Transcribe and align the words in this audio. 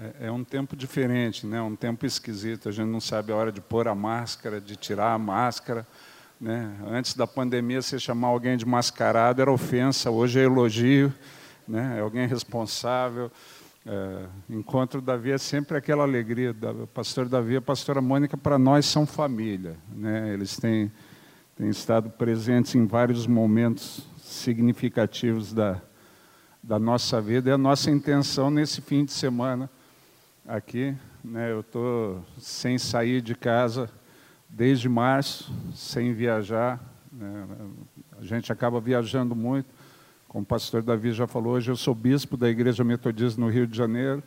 é, 0.00 0.28
é 0.28 0.32
um 0.32 0.42
tempo 0.42 0.74
diferente, 0.74 1.46
né? 1.46 1.60
um 1.60 1.76
tempo 1.76 2.06
esquisito. 2.06 2.70
A 2.70 2.72
gente 2.72 2.88
não 2.88 3.00
sabe 3.00 3.32
a 3.32 3.36
hora 3.36 3.52
de 3.52 3.60
pôr 3.60 3.86
a 3.86 3.94
máscara, 3.94 4.58
de 4.58 4.74
tirar 4.74 5.12
a 5.12 5.18
máscara. 5.18 5.86
Né? 6.40 6.74
Antes 6.86 7.14
da 7.14 7.26
pandemia, 7.26 7.82
você 7.82 7.98
chamar 7.98 8.28
alguém 8.28 8.56
de 8.56 8.64
mascarado 8.64 9.42
era 9.42 9.52
ofensa, 9.52 10.10
hoje 10.10 10.40
é 10.40 10.44
elogio, 10.44 11.12
né? 11.68 11.96
é 11.98 12.00
alguém 12.00 12.26
responsável. 12.26 13.30
É, 13.84 14.26
encontro 14.48 15.02
Davi 15.02 15.32
é 15.32 15.38
sempre 15.38 15.76
aquela 15.76 16.02
alegria. 16.02 16.56
O 16.82 16.86
pastor 16.86 17.28
Davi 17.28 17.54
e 17.54 17.56
a 17.56 17.62
pastora 17.62 18.00
Mônica, 18.00 18.38
para 18.38 18.58
nós, 18.58 18.86
são 18.86 19.04
família. 19.04 19.76
Né? 19.94 20.32
Eles 20.32 20.56
têm, 20.56 20.90
têm 21.56 21.68
estado 21.68 22.08
presentes 22.08 22.74
em 22.74 22.86
vários 22.86 23.26
momentos 23.26 24.06
significativos 24.16 25.52
da, 25.52 25.78
da 26.62 26.78
nossa 26.78 27.20
vida. 27.20 27.50
E 27.50 27.52
a 27.52 27.58
nossa 27.58 27.90
intenção 27.90 28.50
nesse 28.50 28.80
fim 28.80 29.04
de 29.04 29.12
semana 29.12 29.68
aqui, 30.46 30.96
né? 31.24 31.52
eu 31.52 31.60
estou 31.60 32.24
sem 32.38 32.78
sair 32.78 33.20
de 33.20 33.34
casa 33.34 33.90
desde 34.48 34.88
março, 34.88 35.52
sem 35.74 36.12
viajar. 36.12 36.80
Né? 37.12 37.46
A 38.18 38.24
gente 38.24 38.52
acaba 38.52 38.80
viajando 38.80 39.34
muito. 39.34 39.68
Como 40.28 40.42
o 40.42 40.46
pastor 40.46 40.82
Davi 40.82 41.12
já 41.12 41.26
falou, 41.26 41.54
hoje 41.54 41.70
eu 41.70 41.76
sou 41.76 41.94
bispo 41.94 42.36
da 42.36 42.48
Igreja 42.48 42.84
Metodista 42.84 43.40
no 43.40 43.48
Rio 43.48 43.66
de 43.66 43.76
Janeiro 43.76 44.22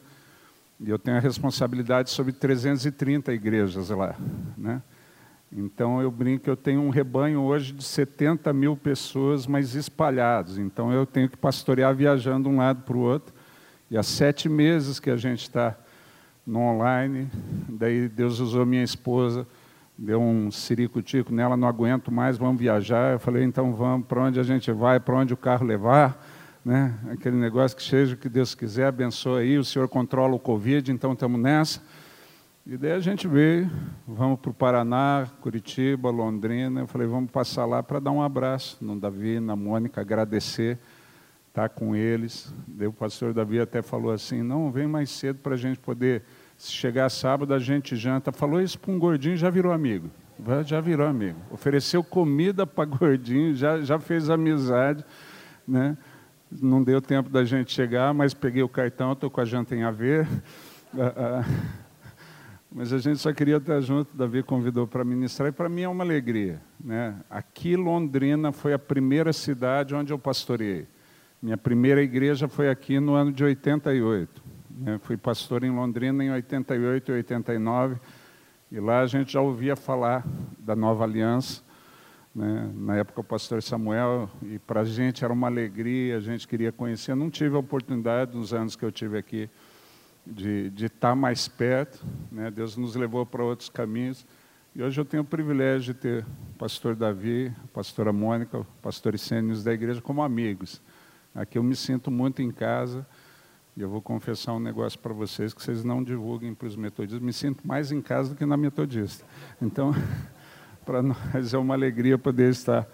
e 0.79 0.89
eu 0.89 0.99
tenho 0.99 1.17
a 1.17 1.19
responsabilidade 1.19 2.09
sobre 2.09 2.33
330 2.33 3.33
igrejas 3.33 3.89
lá. 3.89 4.15
Né? 4.57 4.81
Então 5.51 6.01
eu 6.01 6.11
brinco 6.11 6.49
eu 6.49 6.57
tenho 6.57 6.81
um 6.81 6.89
rebanho 6.89 7.41
hoje 7.41 7.71
de 7.71 7.83
70 7.83 8.51
mil 8.51 8.75
pessoas, 8.75 9.47
mas 9.47 9.75
espalhados. 9.75 10.57
Então 10.57 10.91
eu 10.91 11.05
tenho 11.05 11.29
que 11.29 11.37
pastorear 11.37 11.95
viajando 11.95 12.49
de 12.49 12.55
um 12.55 12.57
lado 12.57 12.81
para 12.81 12.97
o 12.97 12.99
outro. 12.99 13.33
E 13.89 13.97
há 13.97 14.03
sete 14.03 14.49
meses 14.49 14.99
que 14.99 15.09
a 15.09 15.17
gente 15.17 15.43
está 15.43 15.77
no 16.45 16.59
online, 16.59 17.29
daí 17.69 18.07
Deus 18.07 18.39
usou 18.39 18.65
minha 18.65 18.83
esposa 18.83 19.47
deu 19.97 20.21
um 20.21 20.51
sirico-tico 20.51 21.33
nela, 21.33 21.55
não 21.55 21.67
aguento 21.67 22.11
mais, 22.11 22.37
vamos 22.37 22.59
viajar. 22.59 23.13
Eu 23.13 23.19
falei, 23.19 23.43
então 23.43 23.73
vamos, 23.73 24.07
para 24.07 24.21
onde 24.21 24.39
a 24.39 24.43
gente 24.43 24.71
vai, 24.71 24.99
para 24.99 25.15
onde 25.15 25.33
o 25.33 25.37
carro 25.37 25.65
levar, 25.65 26.25
né? 26.63 26.93
aquele 27.11 27.35
negócio 27.35 27.77
que 27.77 27.83
seja 27.83 28.15
o 28.15 28.17
que 28.17 28.29
Deus 28.29 28.55
quiser, 28.55 28.87
abençoe 28.87 29.43
aí, 29.43 29.57
o 29.57 29.63
Senhor 29.63 29.87
controla 29.87 30.35
o 30.35 30.39
Covid, 30.39 30.91
então 30.91 31.13
estamos 31.13 31.39
nessa. 31.39 31.81
E 32.65 32.77
daí 32.77 32.93
a 32.93 32.99
gente 32.99 33.27
veio, 33.27 33.69
vamos 34.07 34.39
para 34.39 34.49
o 34.49 34.53
Paraná, 34.53 35.27
Curitiba, 35.41 36.09
Londrina. 36.09 36.79
Eu 36.79 36.87
falei, 36.87 37.05
vamos 37.05 37.29
passar 37.29 37.65
lá 37.65 37.83
para 37.83 37.99
dar 37.99 38.11
um 38.11 38.21
abraço 38.21 38.77
no 38.79 38.97
Davi, 38.97 39.37
na 39.41 39.53
Mônica, 39.53 39.99
agradecer, 39.99 40.79
estar 41.53 41.69
tá 41.69 41.69
com 41.69 41.95
eles. 41.95 42.51
O 42.81 42.91
pastor 42.91 43.31
Davi 43.31 43.59
até 43.59 43.83
falou 43.83 44.11
assim, 44.11 44.41
não, 44.41 44.71
vem 44.71 44.87
mais 44.87 45.11
cedo 45.11 45.37
para 45.37 45.53
a 45.53 45.57
gente 45.57 45.79
poder 45.79 46.23
se 46.57 46.71
chegar 46.71 47.07
sábado, 47.09 47.53
a 47.53 47.59
gente 47.59 47.95
janta. 47.95 48.31
Falou 48.31 48.59
isso 48.59 48.79
para 48.79 48.91
um 48.91 48.97
gordinho, 48.97 49.37
já 49.37 49.51
virou 49.51 49.71
amigo. 49.71 50.09
Já 50.65 50.81
virou 50.81 51.05
amigo. 51.05 51.39
Ofereceu 51.51 52.03
comida 52.03 52.65
para 52.65 52.85
gordinho, 52.89 53.53
já, 53.53 53.81
já 53.81 53.99
fez 53.99 54.31
amizade. 54.31 55.05
Né? 55.67 55.95
Não 56.51 56.83
deu 56.83 56.99
tempo 56.99 57.29
da 57.29 57.45
gente 57.45 57.71
chegar, 57.71 58.13
mas 58.15 58.33
peguei 58.33 58.63
o 58.63 58.69
cartão, 58.69 59.13
estou 59.13 59.29
com 59.29 59.39
a 59.39 59.45
janta 59.45 59.75
em 59.75 59.83
haver. 59.83 60.27
Ah, 60.97 61.13
ah. 61.15 61.43
Mas 62.71 62.91
a 62.91 62.97
gente 62.97 63.19
só 63.19 63.31
queria 63.31 63.57
estar 63.57 63.79
junto, 63.81 64.17
Davi 64.17 64.41
convidou 64.41 64.87
para 64.87 65.03
ministrar, 65.03 65.49
e 65.49 65.51
para 65.51 65.69
mim 65.69 65.83
é 65.83 65.89
uma 65.89 66.03
alegria. 66.03 66.59
Né? 66.83 67.15
Aqui, 67.29 67.75
Londrina, 67.75 68.51
foi 68.51 68.73
a 68.73 68.79
primeira 68.79 69.31
cidade 69.31 69.93
onde 69.93 70.11
eu 70.11 70.17
pastoreei. 70.17 70.87
Minha 71.43 71.57
primeira 71.57 72.01
igreja 72.01 72.47
foi 72.47 72.69
aqui 72.69 73.01
no 73.01 73.15
ano 73.15 73.29
de 73.29 73.43
88. 73.43 74.41
Né? 74.77 74.97
Fui 75.03 75.17
pastor 75.17 75.65
em 75.65 75.71
Londrina 75.71 76.23
em 76.23 76.31
88 76.31 77.11
e 77.11 77.15
89, 77.15 77.97
e 78.71 78.79
lá 78.79 79.01
a 79.01 79.07
gente 79.07 79.33
já 79.33 79.41
ouvia 79.41 79.75
falar 79.75 80.25
da 80.57 80.73
nova 80.73 81.03
aliança. 81.03 81.61
Né? 82.33 82.71
Na 82.73 82.95
época, 82.95 83.19
o 83.19 83.23
pastor 83.25 83.61
Samuel, 83.61 84.29
e 84.41 84.57
para 84.57 84.79
a 84.79 84.85
gente 84.85 85.25
era 85.25 85.33
uma 85.33 85.47
alegria, 85.47 86.15
a 86.15 86.21
gente 86.21 86.47
queria 86.47 86.71
conhecer. 86.71 87.11
Eu 87.11 87.17
não 87.17 87.29
tive 87.29 87.57
a 87.57 87.59
oportunidade, 87.59 88.37
nos 88.37 88.53
anos 88.53 88.77
que 88.77 88.85
eu 88.85 88.91
tive 88.93 89.17
aqui, 89.17 89.49
de, 90.25 90.69
de 90.69 90.85
estar 90.85 91.09
tá 91.09 91.15
mais 91.15 91.49
perto. 91.49 92.05
Né? 92.31 92.49
Deus 92.51 92.77
nos 92.77 92.95
levou 92.95 93.25
para 93.25 93.43
outros 93.43 93.67
caminhos. 93.67 94.25
E 94.73 94.81
hoje 94.81 95.01
eu 95.01 95.03
tenho 95.03 95.23
o 95.23 95.25
privilégio 95.25 95.93
de 95.93 95.99
ter 95.99 96.23
o 96.23 96.57
pastor 96.57 96.95
Davi, 96.95 97.51
a 97.61 97.67
pastora 97.67 98.13
Mônica, 98.13 98.59
o 98.59 98.65
pastor 98.81 99.13
Isênios 99.13 99.61
da 99.61 99.73
igreja 99.73 100.01
como 100.01 100.23
amigos. 100.23 100.81
Aqui 101.33 101.57
eu 101.57 101.63
me 101.63 101.75
sinto 101.75 102.11
muito 102.11 102.41
em 102.41 102.51
casa. 102.51 103.05
E 103.75 103.81
eu 103.81 103.89
vou 103.89 104.01
confessar 104.01 104.53
um 104.53 104.59
negócio 104.59 104.99
para 104.99 105.13
vocês 105.13 105.51
que 105.51 105.61
vocês 105.61 105.83
não 105.83 106.03
divulguem 106.03 106.53
para 106.53 106.67
os 106.67 106.75
metodistas. 106.75 107.19
Me 107.19 107.33
sinto 107.33 107.67
mais 107.67 107.91
em 107.91 108.01
casa 108.01 108.29
do 108.29 108.35
que 108.35 108.45
na 108.45 108.55
metodista. 108.55 109.25
Então, 109.59 109.91
para 110.85 111.01
nós 111.01 111.53
é 111.53 111.57
uma 111.57 111.73
alegria 111.73 112.17
poder 112.17 112.51
estar 112.51 112.87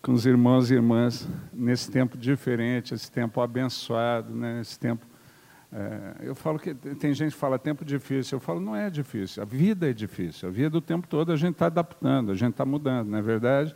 com 0.00 0.12
os 0.12 0.24
irmãos 0.24 0.70
e 0.70 0.74
irmãs 0.74 1.28
nesse 1.52 1.90
tempo 1.90 2.16
diferente, 2.16 2.94
esse 2.94 3.10
tempo 3.10 3.40
abençoado, 3.42 4.34
né? 4.34 4.60
esse 4.60 4.78
tempo. 4.78 5.04
É, 5.70 6.28
eu 6.28 6.34
falo 6.34 6.58
que 6.58 6.72
tem 6.74 7.12
gente 7.12 7.32
que 7.32 7.38
fala 7.38 7.58
tempo 7.58 7.84
difícil. 7.84 8.36
Eu 8.36 8.40
falo 8.40 8.58
não 8.58 8.74
é 8.74 8.88
difícil. 8.88 9.42
A 9.42 9.46
vida 9.46 9.90
é 9.90 9.92
difícil. 9.92 10.48
A 10.48 10.50
vida 10.50 10.78
o 10.78 10.80
tempo 10.80 11.06
todo 11.06 11.30
a 11.30 11.36
gente 11.36 11.52
está 11.52 11.66
adaptando, 11.66 12.32
a 12.32 12.34
gente 12.34 12.52
está 12.52 12.64
mudando, 12.64 13.08
não 13.08 13.18
é 13.18 13.22
verdade? 13.22 13.74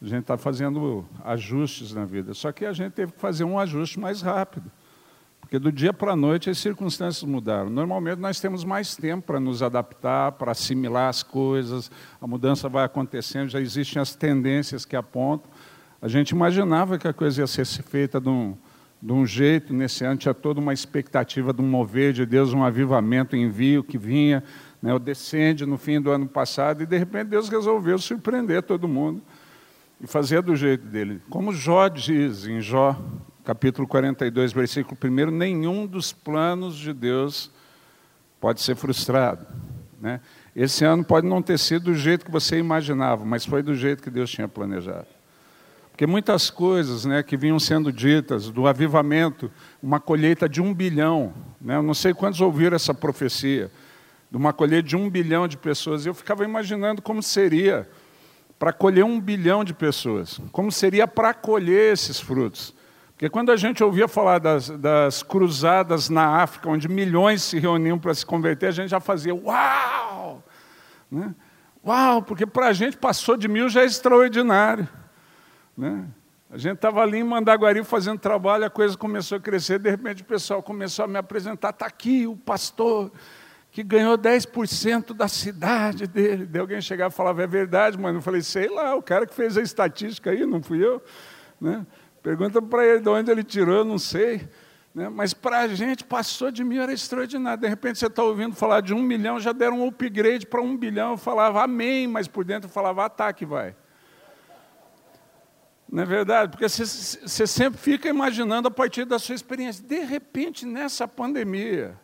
A 0.00 0.06
gente 0.06 0.22
está 0.22 0.36
fazendo 0.36 1.04
ajustes 1.24 1.92
na 1.94 2.04
vida. 2.04 2.34
Só 2.34 2.52
que 2.52 2.64
a 2.64 2.72
gente 2.72 2.92
teve 2.92 3.12
que 3.12 3.20
fazer 3.20 3.44
um 3.44 3.58
ajuste 3.58 3.98
mais 3.98 4.20
rápido. 4.20 4.70
Porque 5.40 5.58
do 5.58 5.70
dia 5.70 5.92
para 5.92 6.12
a 6.12 6.16
noite 6.16 6.48
as 6.48 6.58
circunstâncias 6.58 7.22
mudaram. 7.22 7.68
Normalmente 7.68 8.18
nós 8.18 8.40
temos 8.40 8.64
mais 8.64 8.96
tempo 8.96 9.26
para 9.26 9.38
nos 9.38 9.62
adaptar, 9.62 10.32
para 10.32 10.52
assimilar 10.52 11.08
as 11.08 11.22
coisas, 11.22 11.90
a 12.20 12.26
mudança 12.26 12.68
vai 12.68 12.84
acontecendo, 12.84 13.50
já 13.50 13.60
existem 13.60 14.00
as 14.00 14.14
tendências 14.14 14.84
que 14.84 14.96
apontam. 14.96 15.50
A 16.00 16.08
gente 16.08 16.30
imaginava 16.30 16.98
que 16.98 17.06
a 17.06 17.12
coisa 17.12 17.42
ia 17.42 17.46
ser 17.46 17.64
feita 17.64 18.20
de 18.20 18.28
um, 18.28 18.56
de 19.00 19.12
um 19.12 19.26
jeito, 19.26 19.72
nesse 19.74 20.04
ano 20.04 20.16
tinha 20.16 20.34
toda 20.34 20.60
uma 20.60 20.72
expectativa 20.72 21.52
de 21.52 21.60
um 21.60 21.68
mover 21.68 22.14
de 22.14 22.24
Deus, 22.24 22.52
um 22.52 22.64
avivamento, 22.64 23.36
um 23.36 23.38
envio 23.38 23.84
que 23.84 23.98
vinha, 23.98 24.42
né, 24.82 24.94
o 24.94 24.98
descende 24.98 25.66
no 25.66 25.76
fim 25.76 26.00
do 26.00 26.10
ano 26.10 26.26
passado, 26.26 26.82
e 26.82 26.86
de 26.86 26.96
repente 26.96 27.28
Deus 27.28 27.48
resolveu 27.48 27.98
surpreender 27.98 28.62
todo 28.62 28.88
mundo 28.88 29.22
e 30.04 30.06
fazer 30.06 30.42
do 30.42 30.54
jeito 30.54 30.84
dele. 30.84 31.22
Como 31.30 31.50
Jó 31.50 31.88
diz 31.88 32.46
em 32.46 32.60
Jó 32.60 32.94
capítulo 33.42 33.88
42, 33.88 34.52
versículo 34.52 34.98
1, 35.02 35.30
nenhum 35.30 35.86
dos 35.86 36.12
planos 36.12 36.76
de 36.76 36.92
Deus 36.92 37.50
pode 38.38 38.60
ser 38.60 38.76
frustrado. 38.76 39.46
Né? 39.98 40.20
Esse 40.54 40.84
ano 40.84 41.02
pode 41.02 41.26
não 41.26 41.40
ter 41.40 41.58
sido 41.58 41.84
do 41.84 41.94
jeito 41.94 42.26
que 42.26 42.30
você 42.30 42.58
imaginava, 42.58 43.24
mas 43.24 43.46
foi 43.46 43.62
do 43.62 43.74
jeito 43.74 44.02
que 44.02 44.10
Deus 44.10 44.30
tinha 44.30 44.46
planejado. 44.46 45.06
Porque 45.90 46.06
muitas 46.06 46.50
coisas 46.50 47.06
né, 47.06 47.22
que 47.22 47.36
vinham 47.36 47.58
sendo 47.58 47.90
ditas, 47.90 48.50
do 48.50 48.66
avivamento, 48.66 49.50
uma 49.82 49.98
colheita 49.98 50.46
de 50.46 50.60
um 50.60 50.74
bilhão, 50.74 51.32
né, 51.58 51.76
eu 51.76 51.82
não 51.82 51.94
sei 51.94 52.12
quantos 52.12 52.42
ouviram 52.42 52.76
essa 52.76 52.92
profecia, 52.92 53.70
de 54.30 54.36
uma 54.36 54.52
colheita 54.52 54.86
de 54.86 54.96
um 54.96 55.08
bilhão 55.08 55.48
de 55.48 55.56
pessoas, 55.56 56.04
eu 56.04 56.12
ficava 56.12 56.44
imaginando 56.44 57.00
como 57.00 57.22
seria 57.22 57.88
para 58.64 58.72
colher 58.72 59.04
um 59.04 59.20
bilhão 59.20 59.62
de 59.62 59.74
pessoas, 59.74 60.40
como 60.50 60.72
seria 60.72 61.06
para 61.06 61.34
colher 61.34 61.92
esses 61.92 62.18
frutos. 62.18 62.74
Porque 63.08 63.28
quando 63.28 63.52
a 63.52 63.58
gente 63.58 63.84
ouvia 63.84 64.08
falar 64.08 64.38
das, 64.38 64.70
das 64.70 65.22
cruzadas 65.22 66.08
na 66.08 66.40
África, 66.40 66.70
onde 66.70 66.88
milhões 66.88 67.42
se 67.42 67.58
reuniam 67.58 67.98
para 67.98 68.14
se 68.14 68.24
converter, 68.24 68.68
a 68.68 68.70
gente 68.70 68.88
já 68.88 69.00
fazia 69.00 69.34
uau! 69.34 70.42
Né? 71.10 71.34
Uau, 71.86 72.22
porque 72.22 72.46
para 72.46 72.68
a 72.68 72.72
gente 72.72 72.96
passou 72.96 73.36
de 73.36 73.48
mil 73.48 73.68
já 73.68 73.82
é 73.82 73.84
extraordinário. 73.84 74.88
Né? 75.76 76.06
A 76.50 76.56
gente 76.56 76.76
estava 76.76 77.02
ali 77.02 77.18
em 77.18 77.22
Mandaguari 77.22 77.84
fazendo 77.84 78.18
trabalho, 78.18 78.64
a 78.64 78.70
coisa 78.70 78.96
começou 78.96 79.36
a 79.36 79.40
crescer, 79.42 79.78
de 79.78 79.90
repente 79.90 80.22
o 80.22 80.24
pessoal 80.24 80.62
começou 80.62 81.04
a 81.04 81.08
me 81.08 81.18
apresentar, 81.18 81.68
está 81.68 81.84
aqui 81.84 82.26
o 82.26 82.34
pastor 82.34 83.12
que 83.74 83.82
ganhou 83.82 84.16
10% 84.16 85.12
da 85.14 85.26
cidade 85.26 86.06
dele. 86.06 86.46
De 86.46 86.60
alguém 86.60 86.80
chegar 86.80 87.10
e 87.10 87.12
falava, 87.12 87.42
é 87.42 87.46
verdade, 87.46 87.98
mano. 87.98 88.18
Eu 88.18 88.22
falei, 88.22 88.40
sei 88.40 88.68
lá, 88.68 88.94
o 88.94 89.02
cara 89.02 89.26
que 89.26 89.34
fez 89.34 89.58
a 89.58 89.62
estatística 89.62 90.30
aí, 90.30 90.46
não 90.46 90.62
fui 90.62 90.78
eu. 90.82 91.02
Né? 91.60 91.84
Pergunta 92.22 92.62
para 92.62 92.86
ele 92.86 93.00
de 93.00 93.08
onde 93.08 93.32
ele 93.32 93.42
tirou, 93.42 93.84
não 93.84 93.98
sei. 93.98 94.48
Né? 94.94 95.08
Mas 95.08 95.34
para 95.34 95.62
a 95.62 95.66
gente 95.66 96.04
passou 96.04 96.52
de 96.52 96.62
mil, 96.62 96.80
era 96.80 96.92
extraordinário. 96.92 97.62
De 97.62 97.66
repente 97.66 97.98
você 97.98 98.06
está 98.06 98.22
ouvindo 98.22 98.54
falar 98.54 98.80
de 98.80 98.94
um 98.94 99.02
milhão, 99.02 99.40
já 99.40 99.50
deram 99.50 99.80
um 99.80 99.88
upgrade 99.88 100.46
para 100.46 100.62
um 100.62 100.76
bilhão. 100.76 101.10
Eu 101.10 101.18
falava 101.18 101.64
amém, 101.64 102.06
mas 102.06 102.28
por 102.28 102.44
dentro 102.44 102.68
eu 102.68 102.72
falava 102.72 103.04
ataque, 103.04 103.44
vai. 103.44 103.74
Não 105.90 106.04
é 106.04 106.06
verdade? 106.06 106.52
Porque 106.52 106.68
você 106.68 107.44
sempre 107.44 107.80
fica 107.80 108.08
imaginando 108.08 108.68
a 108.68 108.70
partir 108.70 109.04
da 109.04 109.18
sua 109.18 109.34
experiência. 109.34 109.84
De 109.84 109.98
repente, 109.98 110.64
nessa 110.64 111.08
pandemia, 111.08 112.03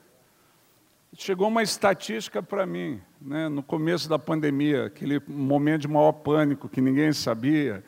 chegou 1.22 1.48
uma 1.48 1.62
estatística 1.62 2.42
para 2.42 2.64
mim, 2.64 2.98
né, 3.20 3.46
no 3.46 3.62
começo 3.62 4.08
da 4.08 4.18
pandemia, 4.18 4.86
aquele 4.86 5.20
momento 5.28 5.82
de 5.82 5.88
maior 5.88 6.12
pânico 6.12 6.66
que 6.66 6.80
ninguém 6.80 7.12
sabia. 7.12 7.84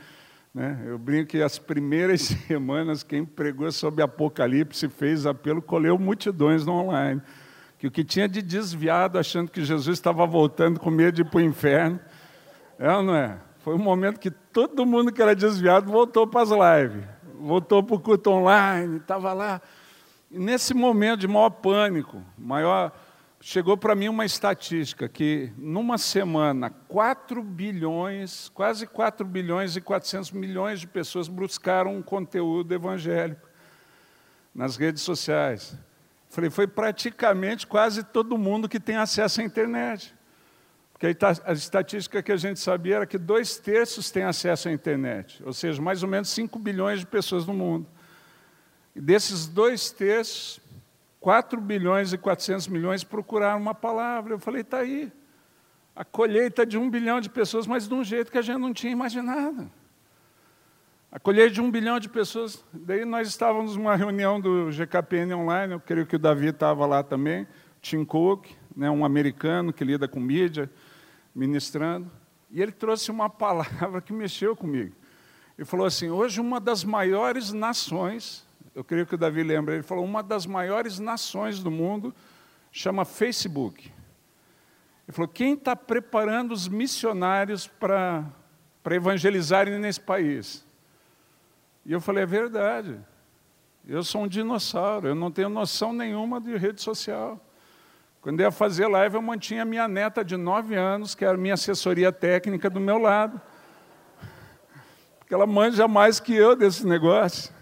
Né? 0.54 0.78
Eu 0.84 0.98
brinco 0.98 1.30
que 1.30 1.40
as 1.40 1.58
primeiras 1.58 2.20
semanas, 2.46 3.02
quem 3.02 3.24
pregou 3.24 3.72
sobre 3.72 4.02
Apocalipse 4.02 4.86
fez 4.90 5.24
apelo, 5.24 5.62
colheu 5.62 5.98
multidões 5.98 6.66
no 6.66 6.74
online. 6.74 7.22
que 7.78 7.86
o 7.86 7.90
que 7.90 8.04
tinha 8.04 8.28
de 8.28 8.42
desviado, 8.42 9.18
achando 9.18 9.50
que 9.50 9.64
Jesus 9.64 9.96
estava 9.96 10.26
voltando 10.26 10.78
com 10.78 10.90
medo 10.90 11.14
de 11.14 11.22
ir 11.22 11.24
para 11.24 11.38
o 11.38 11.40
inferno, 11.40 11.98
é 12.78 12.92
ou 12.92 13.02
não 13.02 13.16
é? 13.16 13.38
Foi 13.60 13.74
um 13.74 13.78
momento 13.78 14.20
que 14.20 14.30
todo 14.30 14.84
mundo 14.84 15.10
que 15.10 15.22
era 15.22 15.34
desviado 15.34 15.90
voltou 15.90 16.26
para 16.26 16.42
as 16.42 16.50
lives, 16.50 17.04
voltou 17.40 17.82
para 17.82 17.96
o 17.96 17.98
culto 17.98 18.30
online, 18.30 18.98
estava 18.98 19.32
lá. 19.32 19.62
E 20.30 20.38
nesse 20.38 20.74
momento 20.74 21.20
de 21.20 21.28
maior 21.28 21.48
pânico, 21.48 22.22
maior 22.36 22.92
chegou 23.42 23.76
para 23.76 23.96
mim 23.96 24.08
uma 24.08 24.24
estatística 24.24 25.08
que 25.08 25.52
numa 25.58 25.98
semana 25.98 26.70
4 26.70 27.42
bilhões, 27.42 28.48
quase 28.50 28.86
4 28.86 29.26
bilhões 29.26 29.74
e 29.74 29.80
400 29.80 30.30
milhões 30.30 30.80
de 30.80 30.86
pessoas 30.86 31.26
buscaram 31.26 31.96
um 31.96 32.02
conteúdo 32.02 32.72
evangélico 32.72 33.48
nas 34.54 34.76
redes 34.76 35.02
sociais. 35.02 35.76
Falei, 36.30 36.50
foi 36.50 36.68
praticamente 36.68 37.66
quase 37.66 38.04
todo 38.04 38.38
mundo 38.38 38.68
que 38.68 38.78
tem 38.78 38.96
acesso 38.96 39.40
à 39.40 39.44
internet. 39.44 40.14
Porque 40.92 41.16
a 41.44 41.52
estatística 41.52 42.22
que 42.22 42.30
a 42.30 42.36
gente 42.36 42.60
sabia 42.60 42.96
era 42.96 43.06
que 43.06 43.18
dois 43.18 43.56
terços 43.58 44.08
têm 44.08 44.22
acesso 44.22 44.68
à 44.68 44.72
internet, 44.72 45.42
ou 45.44 45.52
seja, 45.52 45.82
mais 45.82 46.04
ou 46.04 46.08
menos 46.08 46.28
5 46.28 46.56
bilhões 46.60 47.00
de 47.00 47.06
pessoas 47.06 47.44
no 47.44 47.52
mundo. 47.52 47.88
E 48.94 49.00
desses 49.00 49.48
dois 49.48 49.90
terços, 49.90 50.61
4 51.22 51.60
bilhões 51.60 52.12
e 52.12 52.18
400 52.18 52.66
milhões 52.66 53.04
procuraram 53.04 53.60
uma 53.60 53.72
palavra. 53.72 54.34
Eu 54.34 54.40
falei, 54.40 54.62
está 54.62 54.78
aí. 54.78 55.10
A 55.94 56.04
colheita 56.04 56.66
de 56.66 56.76
um 56.76 56.90
bilhão 56.90 57.20
de 57.20 57.30
pessoas, 57.30 57.64
mas 57.64 57.86
de 57.86 57.94
um 57.94 58.02
jeito 58.02 58.32
que 58.32 58.38
a 58.38 58.42
gente 58.42 58.58
não 58.58 58.74
tinha 58.74 58.92
imaginado. 58.92 59.70
A 61.12 61.20
colheita 61.20 61.54
de 61.54 61.60
um 61.60 61.70
bilhão 61.70 62.00
de 62.00 62.08
pessoas. 62.08 62.64
Daí 62.72 63.04
nós 63.04 63.28
estávamos 63.28 63.76
numa 63.76 63.94
reunião 63.94 64.40
do 64.40 64.68
GKPN 64.70 65.34
online, 65.34 65.74
eu 65.74 65.80
creio 65.80 66.06
que 66.06 66.16
o 66.16 66.18
Davi 66.18 66.48
estava 66.48 66.84
lá 66.86 67.04
também, 67.04 67.46
Tim 67.80 68.04
Cook, 68.04 68.48
né, 68.76 68.90
um 68.90 69.04
americano 69.04 69.72
que 69.72 69.84
lida 69.84 70.08
com 70.08 70.18
mídia, 70.18 70.68
ministrando. 71.32 72.10
E 72.50 72.60
ele 72.60 72.72
trouxe 72.72 73.12
uma 73.12 73.30
palavra 73.30 74.00
que 74.00 74.12
mexeu 74.12 74.56
comigo. 74.56 74.92
Ele 75.56 75.64
falou 75.64 75.86
assim: 75.86 76.10
hoje, 76.10 76.40
uma 76.40 76.58
das 76.58 76.82
maiores 76.82 77.52
nações 77.52 78.44
eu 78.74 78.82
creio 78.82 79.06
que 79.06 79.14
o 79.14 79.18
Davi 79.18 79.42
lembra, 79.42 79.74
ele 79.74 79.82
falou, 79.82 80.04
uma 80.04 80.22
das 80.22 80.46
maiores 80.46 80.98
nações 80.98 81.62
do 81.62 81.70
mundo 81.70 82.14
chama 82.70 83.04
Facebook. 83.04 83.92
Ele 85.06 85.14
falou, 85.14 85.28
quem 85.28 85.54
está 85.54 85.76
preparando 85.76 86.52
os 86.52 86.68
missionários 86.68 87.66
para, 87.66 88.24
evangelizarem 88.90 89.78
nesse 89.78 90.00
país? 90.00 90.64
E 91.84 91.92
eu 91.92 92.00
falei, 92.00 92.22
é 92.22 92.26
verdade. 92.26 92.98
Eu 93.86 94.02
sou 94.02 94.22
um 94.22 94.28
dinossauro, 94.28 95.08
eu 95.08 95.14
não 95.14 95.30
tenho 95.30 95.48
noção 95.48 95.92
nenhuma 95.92 96.40
de 96.40 96.56
rede 96.56 96.80
social. 96.80 97.38
Quando 98.22 98.40
eu 98.40 98.44
ia 98.44 98.52
fazer 98.52 98.86
live, 98.86 99.16
eu 99.16 99.22
mantinha 99.22 99.64
minha 99.64 99.88
neta 99.88 100.24
de 100.24 100.36
nove 100.36 100.76
anos, 100.76 101.14
que 101.14 101.24
era 101.24 101.36
minha 101.36 101.54
assessoria 101.54 102.12
técnica 102.12 102.70
do 102.70 102.78
meu 102.78 102.96
lado. 102.96 103.40
Porque 105.18 105.34
ela 105.34 105.46
manja 105.46 105.88
mais 105.88 106.20
que 106.20 106.32
eu 106.32 106.54
desse 106.54 106.86
negócio. 106.86 107.52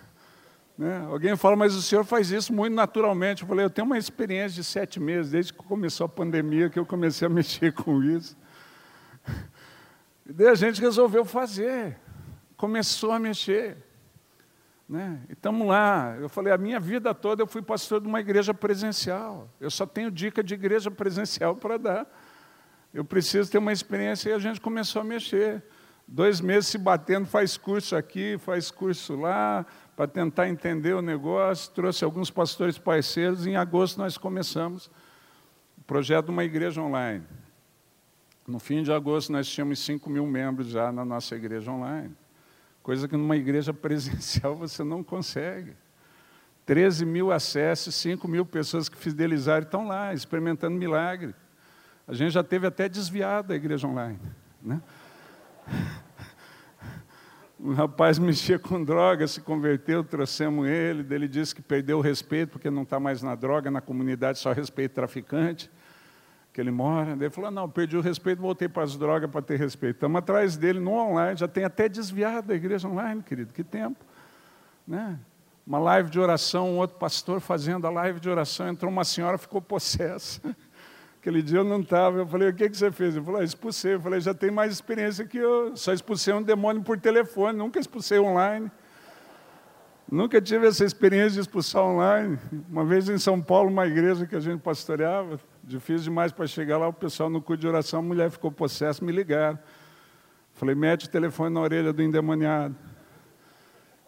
Né? 0.80 1.04
Alguém 1.10 1.36
fala, 1.36 1.56
mas 1.56 1.74
o 1.74 1.82
senhor 1.82 2.04
faz 2.04 2.30
isso 2.30 2.54
muito 2.54 2.72
naturalmente. 2.72 3.42
Eu 3.42 3.48
falei, 3.48 3.66
eu 3.66 3.68
tenho 3.68 3.84
uma 3.84 3.98
experiência 3.98 4.62
de 4.62 4.64
sete 4.64 4.98
meses, 4.98 5.30
desde 5.30 5.52
que 5.52 5.58
começou 5.58 6.06
a 6.06 6.08
pandemia, 6.08 6.70
que 6.70 6.78
eu 6.78 6.86
comecei 6.86 7.26
a 7.26 7.28
mexer 7.30 7.74
com 7.74 8.02
isso. 8.02 8.34
E 10.26 10.32
daí 10.32 10.48
a 10.48 10.54
gente 10.54 10.80
resolveu 10.80 11.22
fazer, 11.22 11.98
começou 12.56 13.12
a 13.12 13.18
mexer. 13.18 13.76
Né? 14.88 15.20
E 15.28 15.34
estamos 15.34 15.68
lá. 15.68 16.16
Eu 16.18 16.30
falei, 16.30 16.50
a 16.50 16.56
minha 16.56 16.80
vida 16.80 17.14
toda 17.14 17.42
eu 17.42 17.46
fui 17.46 17.60
pastor 17.60 18.00
de 18.00 18.08
uma 18.08 18.18
igreja 18.18 18.54
presencial. 18.54 19.50
Eu 19.60 19.70
só 19.70 19.84
tenho 19.84 20.10
dica 20.10 20.42
de 20.42 20.54
igreja 20.54 20.90
presencial 20.90 21.56
para 21.56 21.76
dar. 21.76 22.06
Eu 22.94 23.04
preciso 23.04 23.50
ter 23.50 23.58
uma 23.58 23.70
experiência 23.70 24.30
e 24.30 24.32
a 24.32 24.38
gente 24.38 24.62
começou 24.62 25.02
a 25.02 25.04
mexer. 25.04 25.62
Dois 26.08 26.40
meses 26.40 26.68
se 26.68 26.78
batendo, 26.78 27.26
faz 27.26 27.58
curso 27.58 27.94
aqui, 27.94 28.38
faz 28.38 28.70
curso 28.70 29.14
lá, 29.14 29.66
para 30.00 30.08
tentar 30.08 30.48
entender 30.48 30.94
o 30.94 31.02
negócio, 31.02 31.70
trouxe 31.72 32.02
alguns 32.06 32.30
pastores 32.30 32.78
parceiros, 32.78 33.46
em 33.46 33.56
agosto 33.56 33.98
nós 33.98 34.16
começamos 34.16 34.86
o 35.76 35.82
projeto 35.86 36.24
de 36.24 36.30
uma 36.30 36.42
igreja 36.42 36.80
online. 36.80 37.22
No 38.48 38.58
fim 38.58 38.82
de 38.82 38.90
agosto 38.90 39.30
nós 39.30 39.46
tínhamos 39.46 39.78
5 39.80 40.08
mil 40.08 40.26
membros 40.26 40.68
já 40.68 40.90
na 40.90 41.04
nossa 41.04 41.36
igreja 41.36 41.70
online, 41.70 42.16
coisa 42.82 43.06
que 43.06 43.14
numa 43.14 43.36
igreja 43.36 43.74
presencial 43.76 44.56
você 44.56 44.82
não 44.82 45.04
consegue. 45.04 45.74
13 46.64 47.04
mil 47.04 47.30
acessos, 47.30 47.94
5 47.96 48.26
mil 48.26 48.46
pessoas 48.46 48.88
que 48.88 48.96
fidelizaram 48.96 49.64
estão 49.64 49.86
lá, 49.86 50.14
experimentando 50.14 50.78
milagre. 50.78 51.34
A 52.08 52.14
gente 52.14 52.30
já 52.30 52.42
teve 52.42 52.66
até 52.66 52.88
desviado 52.88 53.48
da 53.48 53.54
igreja 53.54 53.86
online. 53.86 54.18
Né? 54.62 54.80
Um 57.62 57.74
rapaz 57.74 58.18
mexia 58.18 58.58
com 58.58 58.82
droga, 58.82 59.26
se 59.26 59.40
converteu, 59.40 60.02
trouxemos 60.02 60.66
ele, 60.66 61.06
ele 61.14 61.28
disse 61.28 61.54
que 61.54 61.60
perdeu 61.60 61.98
o 61.98 62.00
respeito 62.00 62.52
porque 62.52 62.70
não 62.70 62.82
está 62.82 62.98
mais 62.98 63.22
na 63.22 63.34
droga, 63.34 63.70
na 63.70 63.80
comunidade 63.80 64.38
só 64.38 64.52
respeito 64.52 64.92
traficante, 64.92 65.70
que 66.52 66.60
ele 66.60 66.70
mora. 66.70 67.12
Ele 67.12 67.30
falou, 67.30 67.50
não, 67.50 67.68
perdi 67.68 67.96
o 67.96 68.00
respeito, 68.00 68.40
voltei 68.40 68.68
para 68.68 68.82
as 68.82 68.96
drogas 68.96 69.30
para 69.30 69.42
ter 69.42 69.58
respeito. 69.58 69.96
Estamos 69.96 70.18
atrás 70.18 70.56
dele 70.56 70.80
no 70.80 70.92
online, 70.92 71.36
já 71.36 71.46
tem 71.46 71.64
até 71.64 71.88
desviado 71.88 72.48
da 72.48 72.54
igreja 72.54 72.88
online, 72.88 73.22
querido, 73.22 73.52
que 73.52 73.62
tempo. 73.62 74.04
Né? 74.86 75.18
Uma 75.66 75.78
live 75.78 76.10
de 76.10 76.18
oração, 76.18 76.70
um 76.70 76.78
outro 76.78 76.96
pastor 76.96 77.40
fazendo 77.40 77.86
a 77.86 77.90
live 77.90 78.18
de 78.18 78.28
oração, 78.28 78.68
entrou 78.68 78.90
uma 78.90 79.04
senhora, 79.04 79.36
ficou 79.36 79.60
possessa. 79.60 80.40
Aquele 81.20 81.42
dia 81.42 81.58
eu 81.58 81.64
não 81.64 81.80
estava, 81.80 82.16
eu 82.16 82.26
falei, 82.26 82.48
o 82.48 82.54
que, 82.54 82.70
que 82.70 82.74
você 82.74 82.90
fez? 82.90 83.14
Ele 83.14 83.22
falou, 83.22 83.42
ah, 83.42 83.44
expulsei. 83.44 83.92
Eu 83.92 84.00
falei, 84.00 84.22
já 84.22 84.32
tem 84.32 84.50
mais 84.50 84.72
experiência 84.72 85.22
que 85.26 85.36
eu, 85.36 85.76
só 85.76 85.92
expulsei 85.92 86.32
um 86.32 86.42
demônio 86.42 86.82
por 86.82 86.98
telefone, 86.98 87.58
nunca 87.58 87.78
expulsei 87.78 88.18
online. 88.18 88.72
Nunca 90.10 90.40
tive 90.40 90.66
essa 90.66 90.82
experiência 90.82 91.32
de 91.32 91.40
expulsar 91.40 91.82
online. 91.82 92.38
Uma 92.70 92.86
vez 92.86 93.06
em 93.10 93.18
São 93.18 93.38
Paulo, 93.38 93.68
uma 93.68 93.86
igreja 93.86 94.26
que 94.26 94.34
a 94.34 94.40
gente 94.40 94.62
pastoreava, 94.62 95.38
difícil 95.62 96.04
demais 96.04 96.32
para 96.32 96.46
chegar 96.46 96.78
lá, 96.78 96.88
o 96.88 96.92
pessoal 96.92 97.28
no 97.28 97.42
culto 97.42 97.60
de 97.60 97.68
oração, 97.68 98.00
a 98.00 98.02
mulher 98.02 98.30
ficou 98.30 98.50
possessa, 98.50 99.04
me 99.04 99.12
ligaram. 99.12 99.58
Falei, 100.54 100.74
mete 100.74 101.04
o 101.04 101.10
telefone 101.10 101.52
na 101.52 101.60
orelha 101.60 101.92
do 101.92 102.02
endemoniado. 102.02 102.74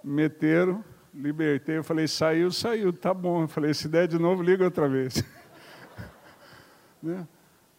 Meteram, 0.02 0.82
libertei, 1.14 1.76
eu 1.76 1.84
falei, 1.84 2.08
saiu, 2.08 2.50
saiu, 2.50 2.90
tá 2.90 3.12
bom. 3.12 3.42
Eu 3.42 3.48
falei, 3.48 3.74
se 3.74 3.86
der 3.86 4.08
de 4.08 4.18
novo, 4.18 4.42
liga 4.42 4.64
outra 4.64 4.88
vez. 4.88 5.22
Né? 7.02 7.26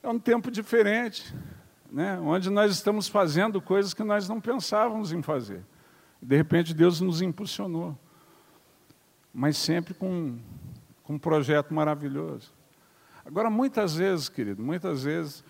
É 0.02 0.10
um 0.10 0.20
tempo 0.20 0.52
diferente, 0.52 1.34
né? 1.92 2.20
onde 2.20 2.50
nós 2.50 2.72
estamos 2.72 3.08
fazendo 3.08 3.62
coisas 3.62 3.94
que 3.94 4.04
nós 4.04 4.28
não 4.28 4.42
pensávamos 4.42 5.12
em 5.12 5.22
fazer. 5.22 5.64
De 6.22 6.36
repente, 6.36 6.74
Deus 6.74 7.00
nos 7.00 7.22
impulsionou. 7.22 7.98
Mas 9.34 9.58
sempre 9.58 9.94
com, 9.94 10.38
com 11.04 11.14
um 11.14 11.20
projeto 11.20 11.74
maravilhoso. 11.74 12.52
Agora, 13.26 13.50
muitas 13.50 13.96
vezes, 13.96 14.28
querido, 14.30 14.62
muitas 14.62 15.04
vezes, 15.04 15.44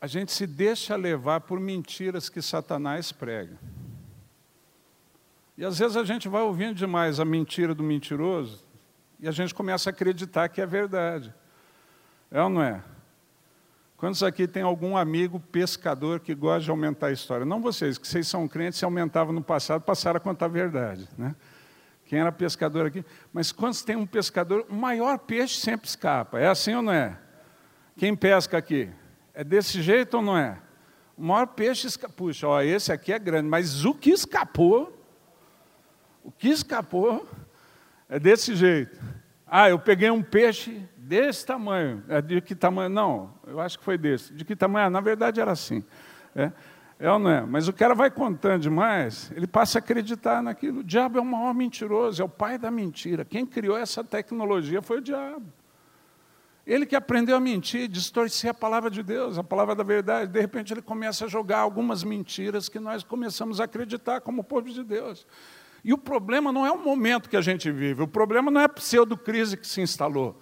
a 0.00 0.06
gente 0.06 0.32
se 0.32 0.46
deixa 0.46 0.94
levar 0.94 1.40
por 1.40 1.58
mentiras 1.58 2.28
que 2.28 2.40
Satanás 2.40 3.10
prega. 3.10 3.58
E 5.56 5.64
às 5.64 5.78
vezes 5.78 5.96
a 5.96 6.04
gente 6.04 6.28
vai 6.28 6.42
ouvindo 6.42 6.74
demais 6.74 7.18
a 7.18 7.24
mentira 7.24 7.74
do 7.74 7.82
mentiroso 7.82 8.64
e 9.18 9.26
a 9.26 9.32
gente 9.32 9.52
começa 9.52 9.90
a 9.90 9.92
acreditar 9.92 10.48
que 10.48 10.60
é 10.60 10.66
verdade. 10.66 11.34
É 12.30 12.40
ou 12.40 12.48
não 12.48 12.62
é? 12.62 12.80
Quantos 13.98 14.22
aqui 14.22 14.46
tem 14.46 14.62
algum 14.62 14.96
amigo 14.96 15.40
pescador 15.40 16.20
que 16.20 16.32
gosta 16.32 16.60
de 16.60 16.70
aumentar 16.70 17.08
a 17.08 17.12
história? 17.12 17.44
Não 17.44 17.60
vocês, 17.60 17.98
que 17.98 18.06
vocês 18.06 18.28
são 18.28 18.46
crentes, 18.46 18.78
se 18.78 18.84
aumentava 18.84 19.32
no 19.32 19.42
passado, 19.42 19.82
passaram 19.82 20.18
a 20.18 20.20
contar 20.20 20.44
a 20.44 20.48
verdade. 20.48 21.08
Né? 21.18 21.34
Quem 22.06 22.20
era 22.20 22.30
pescador 22.30 22.86
aqui? 22.86 23.04
Mas 23.32 23.50
quantos 23.50 23.82
tem 23.82 23.96
um 23.96 24.06
pescador, 24.06 24.64
o 24.70 24.74
maior 24.74 25.18
peixe 25.18 25.58
sempre 25.58 25.88
escapa. 25.88 26.38
É 26.38 26.46
assim 26.46 26.74
ou 26.74 26.82
não 26.82 26.92
é? 26.92 27.18
Quem 27.96 28.14
pesca 28.14 28.56
aqui? 28.56 28.88
É 29.34 29.42
desse 29.42 29.82
jeito 29.82 30.18
ou 30.18 30.22
não 30.22 30.38
é? 30.38 30.60
O 31.16 31.24
maior 31.24 31.48
peixe 31.48 31.88
escapa. 31.88 32.14
Puxa, 32.14 32.46
ó, 32.46 32.62
esse 32.62 32.92
aqui 32.92 33.12
é 33.12 33.18
grande, 33.18 33.48
mas 33.48 33.84
o 33.84 33.92
que 33.92 34.10
escapou, 34.10 34.96
o 36.22 36.30
que 36.30 36.50
escapou 36.50 37.28
é 38.08 38.20
desse 38.20 38.54
jeito. 38.54 38.96
Ah, 39.44 39.68
eu 39.68 39.78
peguei 39.80 40.08
um 40.08 40.22
peixe 40.22 40.88
desse 41.08 41.46
tamanho. 41.46 42.04
É, 42.06 42.20
de 42.20 42.40
que 42.42 42.54
tamanho? 42.54 42.90
Não, 42.90 43.34
eu 43.46 43.58
acho 43.58 43.78
que 43.78 43.84
foi 43.84 43.96
desse. 43.96 44.32
De 44.34 44.44
que 44.44 44.54
tamanho? 44.54 44.86
Ah, 44.86 44.90
na 44.90 45.00
verdade 45.00 45.40
era 45.40 45.50
assim. 45.50 45.82
É, 46.36 46.52
é 47.00 47.10
ou 47.10 47.18
não 47.18 47.30
é? 47.30 47.40
Mas 47.40 47.66
o 47.66 47.72
cara 47.72 47.94
vai 47.94 48.10
contando 48.10 48.60
demais, 48.60 49.32
ele 49.34 49.46
passa 49.46 49.78
a 49.78 49.80
acreditar 49.80 50.42
naquilo. 50.42 50.80
O 50.80 50.84
diabo 50.84 51.16
é 51.18 51.20
o 51.20 51.24
maior 51.24 51.54
mentiroso, 51.54 52.20
é 52.20 52.24
o 52.24 52.28
pai 52.28 52.58
da 52.58 52.70
mentira. 52.70 53.24
Quem 53.24 53.46
criou 53.46 53.78
essa 53.78 54.04
tecnologia 54.04 54.82
foi 54.82 54.98
o 54.98 55.00
diabo. 55.00 55.46
Ele 56.66 56.84
que 56.84 56.94
aprendeu 56.94 57.34
a 57.34 57.40
mentir, 57.40 57.88
distorcer 57.88 58.50
a 58.50 58.54
palavra 58.54 58.90
de 58.90 59.02
Deus, 59.02 59.38
a 59.38 59.42
palavra 59.42 59.74
da 59.74 59.82
verdade. 59.82 60.30
De 60.30 60.38
repente 60.38 60.74
ele 60.74 60.82
começa 60.82 61.24
a 61.24 61.28
jogar 61.28 61.60
algumas 61.60 62.04
mentiras 62.04 62.68
que 62.68 62.78
nós 62.78 63.02
começamos 63.02 63.58
a 63.58 63.64
acreditar 63.64 64.20
como 64.20 64.44
povo 64.44 64.68
de 64.68 64.84
Deus. 64.84 65.26
E 65.82 65.94
o 65.94 65.96
problema 65.96 66.52
não 66.52 66.66
é 66.66 66.70
o 66.70 66.78
momento 66.78 67.30
que 67.30 67.36
a 67.36 67.40
gente 67.40 67.70
vive, 67.70 68.02
o 68.02 68.08
problema 68.08 68.50
não 68.50 68.60
é 68.60 68.64
a 68.64 68.68
pseudo-crise 68.68 69.56
que 69.56 69.66
se 69.66 69.80
instalou. 69.80 70.38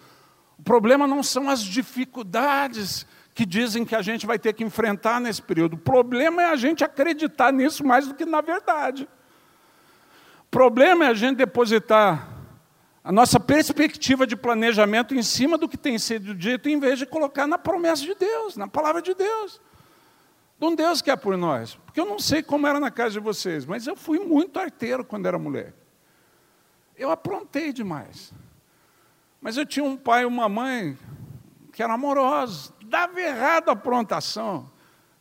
O 0.59 0.63
problema 0.63 1.07
não 1.07 1.23
são 1.23 1.49
as 1.49 1.63
dificuldades 1.63 3.07
que 3.35 3.45
dizem 3.45 3.85
que 3.85 3.95
a 3.95 4.01
gente 4.01 4.27
vai 4.27 4.39
ter 4.39 4.55
que 4.55 4.65
enfrentar 4.65 5.21
nesse 5.21 5.43
período. 5.43 5.75
O 5.75 5.79
problema 5.79 6.43
é 6.43 6.47
a 6.47 6.57
gente 6.57 6.83
acreditar 6.83 7.53
nisso 7.53 7.85
mais 7.85 8.09
do 8.09 8.15
que 8.15 8.25
na 8.25 8.41
verdade. 8.41 9.07
O 10.41 10.51
problema 10.51 11.05
é 11.05 11.09
a 11.09 11.15
gente 11.15 11.37
depositar 11.37 12.37
a 13.05 13.13
nossa 13.13 13.39
perspectiva 13.39 14.27
de 14.27 14.35
planejamento 14.35 15.15
em 15.15 15.23
cima 15.23 15.59
do 15.59 15.69
que 15.69 15.77
tem 15.77 15.99
sido 15.99 16.35
dito, 16.35 16.69
em 16.69 16.81
vez 16.81 16.99
de 16.99 17.07
colocar 17.07 17.47
na 17.47 17.59
promessa 17.59 18.03
de 18.03 18.15
Deus, 18.15 18.57
na 18.57 18.67
palavra 18.67 19.03
de 19.03 19.15
Deus. 19.15 19.61
De 20.59 20.67
um 20.67 20.75
Deus 20.75 21.03
que 21.03 21.11
é 21.11 21.17
por 21.17 21.37
nós. 21.37 21.75
Porque 21.85 22.01
eu 22.01 22.07
não 22.07 22.19
sei 22.19 22.43
como 22.43 22.67
era 22.67 22.81
na 22.81 22.91
casa 22.91 23.11
de 23.13 23.21
vocês, 23.21 23.67
mas 23.67 23.87
eu 23.87 23.95
fui 23.95 24.19
muito 24.19 24.59
arteiro 24.59 25.05
quando 25.05 25.27
era 25.27 25.39
mulher. 25.39 25.75
Eu 26.97 27.11
aprontei 27.11 27.73
demais. 27.73 28.33
Mas 29.40 29.57
eu 29.57 29.66
tinha 29.66 29.85
um 29.85 29.97
pai 29.97 30.23
e 30.23 30.26
uma 30.26 30.49
mãe 30.49 30.97
que 31.73 31.83
eram 31.83 31.95
amorosos, 31.95 32.73
dava 32.87 33.21
errado 33.21 33.69
a 33.69 33.73
aprontação. 33.73 34.71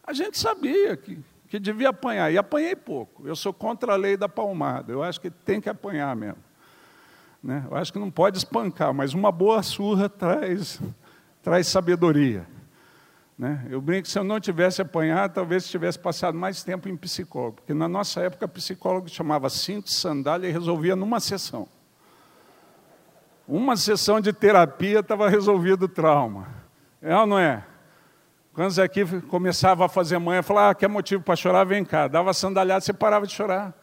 A 0.03 0.13
gente 0.13 0.39
sabia 0.39 0.95
que, 0.95 1.19
que 1.49 1.59
devia 1.59 1.89
apanhar, 1.89 2.31
e 2.31 2.37
apanhei 2.37 2.75
pouco. 2.75 3.27
Eu 3.27 3.35
sou 3.35 3.53
contra 3.53 3.93
a 3.93 3.95
lei 3.95 4.15
da 4.15 4.29
palmada, 4.29 4.91
eu 4.91 5.03
acho 5.03 5.19
que 5.19 5.29
tem 5.29 5.59
que 5.59 5.69
apanhar 5.69 6.15
mesmo. 6.15 6.37
Né? 7.43 7.65
Eu 7.69 7.75
acho 7.75 7.91
que 7.91 7.99
não 7.99 8.09
pode 8.09 8.37
espancar, 8.37 8.93
mas 8.93 9.13
uma 9.13 9.31
boa 9.31 9.61
surra 9.61 10.07
traz, 10.07 10.79
traz 11.43 11.67
sabedoria. 11.67 12.47
Né? 13.37 13.67
Eu 13.69 13.81
brinco 13.81 14.03
que 14.03 14.09
se 14.09 14.17
eu 14.17 14.23
não 14.23 14.39
tivesse 14.39 14.81
apanhado, 14.81 15.33
talvez 15.33 15.67
tivesse 15.67 15.99
passado 15.99 16.37
mais 16.37 16.63
tempo 16.63 16.87
em 16.87 16.95
psicólogo, 16.95 17.57
porque 17.57 17.73
na 17.73 17.87
nossa 17.87 18.21
época, 18.21 18.47
psicólogo 18.47 19.09
chamava 19.09 19.49
cinto, 19.49 19.91
sandália 19.91 20.47
e 20.47 20.51
resolvia 20.51 20.95
numa 20.95 21.19
sessão. 21.19 21.67
Uma 23.47 23.77
sessão 23.77 24.19
de 24.19 24.33
terapia 24.33 24.99
estava 24.99 25.29
resolvido 25.29 25.83
o 25.83 25.87
trauma. 25.87 26.47
É 27.01 27.15
ou 27.15 27.27
não 27.27 27.37
é? 27.37 27.63
Quando 28.53 28.71
Zé 28.71 28.83
aqui 28.83 29.05
começava 29.23 29.85
a 29.85 29.89
fazer 29.89 30.17
manhã, 30.17 30.41
falava, 30.41 30.71
ah, 30.71 30.75
quer 30.75 30.87
motivo 30.87 31.21
para 31.21 31.35
chorar? 31.35 31.65
Vem 31.65 31.83
cá. 31.83 32.07
Dava 32.07 32.33
sandalhada, 32.33 32.81
você 32.81 32.93
parava 32.93 33.27
de 33.27 33.33
chorar. 33.33 33.73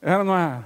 Era 0.00 0.18
ou 0.18 0.24
não 0.24 0.36
era? 0.36 0.62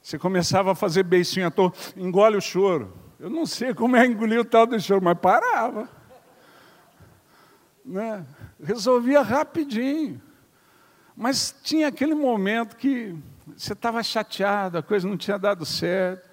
Você 0.00 0.18
começava 0.18 0.72
a 0.72 0.74
fazer 0.74 1.02
beicinho 1.02 1.48
à 1.48 1.50
toa, 1.50 1.72
engole 1.96 2.36
o 2.36 2.40
choro. 2.40 2.96
Eu 3.18 3.28
não 3.28 3.44
sei 3.44 3.74
como 3.74 3.96
é 3.96 4.06
engolir 4.06 4.40
o 4.40 4.44
tal 4.44 4.66
do 4.66 4.80
choro, 4.80 5.02
mas 5.04 5.18
parava. 5.18 5.88
Né? 7.84 8.24
Resolvia 8.62 9.20
rapidinho. 9.20 10.22
Mas 11.14 11.54
tinha 11.62 11.88
aquele 11.88 12.14
momento 12.14 12.76
que 12.76 13.14
você 13.54 13.74
estava 13.74 14.02
chateado, 14.02 14.78
a 14.78 14.82
coisa 14.82 15.06
não 15.06 15.18
tinha 15.18 15.38
dado 15.38 15.66
certo. 15.66 16.29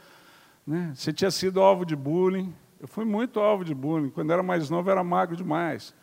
Né? 0.67 0.91
Você 0.93 1.13
tinha 1.13 1.31
sido 1.31 1.61
alvo 1.61 1.85
de 1.85 1.95
bullying. 1.95 2.53
Eu 2.79 2.89
fui 2.89 3.05
muito 3.05 3.39
alvo 3.39 3.63
de 3.63 3.73
bullying. 3.73 4.09
Quando 4.09 4.33
era 4.33 4.43
mais 4.43 4.69
novo, 4.69 4.91
era 4.91 5.01
magro 5.01 5.37
demais. 5.37 5.95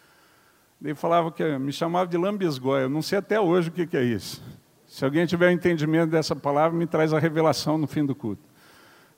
Daí 0.80 0.94
falava 0.94 1.30
que 1.30 1.58
me 1.58 1.70
chamava 1.70 2.08
de 2.08 2.16
lambisgoia. 2.16 2.84
Eu 2.84 2.88
não 2.88 3.02
sei 3.02 3.18
até 3.18 3.38
hoje 3.38 3.68
o 3.68 3.72
que, 3.72 3.86
que 3.86 3.96
é 3.96 4.02
isso. 4.02 4.42
Se 4.86 5.04
alguém 5.04 5.26
tiver 5.26 5.52
entendimento 5.52 6.10
dessa 6.10 6.34
palavra, 6.34 6.76
me 6.76 6.86
traz 6.86 7.12
a 7.12 7.18
revelação 7.18 7.76
no 7.76 7.86
fim 7.86 8.06
do 8.06 8.14
culto. 8.14 8.42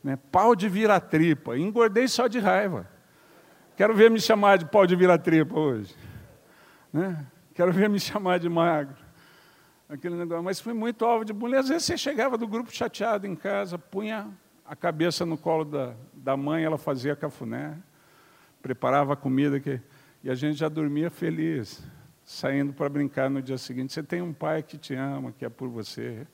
Né? 0.03 0.19
Pau 0.33 0.57
de 0.57 0.69
vira-tripa. 0.69 1.57
Engordei 1.57 2.09
só 2.09 2.27
de 2.27 2.41
raiva. 2.41 2.89
Quero 3.77 3.95
ver 3.95 4.11
me 4.11 4.21
chamar 4.21 4.59
de 4.59 4.67
pau 4.67 4.87
de 4.87 4.97
vira-tripa 4.97 5.57
hoje. 5.59 5.95
Né? 6.93 7.25
Quero 7.55 7.73
ver 7.73 7.89
me 7.89 8.01
chamar 8.01 8.39
de 8.39 8.49
magro. 8.49 8.97
Aquele 9.89 10.17
negócio. 10.17 10.43
Mas 10.43 10.61
fui 10.61 10.75
muito 10.75 11.05
alvo 11.05 11.25
de 11.25 11.33
bullying. 11.33 11.57
Às 11.57 11.69
vezes 11.69 11.85
você 11.85 11.97
chegava 11.97 12.37
do 12.37 12.49
grupo 12.49 12.75
chateado 12.75 13.27
em 13.27 13.37
casa, 13.37 13.79
punha 13.79 14.29
a 14.69 14.75
cabeça 14.75 15.25
no 15.25 15.39
colo 15.39 15.65
da, 15.65 15.95
da 16.13 16.37
mãe, 16.37 16.65
ela 16.65 16.79
fazia 16.79 17.15
cafuné, 17.15 17.77
preparava 18.61 19.13
a 19.13 19.17
comida 19.17 19.61
que, 19.61 19.81
e 20.23 20.31
a 20.31 20.35
gente 20.35 20.59
já 20.59 20.69
dormia 20.69 21.09
feliz, 21.11 21.83
saindo 22.25 22.73
para 22.73 22.89
brincar 22.89 23.31
no 23.31 23.41
dia 23.41 23.59
seguinte. 23.59 23.93
Você 23.93 24.03
tem 24.03 24.21
um 24.21 24.33
pai 24.33 24.63
que 24.63 24.77
te 24.77 24.95
ama, 24.95 25.33
que 25.33 25.45
é 25.45 25.49
por 25.49 25.69
você. 25.69 26.27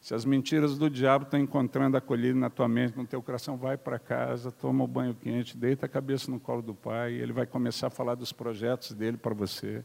Se 0.00 0.14
as 0.14 0.24
mentiras 0.24 0.78
do 0.78 0.88
diabo 0.88 1.24
estão 1.24 1.40
encontrando 1.40 1.96
acolhida 1.96 2.38
na 2.38 2.48
tua 2.48 2.68
mente, 2.68 2.96
no 2.96 3.04
teu 3.04 3.20
coração, 3.20 3.56
vai 3.56 3.76
para 3.76 3.98
casa, 3.98 4.52
toma 4.52 4.84
o 4.84 4.86
um 4.86 4.90
banho 4.90 5.14
quente, 5.14 5.56
deita 5.56 5.86
a 5.86 5.88
cabeça 5.88 6.30
no 6.30 6.38
colo 6.38 6.62
do 6.62 6.72
pai, 6.72 7.14
e 7.14 7.20
ele 7.20 7.32
vai 7.32 7.46
começar 7.46 7.88
a 7.88 7.90
falar 7.90 8.14
dos 8.14 8.32
projetos 8.32 8.92
dele 8.92 9.16
para 9.16 9.34
você 9.34 9.84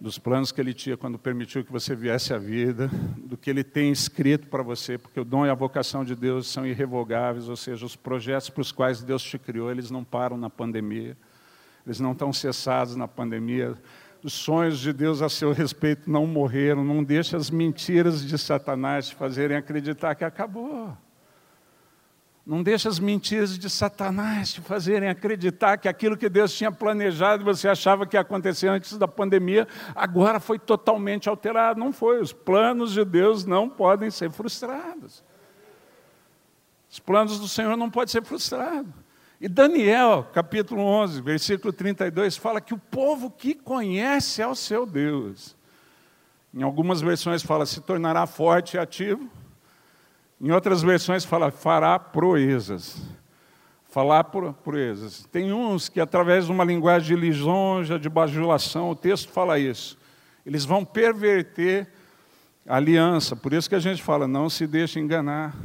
dos 0.00 0.18
planos 0.18 0.52
que 0.52 0.60
ele 0.60 0.72
tinha 0.72 0.96
quando 0.96 1.18
permitiu 1.18 1.64
que 1.64 1.72
você 1.72 1.94
viesse 1.94 2.32
à 2.32 2.38
vida, 2.38 2.88
do 3.16 3.36
que 3.36 3.50
ele 3.50 3.64
tem 3.64 3.90
escrito 3.90 4.46
para 4.46 4.62
você, 4.62 4.96
porque 4.96 5.18
o 5.18 5.24
dom 5.24 5.44
e 5.44 5.50
a 5.50 5.54
vocação 5.54 6.04
de 6.04 6.14
Deus 6.14 6.46
são 6.46 6.64
irrevogáveis, 6.64 7.48
ou 7.48 7.56
seja, 7.56 7.84
os 7.84 7.96
projetos 7.96 8.48
para 8.48 8.60
os 8.60 8.70
quais 8.70 9.02
Deus 9.02 9.22
te 9.22 9.38
criou, 9.38 9.70
eles 9.70 9.90
não 9.90 10.04
param 10.04 10.36
na 10.36 10.48
pandemia, 10.48 11.16
eles 11.84 11.98
não 11.98 12.12
estão 12.12 12.32
cessados 12.32 12.94
na 12.94 13.08
pandemia. 13.08 13.76
Os 14.22 14.32
sonhos 14.32 14.78
de 14.78 14.92
Deus 14.92 15.20
a 15.20 15.28
seu 15.28 15.52
respeito 15.52 16.10
não 16.10 16.26
morreram, 16.26 16.84
não 16.84 17.02
deixe 17.02 17.34
as 17.34 17.50
mentiras 17.50 18.24
de 18.24 18.38
Satanás 18.38 19.08
te 19.08 19.14
fazerem 19.16 19.56
acreditar 19.56 20.14
que 20.14 20.24
acabou. 20.24 20.96
Não 22.48 22.62
deixe 22.62 22.88
as 22.88 22.98
mentiras 22.98 23.58
de 23.58 23.68
Satanás 23.68 24.54
te 24.54 24.62
fazerem 24.62 25.10
acreditar 25.10 25.76
que 25.76 25.86
aquilo 25.86 26.16
que 26.16 26.30
Deus 26.30 26.50
tinha 26.54 26.72
planejado, 26.72 27.44
você 27.44 27.68
achava 27.68 28.06
que 28.06 28.16
ia 28.16 28.22
acontecer 28.22 28.68
antes 28.68 28.96
da 28.96 29.06
pandemia, 29.06 29.68
agora 29.94 30.40
foi 30.40 30.58
totalmente 30.58 31.28
alterado. 31.28 31.78
Não 31.78 31.92
foi. 31.92 32.22
Os 32.22 32.32
planos 32.32 32.94
de 32.94 33.04
Deus 33.04 33.44
não 33.44 33.68
podem 33.68 34.10
ser 34.10 34.30
frustrados. 34.30 35.22
Os 36.90 36.98
planos 36.98 37.38
do 37.38 37.46
Senhor 37.46 37.76
não 37.76 37.90
podem 37.90 38.12
ser 38.12 38.24
frustrados. 38.24 38.90
E 39.38 39.46
Daniel, 39.46 40.26
capítulo 40.32 40.80
11, 40.80 41.20
versículo 41.20 41.70
32, 41.70 42.38
fala 42.38 42.62
que 42.62 42.72
o 42.72 42.78
povo 42.78 43.30
que 43.30 43.54
conhece 43.54 44.40
é 44.40 44.46
o 44.46 44.54
seu 44.54 44.86
Deus. 44.86 45.54
Em 46.54 46.62
algumas 46.62 47.02
versões 47.02 47.42
fala 47.42 47.66
se 47.66 47.82
tornará 47.82 48.26
forte 48.26 48.78
e 48.78 48.80
ativo. 48.80 49.30
Em 50.40 50.52
outras 50.52 50.82
versões 50.82 51.24
fala 51.24 51.50
fará 51.50 51.98
proezas. 51.98 53.02
Falar 53.88 54.24
proezas. 54.24 55.26
Tem 55.32 55.52
uns 55.52 55.88
que, 55.88 55.98
através 55.98 56.46
de 56.46 56.52
uma 56.52 56.62
linguagem 56.62 57.16
de 57.16 57.20
lisonja, 57.20 57.98
de 57.98 58.08
bajulação, 58.08 58.90
o 58.90 58.94
texto 58.94 59.30
fala 59.30 59.58
isso. 59.58 59.98
Eles 60.44 60.64
vão 60.64 60.84
perverter 60.84 61.88
a 62.66 62.76
aliança. 62.76 63.34
Por 63.34 63.52
isso 63.52 63.68
que 63.68 63.74
a 63.74 63.80
gente 63.80 64.02
fala, 64.02 64.28
não 64.28 64.48
se 64.48 64.66
deixe 64.66 65.00
enganar. 65.00 65.56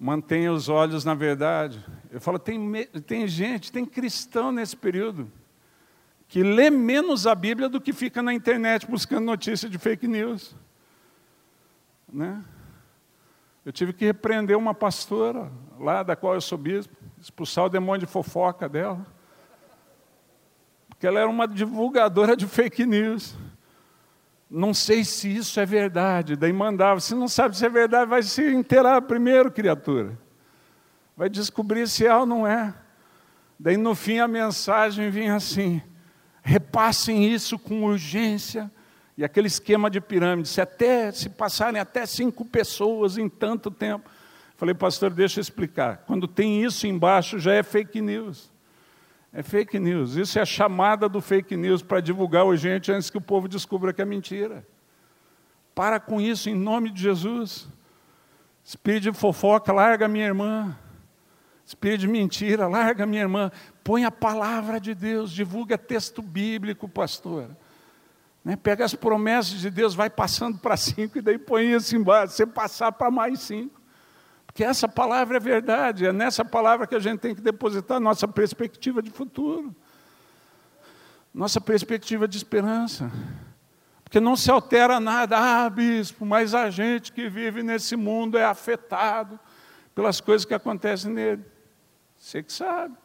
Mantenha 0.00 0.52
os 0.52 0.68
olhos 0.68 1.04
na 1.04 1.14
verdade. 1.14 1.84
Eu 2.10 2.20
falo, 2.20 2.38
tem, 2.38 2.86
tem 3.06 3.28
gente, 3.28 3.70
tem 3.70 3.84
cristão 3.84 4.50
nesse 4.50 4.76
período, 4.76 5.30
que 6.26 6.42
lê 6.42 6.70
menos 6.70 7.26
a 7.26 7.34
Bíblia 7.34 7.68
do 7.68 7.80
que 7.80 7.92
fica 7.92 8.22
na 8.22 8.32
internet 8.32 8.86
buscando 8.86 9.24
notícia 9.24 9.68
de 9.68 9.76
fake 9.76 10.06
news. 10.08 10.56
Né? 12.10 12.42
Eu 13.68 13.72
tive 13.72 13.92
que 13.92 14.06
repreender 14.06 14.56
uma 14.56 14.72
pastora 14.72 15.52
lá, 15.78 16.02
da 16.02 16.16
qual 16.16 16.32
eu 16.32 16.40
sou 16.40 16.56
bispo, 16.56 16.96
expulsar 17.20 17.66
o 17.66 17.68
demônio 17.68 18.06
de 18.06 18.10
fofoca 18.10 18.66
dela. 18.66 19.06
Porque 20.88 21.06
ela 21.06 21.20
era 21.20 21.28
uma 21.28 21.46
divulgadora 21.46 22.34
de 22.34 22.46
fake 22.46 22.86
news. 22.86 23.36
Não 24.48 24.72
sei 24.72 25.04
se 25.04 25.28
isso 25.36 25.60
é 25.60 25.66
verdade. 25.66 26.34
Daí 26.34 26.50
mandava, 26.50 26.98
se 26.98 27.14
não 27.14 27.28
sabe 27.28 27.58
se 27.58 27.66
é 27.66 27.68
verdade, 27.68 28.08
vai 28.08 28.22
se 28.22 28.42
inteirar 28.42 29.02
primeiro, 29.02 29.50
criatura. 29.50 30.18
Vai 31.14 31.28
descobrir 31.28 31.86
se 31.88 32.06
é 32.06 32.16
ou 32.16 32.24
não 32.24 32.46
é. 32.46 32.74
Daí 33.60 33.76
no 33.76 33.94
fim 33.94 34.18
a 34.18 34.26
mensagem 34.26 35.10
vinha 35.10 35.34
assim: 35.34 35.82
repassem 36.40 37.30
isso 37.30 37.58
com 37.58 37.84
urgência 37.84 38.72
e 39.18 39.24
aquele 39.24 39.48
esquema 39.48 39.90
de 39.90 40.00
pirâmide, 40.00 40.48
se 40.48 40.60
até 40.60 41.10
se 41.10 41.28
passarem 41.28 41.80
até 41.80 42.06
cinco 42.06 42.44
pessoas 42.44 43.18
em 43.18 43.28
tanto 43.28 43.68
tempo. 43.68 44.08
Falei, 44.56 44.76
pastor, 44.76 45.10
deixa 45.10 45.40
eu 45.40 45.42
explicar. 45.42 46.04
Quando 46.06 46.28
tem 46.28 46.62
isso 46.62 46.86
embaixo, 46.86 47.36
já 47.36 47.52
é 47.52 47.64
fake 47.64 48.00
news. 48.00 48.48
É 49.32 49.42
fake 49.42 49.76
news. 49.76 50.14
Isso 50.14 50.38
é 50.38 50.42
a 50.42 50.46
chamada 50.46 51.08
do 51.08 51.20
fake 51.20 51.56
news 51.56 51.82
para 51.82 51.98
divulgar 51.98 52.46
urgente 52.46 52.92
antes 52.92 53.10
que 53.10 53.18
o 53.18 53.20
povo 53.20 53.48
descubra 53.48 53.92
que 53.92 54.00
é 54.00 54.04
mentira. 54.04 54.64
Para 55.74 55.98
com 55.98 56.20
isso 56.20 56.48
em 56.48 56.54
nome 56.54 56.88
de 56.88 57.02
Jesus. 57.02 57.66
Espírito 58.62 59.10
de 59.10 59.18
fofoca, 59.18 59.72
larga 59.72 60.06
minha 60.06 60.26
irmã. 60.26 60.78
Espírito 61.66 62.02
de 62.02 62.08
mentira, 62.08 62.68
larga 62.68 63.04
minha 63.04 63.22
irmã. 63.22 63.50
Põe 63.82 64.04
a 64.04 64.12
palavra 64.12 64.78
de 64.78 64.94
Deus, 64.94 65.32
divulga 65.32 65.76
texto 65.76 66.22
bíblico, 66.22 66.88
pastor. 66.88 67.50
Né? 68.44 68.56
Pega 68.56 68.84
as 68.84 68.94
promessas 68.94 69.60
de 69.60 69.70
Deus, 69.70 69.94
vai 69.94 70.08
passando 70.08 70.58
para 70.58 70.76
cinco 70.76 71.18
e 71.18 71.20
daí 71.20 71.38
põe 71.38 71.72
isso 71.72 71.96
embaixo, 71.96 72.34
você 72.34 72.46
passar 72.46 72.92
para 72.92 73.10
mais 73.10 73.40
cinco. 73.40 73.80
Porque 74.46 74.64
essa 74.64 74.88
palavra 74.88 75.36
é 75.36 75.40
verdade, 75.40 76.06
é 76.06 76.12
nessa 76.12 76.44
palavra 76.44 76.86
que 76.86 76.94
a 76.94 76.98
gente 76.98 77.20
tem 77.20 77.34
que 77.34 77.40
depositar 77.40 78.00
nossa 78.00 78.26
perspectiva 78.26 79.00
de 79.00 79.10
futuro, 79.10 79.74
nossa 81.32 81.60
perspectiva 81.60 82.26
de 82.26 82.36
esperança. 82.36 83.10
Porque 84.02 84.18
não 84.20 84.34
se 84.34 84.50
altera 84.50 84.98
nada, 84.98 85.36
ah, 85.38 85.68
bispo, 85.68 86.24
mas 86.24 86.54
a 86.54 86.70
gente 86.70 87.12
que 87.12 87.28
vive 87.28 87.62
nesse 87.62 87.94
mundo 87.94 88.38
é 88.38 88.44
afetado 88.44 89.38
pelas 89.94 90.20
coisas 90.20 90.46
que 90.46 90.54
acontecem 90.54 91.12
nele. 91.12 91.44
Você 92.16 92.42
que 92.42 92.52
sabe. 92.52 92.96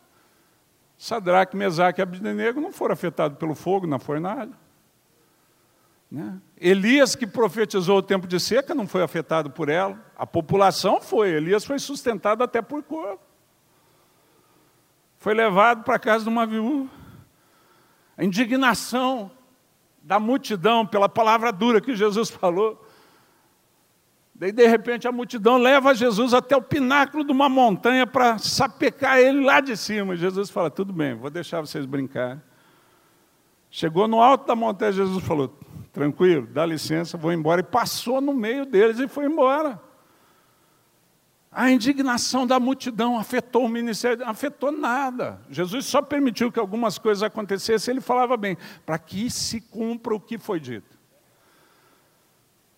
Sadraque, 0.97 1.57
Mesaque 1.57 1.99
e 1.99 2.03
Abednego 2.03 2.61
não 2.61 2.71
foram 2.71 2.93
afetados 2.93 3.37
pelo 3.37 3.53
fogo 3.53 3.85
na 3.85 3.99
fornalha. 3.99 4.62
Né? 6.13 6.39
Elias, 6.61 7.15
que 7.15 7.25
profetizou 7.25 7.97
o 7.97 8.01
tempo 8.03 8.27
de 8.27 8.39
seca, 8.39 8.75
não 8.75 8.87
foi 8.87 9.01
afetado 9.01 9.49
por 9.49 9.67
ela. 9.67 9.99
A 10.15 10.27
população 10.27 11.01
foi. 11.01 11.31
Elias 11.31 11.65
foi 11.65 11.79
sustentado 11.79 12.43
até 12.43 12.61
por 12.61 12.83
corpo. 12.83 13.25
Foi 15.17 15.33
levado 15.33 15.83
para 15.83 15.95
a 15.95 15.99
casa 15.99 16.25
de 16.25 16.29
uma 16.29 16.45
viúva. 16.45 16.87
A 18.15 18.23
indignação 18.23 19.31
da 20.03 20.19
multidão 20.19 20.85
pela 20.85 21.09
palavra 21.09 21.51
dura 21.51 21.81
que 21.81 21.95
Jesus 21.95 22.29
falou. 22.31 22.87
Daí, 24.35 24.51
de 24.51 24.67
repente, 24.67 25.07
a 25.07 25.11
multidão 25.11 25.57
leva 25.57 25.95
Jesus 25.95 26.31
até 26.31 26.55
o 26.55 26.61
pináculo 26.61 27.23
de 27.23 27.31
uma 27.31 27.49
montanha 27.49 28.05
para 28.05 28.37
sapecar 28.37 29.17
ele 29.17 29.43
lá 29.43 29.59
de 29.59 29.75
cima. 29.75 30.13
E 30.13 30.17
Jesus 30.17 30.51
fala: 30.51 30.69
Tudo 30.69 30.93
bem, 30.93 31.15
vou 31.15 31.31
deixar 31.31 31.59
vocês 31.61 31.87
brincarem. 31.87 32.39
Chegou 33.71 34.07
no 34.07 34.21
alto 34.21 34.45
da 34.45 34.55
montanha, 34.55 34.91
Jesus 34.91 35.23
falou: 35.23 35.57
Tranquilo, 35.93 36.47
dá 36.47 36.65
licença, 36.65 37.15
vou 37.17 37.31
embora. 37.31 37.61
E 37.61 37.63
passou 37.63 38.19
no 38.19 38.33
meio 38.33 38.65
deles 38.65 38.97
e 38.97 39.07
foi 39.07 39.25
embora. 39.25 39.79
A 41.51 41.69
indignação 41.69 42.47
da 42.47 42.59
multidão 42.59 43.19
afetou 43.19 43.65
o 43.65 43.69
ministério, 43.69 44.27
afetou 44.27 44.71
nada. 44.71 45.39
Jesus 45.51 45.85
só 45.85 46.01
permitiu 46.01 46.51
que 46.51 46.59
algumas 46.59 46.97
coisas 46.97 47.21
acontecessem, 47.21 47.91
ele 47.91 48.01
falava 48.01 48.35
bem, 48.35 48.57
para 48.83 48.97
que 48.97 49.29
se 49.29 49.61
cumpra 49.61 50.15
o 50.15 50.19
que 50.19 50.39
foi 50.39 50.59
dito. 50.59 50.97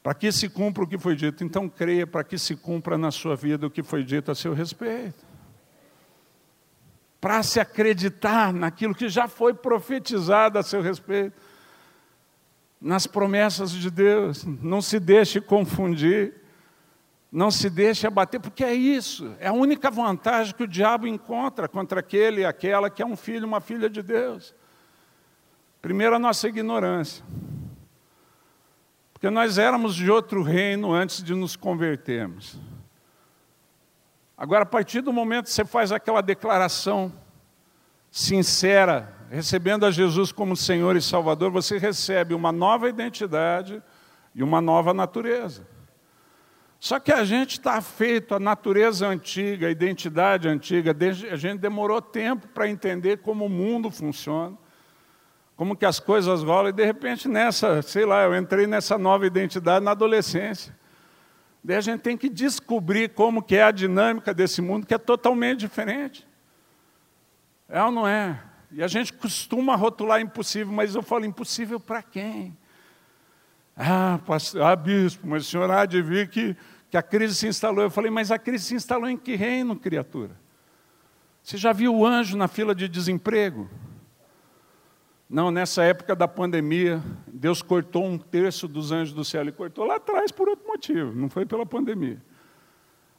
Para 0.03 0.13
que 0.13 0.29
se 0.29 0.50
cumpra 0.50 0.84
o 0.84 0.88
que 0.88 0.98
foi 0.98 1.15
dito. 1.15 1.41
Então 1.41 1.69
creia 1.69 2.05
para 2.05 2.22
que 2.22 2.38
se 2.38 2.53
cumpra 2.53 2.98
na 2.98 3.12
sua 3.12 3.38
vida 3.38 3.65
o 3.65 3.72
que 3.72 3.81
foi 3.81 4.03
dito 4.03 4.29
a 4.29 4.36
seu 4.36 4.53
respeito. 4.53 5.25
Para 7.22 7.41
se 7.43 7.62
acreditar 7.62 8.51
naquilo 8.51 8.93
que 8.93 9.07
já 9.07 9.29
foi 9.29 9.53
profetizado 9.53 10.60
a 10.60 10.63
seu 10.63 10.81
respeito. 10.81 11.41
Nas 12.86 13.08
promessas 13.08 13.72
de 13.72 13.89
Deus. 13.89 14.46
Não 14.46 14.82
se 14.82 15.00
deixe 15.00 15.42
confundir. 15.42 16.46
Não 17.32 17.51
se 17.51 17.70
deixe 17.70 18.08
abater, 18.08 18.39
porque 18.39 18.63
é 18.63 18.74
isso, 18.74 19.36
é 19.42 19.48
a 19.48 19.51
única 19.51 19.92
vantagem 19.92 20.56
que 20.56 20.63
o 20.63 20.68
diabo 20.68 21.06
encontra 21.06 21.68
contra 21.68 22.00
aquele 22.00 22.42
e 22.42 22.46
aquela 22.46 22.89
que 22.89 23.01
é 23.01 23.06
um 23.06 23.18
filho, 23.18 23.46
uma 23.46 23.60
filha 23.60 23.89
de 23.89 24.01
Deus. 24.01 24.56
Primeiro, 25.82 26.15
a 26.15 26.20
nossa 26.20 26.48
ignorância. 26.48 27.25
Porque 29.12 29.30
nós 29.30 29.58
éramos 29.58 29.96
de 29.96 30.10
outro 30.10 30.44
reino 30.44 30.94
antes 30.94 31.22
de 31.22 31.36
nos 31.36 31.58
convertermos. 31.58 32.58
Agora, 34.38 34.63
a 34.63 34.65
partir 34.65 35.01
do 35.01 35.12
momento 35.12 35.46
que 35.46 35.51
você 35.51 35.65
faz 35.65 35.92
aquela 35.92 36.22
declaração 36.22 37.12
sincera, 38.10 39.13
recebendo 39.36 39.86
a 39.86 39.92
Jesus 39.92 40.32
como 40.32 40.56
Senhor 40.56 40.96
e 40.96 41.01
Salvador, 41.01 41.51
você 41.51 41.77
recebe 41.77 42.34
uma 42.34 42.51
nova 42.51 42.89
identidade 42.89 43.82
e 44.34 44.42
uma 44.42 44.62
nova 44.62 44.94
natureza. 44.94 45.68
Só 46.80 47.00
que 47.00 47.12
a 47.12 47.24
gente 47.24 47.51
está 47.51 47.82
feito, 47.82 48.36
a 48.36 48.39
natureza 48.39 49.08
antiga, 49.08 49.68
a 49.68 49.72
identidade 49.72 50.48
antiga, 50.48 50.96
a 51.32 51.36
gente 51.36 51.60
demorou 51.60 52.01
tempo 52.01 52.48
para 52.50 52.70
entender 52.70 53.18
como 53.18 53.46
o 53.46 53.50
mundo 53.50 53.89
funciona 53.92 54.58
como 55.56 55.75
que 55.75 55.86
as 55.86 56.00
coisas 56.00 56.44
rolam, 56.44 56.70
e 56.70 56.74
de 56.74 56.84
repente 56.84 57.27
nessa, 57.27 57.82
sei 57.82 58.06
lá, 58.06 58.24
eu 58.24 58.36
entrei 58.36 58.68
nessa 58.68 58.98
nova 58.98 59.25
identidade 59.25 59.84
na 59.84 59.92
adolescência. 59.92 60.75
Daí 61.63 61.77
a 61.77 61.82
gente 61.82 62.01
tem 62.01 62.18
que 62.18 62.30
descobrir 62.30 63.10
como 63.10 63.42
que 63.42 63.56
é 63.56 63.63
a 63.63 63.72
dinâmica 63.72 64.34
desse 64.34 64.62
mundo, 64.62 64.86
que 64.86 64.94
é 64.94 64.98
totalmente 64.98 65.62
diferente. 65.62 66.27
É 67.70 67.82
ou 67.82 67.92
não 67.92 68.08
é? 68.08 68.39
E 68.75 68.84
a 68.84 68.88
gente 68.88 69.13
costuma 69.13 69.74
rotular 69.74 70.20
impossível, 70.20 70.74
mas 70.74 70.95
eu 70.95 71.02
falo, 71.02 71.23
impossível 71.23 71.80
para 71.80 72.04
quem? 72.04 72.58
Ah, 73.73 74.19
pastor, 74.26 74.63
ah, 74.63 74.76
bispo, 74.76 75.26
mas 75.26 75.47
o 75.47 75.50
senhor 75.50 75.71
há 75.71 75.86
de 75.86 76.02
vir 76.02 76.28
que, 76.28 76.58
que 76.91 76.97
a 76.97 77.02
crise 77.02 77.36
se 77.36 77.47
instalou. 77.47 77.86
Eu 77.86 77.89
falei, 77.89 78.12
mas 78.12 78.32
a 78.32 78.38
crise 78.38 78.65
se 78.65 78.76
instalou 78.76 79.10
em 79.10 79.15
que 79.15 79.34
reino, 79.34 79.78
criatura? 79.78 80.38
Você 81.41 81.56
já 81.56 81.71
viu 81.71 81.95
o 81.95 82.06
anjo 82.06 82.36
na 82.36 82.50
fila 82.50 82.76
de 82.76 82.89
desemprego? 82.89 83.69
Não, 85.30 85.52
nessa 85.52 85.82
época 85.82 86.13
da 86.13 86.28
pandemia, 86.28 87.02
Deus 87.28 87.62
cortou 87.62 88.04
um 88.04 88.17
terço 88.17 88.67
dos 88.67 88.91
anjos 88.91 89.13
do 89.13 89.23
céu. 89.23 89.39
Ele 89.39 89.54
cortou 89.54 89.86
lá 89.86 89.95
atrás 89.95 90.34
por 90.34 90.50
outro 90.50 90.67
motivo, 90.67 91.15
não 91.15 91.30
foi 91.30 91.45
pela 91.45 91.65
pandemia. 91.65 92.21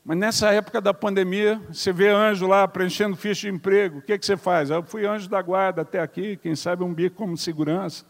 Mas 0.09 0.17
nessa 0.19 0.53
época 0.53 0.81
da 0.81 0.95
pandemia, 0.95 1.61
você 1.69 1.93
vê 1.93 2.11
anjo 2.11 2.47
lá 2.47 2.69
preenchendo 2.69 3.17
ficha 3.17 3.49
de 3.49 3.53
emprego. 3.53 3.99
O 3.99 4.03
que, 4.03 4.17
que 4.17 4.25
você 4.25 4.37
faz? 4.37 4.71
Eu 4.71 4.81
fui 4.85 5.05
anjo 5.05 5.29
da 5.29 5.43
guarda 5.43 5.83
até 5.83 5.99
aqui, 5.99 6.37
quem 6.37 6.55
sabe 6.55 6.85
um 6.85 6.95
bico 6.95 7.17
como 7.17 7.37
segurança. 7.37 8.07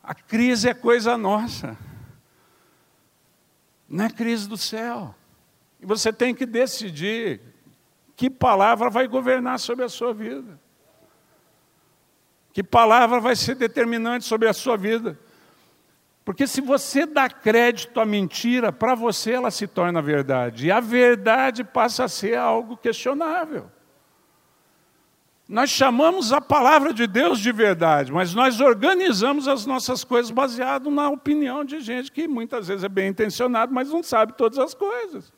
A 0.00 0.14
crise 0.14 0.68
é 0.68 0.72
coisa 0.72 1.18
nossa. 1.18 1.76
Não 3.88 4.04
é 4.04 4.08
crise 4.08 4.48
do 4.48 4.56
céu. 4.56 5.12
E 5.80 5.84
você 5.84 6.12
tem 6.12 6.32
que 6.32 6.46
decidir 6.46 7.40
que 8.14 8.30
palavra 8.30 8.88
vai 8.88 9.08
governar 9.08 9.58
sobre 9.58 9.84
a 9.84 9.88
sua 9.88 10.14
vida. 10.14 10.60
Que 12.52 12.62
palavra 12.62 13.18
vai 13.18 13.34
ser 13.34 13.56
determinante 13.56 14.24
sobre 14.24 14.46
a 14.46 14.52
sua 14.52 14.76
vida? 14.76 15.18
Porque 16.30 16.46
se 16.46 16.60
você 16.60 17.06
dá 17.06 17.28
crédito 17.28 17.98
à 17.98 18.06
mentira, 18.06 18.72
para 18.72 18.94
você 18.94 19.32
ela 19.32 19.50
se 19.50 19.66
torna 19.66 20.00
verdade. 20.00 20.68
E 20.68 20.70
a 20.70 20.78
verdade 20.78 21.64
passa 21.64 22.04
a 22.04 22.08
ser 22.08 22.38
algo 22.38 22.76
questionável. 22.76 23.68
Nós 25.48 25.70
chamamos 25.70 26.32
a 26.32 26.40
palavra 26.40 26.94
de 26.94 27.08
Deus 27.08 27.40
de 27.40 27.50
verdade, 27.50 28.12
mas 28.12 28.32
nós 28.32 28.60
organizamos 28.60 29.48
as 29.48 29.66
nossas 29.66 30.04
coisas 30.04 30.30
baseado 30.30 30.88
na 30.88 31.10
opinião 31.10 31.64
de 31.64 31.80
gente 31.80 32.12
que 32.12 32.28
muitas 32.28 32.68
vezes 32.68 32.84
é 32.84 32.88
bem 32.88 33.08
intencionado, 33.08 33.74
mas 33.74 33.90
não 33.90 34.00
sabe 34.00 34.32
todas 34.34 34.60
as 34.60 34.72
coisas. 34.72 35.32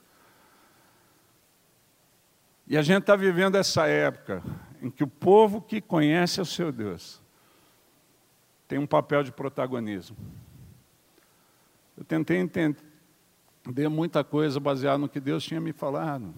E 2.67 2.77
a 2.77 2.83
gente 2.83 3.01
está 3.01 3.17
vivendo 3.17 3.57
essa 3.57 3.87
época 3.87 4.43
em 4.83 4.91
que 4.91 5.03
o 5.03 5.09
povo 5.09 5.63
que 5.63 5.81
conhece 5.81 6.39
o 6.39 6.45
seu 6.45 6.71
Deus 6.71 7.19
tem 8.69 8.79
um 8.79 8.87
papel 8.87 9.23
de 9.23 9.33
protagonismo. 9.33 10.19
Eu 12.03 12.05
tentei 12.05 12.38
entender 12.38 13.88
muita 13.88 14.25
coisa 14.25 14.59
baseado 14.59 14.99
no 14.99 15.09
que 15.09 15.21
Deus 15.21 15.45
tinha 15.45 15.61
me 15.61 15.73
falado, 15.73 16.35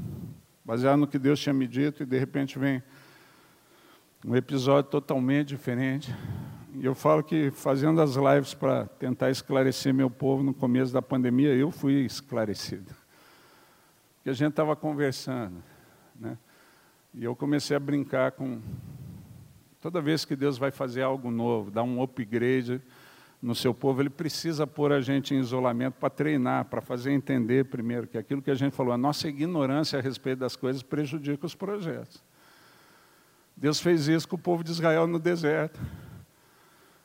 baseado 0.63 0.99
no 0.99 1.07
que 1.07 1.19
Deus 1.19 1.41
tinha 1.41 1.55
me 1.55 1.67
dito, 1.67 2.03
e 2.03 2.07
de 2.07 2.19
repente 2.19 2.59
vem 2.59 2.83
um 4.27 4.37
episódio 4.37 4.91
totalmente 4.91 5.49
diferente. 5.49 6.15
E 6.75 6.85
eu 6.85 6.95
falo 6.95 7.23
que 7.23 7.51
fazendo 7.51 8.03
as 8.03 8.15
lives 8.15 8.53
para 8.53 8.85
tentar 8.85 9.31
esclarecer 9.31 9.95
meu 9.95 10.11
povo 10.11 10.43
no 10.43 10.53
começo 10.53 10.93
da 10.93 11.01
pandemia, 11.01 11.55
eu 11.55 11.71
fui 11.71 12.05
esclarecido. 12.05 12.95
Porque 14.17 14.29
a 14.29 14.35
gente 14.35 14.51
estava 14.51 14.77
conversando, 14.77 15.63
né? 16.15 16.37
E 17.15 17.25
eu 17.25 17.35
comecei 17.35 17.75
a 17.75 17.81
brincar 17.81 18.33
com. 18.33 18.61
Toda 19.81 20.03
vez 20.03 20.27
que 20.27 20.37
Deus 20.37 20.59
vai 20.59 20.71
fazer 20.71 21.01
algo 21.01 21.31
novo, 21.31 21.71
dar 21.71 21.85
um 21.85 22.03
upgrade 22.03 22.83
no 23.45 23.55
seu 23.55 23.75
povo, 23.75 24.01
Ele 24.01 24.09
precisa 24.09 24.67
pôr 24.67 24.91
a 24.91 25.03
gente 25.03 25.35
em 25.35 25.39
isolamento 25.39 25.97
para 26.01 26.09
treinar, 26.09 26.65
para 26.65 26.81
fazer 26.81 27.13
entender 27.13 27.67
primeiro 27.67 28.07
que 28.07 28.17
aquilo 28.17 28.41
que 28.41 28.51
a 28.51 28.55
gente 28.55 28.75
falou, 28.75 28.91
a 28.91 28.97
nossa 28.97 29.29
ignorância 29.29 29.99
a 29.99 30.03
respeito 30.03 30.39
das 30.39 30.57
coisas 30.57 30.83
prejudica 30.83 31.45
os 31.45 31.55
projetos. 31.55 32.23
Deus 33.55 33.81
fez 33.81 34.09
isso 34.09 34.27
com 34.27 34.37
o 34.37 34.39
povo 34.39 34.65
de 34.65 34.71
Israel 34.71 35.07
no 35.07 35.19
deserto. 35.19 35.79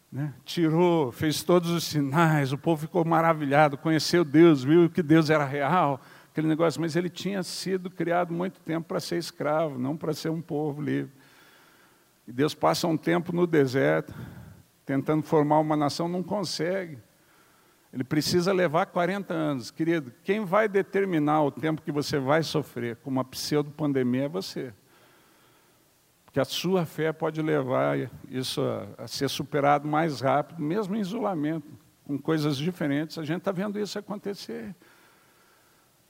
Né? 0.10 0.34
Tirou, 0.45 1.12
fez 1.12 1.43
todos 1.43 1.69
os 1.71 1.84
sinais, 1.84 2.54
o 2.54 2.58
povo 2.58 2.84
ficou 2.84 3.04
maravilhado, 3.04 3.78
conheceu 3.78 4.23
Deus, 4.23 4.63
viu 4.63 4.89
que 4.89 5.04
Deus 5.04 5.30
era 5.30 5.43
real, 5.43 5.99
aquele 6.32 6.47
negócio, 6.47 6.80
mas 6.80 6.95
ele 6.95 7.10
tinha 7.10 7.43
sido 7.43 7.89
criado 7.89 8.34
muito 8.34 8.62
tempo 8.62 8.88
para 8.88 9.02
ser 9.02 9.17
escravo, 9.17 9.78
não 9.78 9.97
para 9.97 10.13
ser 10.13 10.30
um 10.30 10.41
povo 10.41 10.82
livre. 10.82 11.12
E 12.25 12.32
Deus 12.32 12.54
passa 12.54 12.88
um 12.88 12.95
tempo 12.95 13.34
no 13.34 13.45
deserto, 13.45 14.13
tentando 14.89 15.21
formar 15.21 15.60
uma 15.60 15.78
nação, 15.78 16.08
não 16.08 16.23
consegue. 16.23 16.97
Ele 17.93 18.04
precisa 18.04 18.52
levar 18.52 18.88
40 18.88 19.32
anos. 19.32 19.69
Querido, 19.69 20.12
quem 20.23 20.43
vai 20.43 20.67
determinar 20.67 21.43
o 21.43 21.52
tempo 21.52 21.84
que 21.84 21.91
você 21.91 22.17
vai 22.17 22.41
sofrer 22.41 22.95
com 22.95 23.12
uma 23.12 23.23
pseudo-pandemia 23.23 24.23
é 24.23 24.28
você. 24.28 24.73
Porque 26.25 26.39
a 26.39 26.45
sua 26.45 26.88
fé 26.88 27.13
pode 27.13 27.39
levar 27.39 27.99
isso 28.28 28.62
a, 28.63 29.04
a 29.04 29.08
ser 29.08 29.30
superado 29.30 29.88
mais 29.88 30.21
rápido, 30.21 30.60
mesmo 30.60 30.95
em 30.95 31.02
isolamento, 31.02 31.67
com 32.04 32.17
coisas 32.17 32.58
diferentes. 32.58 33.19
A 33.19 33.23
gente 33.23 33.41
está 33.41 33.52
vendo 33.52 33.80
isso 33.80 33.99
acontecer. 33.99 34.75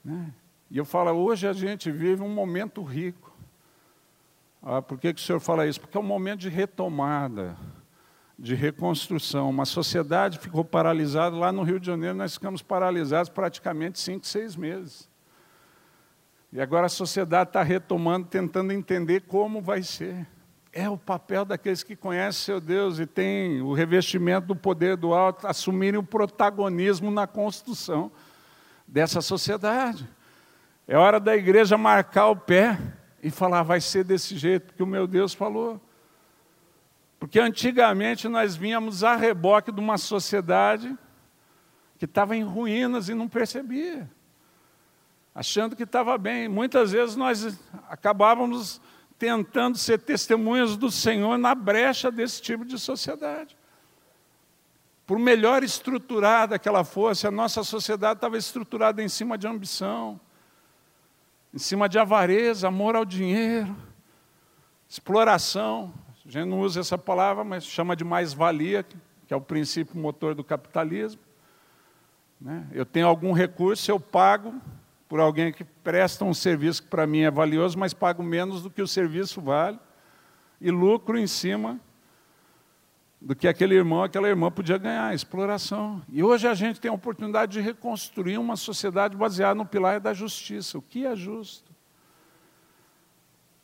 Né? 0.06 0.34
E 0.72 0.78
eu 0.78 0.86
falo, 0.86 1.12
hoje 1.12 1.46
a 1.46 1.52
gente 1.52 1.92
vive 1.92 2.24
um 2.24 2.34
momento 2.34 2.82
rico. 2.82 3.38
Ah, 4.64 4.82
por 4.82 4.98
que, 4.98 5.14
que 5.14 5.20
o 5.22 5.24
senhor 5.24 5.42
fala 5.42 5.68
isso? 5.68 5.82
Porque 5.82 5.98
é 5.98 6.00
um 6.00 6.04
momento 6.04 6.40
de 6.40 6.50
retomada, 6.50 7.58
de 8.40 8.56
reconstrução. 8.56 9.50
Uma 9.50 9.66
sociedade 9.66 10.40
ficou 10.40 10.64
paralisada. 10.64 11.36
Lá 11.36 11.52
no 11.52 11.62
Rio 11.62 11.80
de 11.80 11.86
Janeiro, 11.86 12.16
nós 12.16 12.36
ficamos 12.36 12.62
paralisados 12.62 13.30
praticamente 13.30 14.00
cinco, 14.00 14.26
seis 14.26 14.56
meses. 14.56 15.10
E 16.52 16.62
agora 16.62 16.86
a 16.86 16.90
sociedade 16.90 17.50
está 17.50 17.62
retomando, 17.62 18.28
tentando 18.28 18.72
entender 18.72 19.22
como 19.28 19.62
vai 19.62 19.84
ser. 19.84 20.26
É 20.72 20.90
o 20.90 20.98
papel 20.98 21.44
daqueles 21.44 21.84
que 21.84 21.96
conhecem 21.96 22.46
seu 22.46 22.62
Deus 22.62 22.98
e 22.98 23.06
têm 23.06 23.62
o 23.62 23.74
revestimento 23.74 24.48
do 24.48 24.56
poder 24.56 24.96
do 24.96 25.14
alto, 25.14 25.46
assumirem 25.46 26.00
o 26.00 26.04
protagonismo 26.04 27.12
na 27.12 27.28
construção 27.28 28.12
dessa 28.88 29.20
sociedade. 29.20 30.08
É 30.88 30.98
hora 30.98 31.20
da 31.20 31.36
igreja 31.36 31.78
marcar 31.78 32.28
o 32.28 32.36
pé 32.36 32.80
e 33.22 33.30
falar: 33.30 33.64
vai 33.64 33.82
ser 33.82 34.04
desse 34.04 34.38
jeito 34.38 34.74
que 34.74 34.82
o 34.82 34.88
meu 34.88 35.06
Deus 35.06 35.34
falou. 35.34 35.82
Porque 37.20 37.40
antigamente 37.40 38.30
nós 38.30 38.56
vínhamos 38.56 39.04
a 39.04 39.16
reboque 39.16 39.72
de 39.72 39.80
uma 39.80 39.98
sociedade 39.98 40.98
que 41.98 42.06
estava 42.06 42.36
em 42.36 42.44
ruínas 42.44 43.10
e 43.10 43.14
não 43.14 43.28
percebia, 43.28 44.10
achando 45.36 45.76
que 45.76 45.84
estava 45.84 46.18
bem. 46.18 46.48
Muitas 46.48 46.94
vezes 46.94 47.18
nós 47.18 47.60
acabávamos 47.90 48.82
tentando 49.18 49.78
ser 49.78 50.00
testemunhas 50.00 50.78
do 50.78 50.90
Senhor 50.90 51.38
na 51.38 51.54
brecha 51.54 52.10
desse 52.10 52.42
tipo 52.42 52.64
de 52.64 52.80
sociedade. 52.80 53.58
Por 55.06 55.20
melhor 55.20 55.62
estruturada 55.62 56.58
que 56.58 56.70
ela 56.70 56.86
fosse, 56.86 57.28
a 57.28 57.32
nossa 57.32 57.64
sociedade 57.64 58.20
estava 58.20 58.38
estruturada 58.38 59.04
em 59.04 59.10
cima 59.10 59.38
de 59.38 59.46
ambição, 59.46 60.22
em 61.54 61.58
cima 61.58 61.90
de 61.90 62.00
avareza, 62.00 62.70
amor 62.70 62.96
ao 62.96 63.04
dinheiro, 63.04 63.76
exploração. 64.88 65.94
A 66.30 66.32
gente 66.32 66.46
não 66.46 66.60
usa 66.60 66.80
essa 66.80 66.96
palavra, 66.96 67.44
mas 67.44 67.66
chama 67.66 67.96
de 67.96 68.04
mais-valia, 68.04 68.86
que 69.28 69.34
é 69.34 69.36
o 69.36 69.42
princípio 69.42 70.00
motor 70.00 70.36
do 70.36 70.44
capitalismo. 70.44 71.20
Né? 72.40 72.68
Eu 72.72 72.86
tenho 72.86 73.08
algum 73.08 73.32
recurso, 73.32 73.90
eu 73.90 74.00
pago 74.00 74.54
por 75.08 75.20
alguém 75.20 75.52
que 75.52 75.64
presta 75.64 76.24
um 76.24 76.34
serviço 76.36 76.84
que 76.84 76.88
para 76.88 77.08
mim 77.08 77.22
é 77.22 77.32
valioso, 77.32 77.80
mas 77.80 77.96
pago 77.96 78.22
menos 78.22 78.62
do 78.62 78.70
que 78.70 78.80
o 78.80 78.88
serviço 78.88 79.42
vale, 79.42 79.80
e 80.62 80.70
lucro 80.70 81.18
em 81.18 81.26
cima 81.26 81.80
do 83.20 83.36
que 83.36 83.48
aquele 83.48 83.74
irmão, 83.74 84.04
aquela 84.04 84.30
irmã 84.30 84.52
podia 84.52 84.78
ganhar, 84.78 85.16
exploração. 85.16 86.00
E 86.08 86.22
hoje 86.22 86.48
a 86.48 86.54
gente 86.54 86.80
tem 86.80 86.92
a 86.92 86.94
oportunidade 86.94 87.54
de 87.54 87.60
reconstruir 87.60 88.38
uma 88.38 88.56
sociedade 88.56 89.18
baseada 89.18 89.56
no 89.56 89.66
pilar 89.66 90.00
da 90.00 90.14
justiça. 90.14 90.78
O 90.78 90.82
que 90.84 91.08
é 91.08 91.16
justo? 91.16 91.74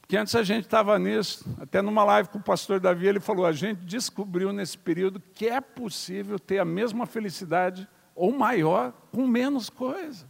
Porque 0.05 0.17
antes 0.17 0.35
a 0.35 0.43
gente 0.43 0.65
estava 0.65 0.99
nisso, 0.99 1.43
até 1.59 1.81
numa 1.81 2.03
live 2.03 2.29
com 2.29 2.37
o 2.37 2.43
pastor 2.43 2.79
Davi, 2.79 3.07
ele 3.07 3.19
falou: 3.19 3.43
a 3.43 3.51
gente 3.51 3.79
descobriu 3.81 4.53
nesse 4.53 4.77
período 4.77 5.19
que 5.33 5.47
é 5.47 5.59
possível 5.59 6.37
ter 6.37 6.59
a 6.59 6.65
mesma 6.65 7.07
felicidade 7.07 7.87
ou 8.13 8.31
maior 8.31 8.93
com 9.11 9.25
menos 9.27 9.67
coisa, 9.67 10.27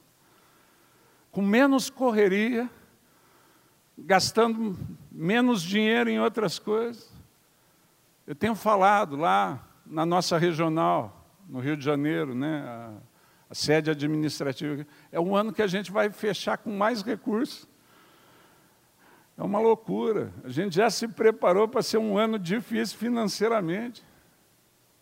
com 1.30 1.42
menos 1.42 1.90
correria, 1.90 2.70
gastando 3.98 4.78
menos 5.12 5.62
dinheiro 5.62 6.10
em 6.10 6.22
outras 6.22 6.58
coisas. 6.58 7.12
Eu 8.26 8.34
tenho 8.34 8.56
falado 8.56 9.18
lá 9.18 9.62
na 9.86 10.06
nossa 10.06 10.38
regional, 10.38 11.30
no 11.50 11.60
Rio 11.60 11.76
de 11.76 11.84
Janeiro, 11.84 12.34
né, 12.34 12.64
a, 12.66 12.94
a 13.50 13.54
sede 13.54 13.92
administrativa, 13.92 14.88
é 15.12 15.20
um 15.20 15.36
ano 15.36 15.52
que 15.52 15.62
a 15.62 15.68
gente 15.68 15.92
vai 15.92 16.10
fechar 16.10 16.58
com 16.58 16.72
mais 16.72 17.02
recursos. 17.02 17.68
É 19.38 19.44
uma 19.44 19.60
loucura. 19.60 20.34
A 20.44 20.50
gente 20.50 20.76
já 20.76 20.90
se 20.90 21.08
preparou 21.08 21.68
para 21.68 21.82
ser 21.82 21.98
um 21.98 22.18
ano 22.18 22.40
difícil 22.40 22.98
financeiramente. 22.98 24.04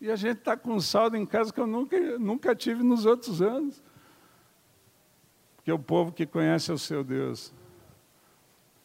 E 0.00 0.10
a 0.10 0.16
gente 0.16 0.38
está 0.38 0.56
com 0.56 0.74
um 0.74 0.80
saldo 0.80 1.16
em 1.16 1.24
casa 1.24 1.52
que 1.52 1.60
eu 1.60 1.66
nunca, 1.66 2.18
nunca 2.18 2.54
tive 2.54 2.82
nos 2.82 3.06
outros 3.06 3.40
anos. 3.40 3.82
Porque 5.56 5.72
o 5.72 5.78
povo 5.78 6.12
que 6.12 6.26
conhece 6.26 6.70
o 6.72 6.78
seu 6.78 7.02
Deus 7.02 7.54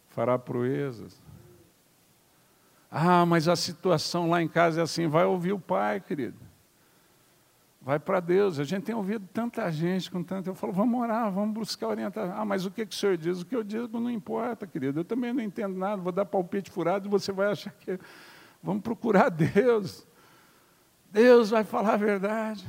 fará 0.10 0.38
proezas. 0.38 1.22
Ah, 2.92 3.26
mas 3.26 3.48
a 3.48 3.56
situação 3.56 4.30
lá 4.30 4.42
em 4.42 4.48
casa 4.48 4.80
é 4.80 4.84
assim. 4.84 5.08
Vai 5.08 5.26
ouvir 5.26 5.54
o 5.54 5.60
pai, 5.60 6.00
querido. 6.00 6.49
Vai 7.90 7.98
para 7.98 8.20
Deus. 8.20 8.60
A 8.60 8.64
gente 8.64 8.84
tem 8.84 8.94
ouvido 8.94 9.28
tanta 9.34 9.68
gente 9.72 10.12
com 10.12 10.22
tanto. 10.22 10.48
Eu 10.48 10.54
falo, 10.54 10.72
vamos 10.72 11.02
orar, 11.02 11.32
vamos 11.32 11.56
buscar 11.56 11.88
orientação. 11.88 12.36
Ah, 12.38 12.46
mas 12.46 12.64
o 12.64 12.70
que, 12.70 12.86
que 12.86 12.94
o 12.94 12.96
senhor 12.96 13.18
diz? 13.18 13.42
O 13.42 13.46
que 13.48 13.56
eu 13.56 13.64
digo 13.64 14.00
não 14.00 14.12
importa, 14.12 14.68
querido. 14.68 15.00
Eu 15.00 15.04
também 15.04 15.34
não 15.34 15.42
entendo 15.42 15.76
nada. 15.76 16.00
Vou 16.00 16.12
dar 16.12 16.24
palpite 16.24 16.70
furado 16.70 17.08
e 17.08 17.10
você 17.10 17.32
vai 17.32 17.52
achar 17.52 17.72
que. 17.72 18.00
Vamos 18.62 18.84
procurar 18.84 19.30
Deus. 19.34 20.06
Deus 21.12 21.50
vai 21.50 21.64
falar 21.64 21.96
a 21.96 21.98
verdade. 21.98 22.64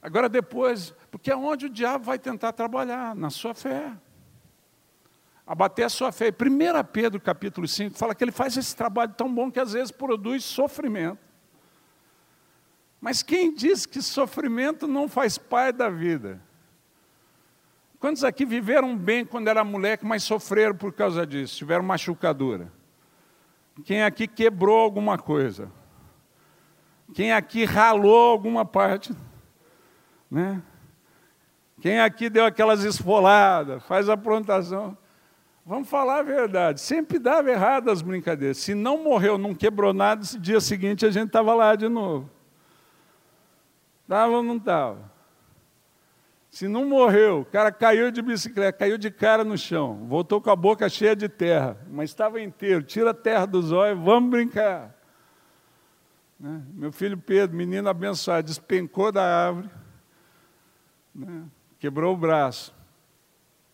Agora 0.00 0.26
depois, 0.26 0.94
porque 1.10 1.30
é 1.30 1.36
onde 1.36 1.66
o 1.66 1.68
diabo 1.68 2.02
vai 2.02 2.18
tentar 2.18 2.54
trabalhar, 2.54 3.14
na 3.14 3.28
sua 3.28 3.52
fé. 3.52 3.92
Abater 5.46 5.84
a 5.84 5.90
sua 5.90 6.10
fé. 6.10 6.30
1 6.30 6.84
Pedro 6.90 7.20
capítulo 7.20 7.68
5 7.68 7.94
fala 7.94 8.14
que 8.14 8.24
ele 8.24 8.32
faz 8.32 8.56
esse 8.56 8.74
trabalho 8.74 9.12
tão 9.12 9.30
bom 9.30 9.50
que 9.50 9.60
às 9.60 9.74
vezes 9.74 9.90
produz 9.90 10.44
sofrimento. 10.44 11.33
Mas 13.04 13.22
quem 13.22 13.52
diz 13.52 13.84
que 13.84 14.00
sofrimento 14.00 14.88
não 14.88 15.06
faz 15.06 15.36
parte 15.36 15.76
da 15.76 15.90
vida? 15.90 16.40
Quantos 18.00 18.24
aqui 18.24 18.46
viveram 18.46 18.96
bem 18.96 19.26
quando 19.26 19.48
era 19.48 19.62
moleque, 19.62 20.06
mas 20.06 20.22
sofreram 20.22 20.74
por 20.74 20.90
causa 20.90 21.26
disso, 21.26 21.54
tiveram 21.54 21.84
machucadura? 21.84 22.72
Quem 23.84 24.02
aqui 24.02 24.26
quebrou 24.26 24.78
alguma 24.78 25.18
coisa? 25.18 25.70
Quem 27.12 27.30
aqui 27.30 27.66
ralou 27.66 28.30
alguma 28.30 28.64
parte? 28.64 29.14
Né? 30.30 30.62
Quem 31.82 32.00
aqui 32.00 32.30
deu 32.30 32.46
aquelas 32.46 32.84
esfoladas, 32.84 33.84
faz 33.84 34.08
aprontação? 34.08 34.96
Vamos 35.66 35.90
falar 35.90 36.20
a 36.20 36.22
verdade, 36.22 36.80
sempre 36.80 37.18
dava 37.18 37.50
errado 37.50 37.90
as 37.90 38.00
brincadeiras. 38.00 38.56
Se 38.56 38.74
não 38.74 39.04
morreu, 39.04 39.36
não 39.36 39.54
quebrou 39.54 39.92
nada, 39.92 40.22
esse 40.22 40.38
dia 40.38 40.58
seguinte 40.58 41.04
a 41.04 41.10
gente 41.10 41.26
estava 41.26 41.54
lá 41.54 41.76
de 41.76 41.86
novo. 41.86 42.33
Estava 44.04 44.36
ou 44.36 44.42
não 44.42 44.56
estava? 44.56 45.12
Se 46.50 46.68
não 46.68 46.88
morreu, 46.88 47.40
o 47.40 47.44
cara 47.44 47.72
caiu 47.72 48.12
de 48.12 48.22
bicicleta, 48.22 48.78
caiu 48.78 48.96
de 48.96 49.10
cara 49.10 49.42
no 49.42 49.58
chão, 49.58 50.06
voltou 50.06 50.40
com 50.40 50.50
a 50.50 50.54
boca 50.54 50.88
cheia 50.88 51.16
de 51.16 51.28
terra, 51.28 51.76
mas 51.90 52.10
estava 52.10 52.40
inteiro, 52.40 52.80
tira 52.80 53.10
a 53.10 53.14
terra 53.14 53.44
dos 53.44 53.72
olhos, 53.72 54.00
vamos 54.00 54.30
brincar. 54.30 54.94
Né? 56.38 56.62
Meu 56.72 56.92
filho 56.92 57.18
Pedro, 57.18 57.56
menino 57.56 57.88
abençoado, 57.88 58.46
despencou 58.46 59.10
da 59.10 59.46
árvore, 59.46 59.68
né? 61.12 61.44
quebrou 61.80 62.14
o 62.14 62.16
braço. 62.16 62.72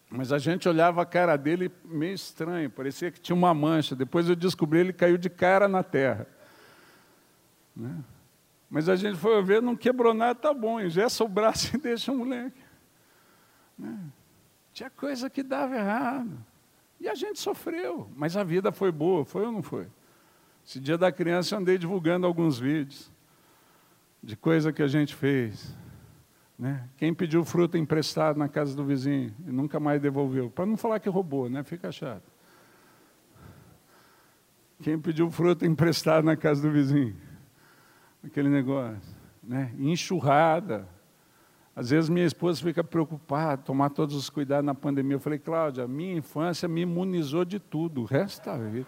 Mas 0.09 0.33
a 0.33 0.39
gente 0.39 0.69
olhava 0.69 1.03
a 1.03 1.07
cara 1.07 1.37
dele 1.37 1.71
meio 1.85 2.15
estranho, 2.15 2.71
parecia 2.71 3.11
que 3.11 3.21
tinha 3.21 3.37
uma 3.37 3.55
mancha. 3.55 3.95
Depois 3.95 4.29
eu 4.29 4.35
descobri 4.35 4.81
ele 4.81 4.93
caiu 4.93 5.19
de 5.19 5.29
cara 5.31 5.69
na 5.69 5.85
terra. 5.85 6.27
Né? 7.77 7.95
Mas 8.71 8.89
a 8.89 8.95
gente 8.95 9.19
foi 9.19 9.43
ver, 9.43 9.61
não 9.61 9.75
quebrou 9.75 10.15
nada, 10.15 10.37
tá 10.37 10.55
bom, 10.55 10.81
engessa 10.81 11.25
o 11.25 11.29
braço 11.29 11.75
e 11.77 11.79
deixa 11.79 12.13
o 12.13 12.17
moleque. 12.17 12.63
Né? 13.77 13.99
Tinha 14.73 14.89
coisa 14.89 15.29
que 15.29 15.43
dava 15.43 15.75
errado. 15.75 16.39
E 17.01 17.09
a 17.09 17.15
gente 17.15 17.41
sofreu, 17.41 18.09
mas 18.15 18.37
a 18.37 18.45
vida 18.45 18.71
foi 18.71 18.93
boa, 18.93 19.25
foi 19.25 19.45
ou 19.45 19.51
não 19.51 19.63
foi? 19.63 19.89
Esse 20.65 20.79
dia 20.79 20.97
da 20.97 21.11
criança 21.11 21.55
eu 21.55 21.59
andei 21.59 21.79
divulgando 21.79 22.27
alguns 22.27 22.59
vídeos 22.59 23.11
de 24.23 24.37
coisa 24.37 24.73
que 24.73 24.83
a 24.83 24.87
gente 24.87 25.15
fez. 25.15 25.75
Né? 26.59 26.87
Quem 26.99 27.13
pediu 27.15 27.43
fruta 27.43 27.79
emprestado 27.79 28.39
na 28.39 28.49
casa 28.49 28.77
do 28.77 28.85
vizinho 28.85 29.35
e 29.49 29.51
nunca 29.51 29.81
mais 29.81 30.01
devolveu, 30.01 30.51
para 30.51 30.67
não 30.67 30.77
falar 30.77 31.01
que 31.01 31.09
roubou, 31.09 31.49
né? 31.49 31.65
fica 31.65 31.91
chato. 31.91 32.31
Quem 34.83 34.99
pediu 34.99 35.31
fruta 35.31 35.67
emprestada 35.67 36.23
na 36.23 36.37
casa 36.37 36.63
do 36.63 36.71
vizinho, 36.71 37.17
aquele 38.25 38.49
negócio, 38.49 39.17
né? 39.43 39.73
enxurrada. 39.79 40.89
Às 41.75 41.91
vezes 41.91 42.11
minha 42.11 42.27
esposa 42.27 42.63
fica 42.63 42.83
preocupada, 42.83 43.63
tomar 43.63 43.91
todos 43.91 44.15
os 44.15 44.29
cuidados 44.29 44.65
na 44.65 44.75
pandemia. 44.75 45.17
Eu 45.17 45.21
falei, 45.21 45.39
Cláudia, 45.39 45.87
minha 45.87 46.15
infância 46.15 46.69
me 46.69 46.83
imunizou 46.83 47.45
de 47.45 47.59
tudo, 47.59 48.03
o 48.03 48.05
resto 48.05 48.45
da 48.45 48.57
vida 48.57 48.87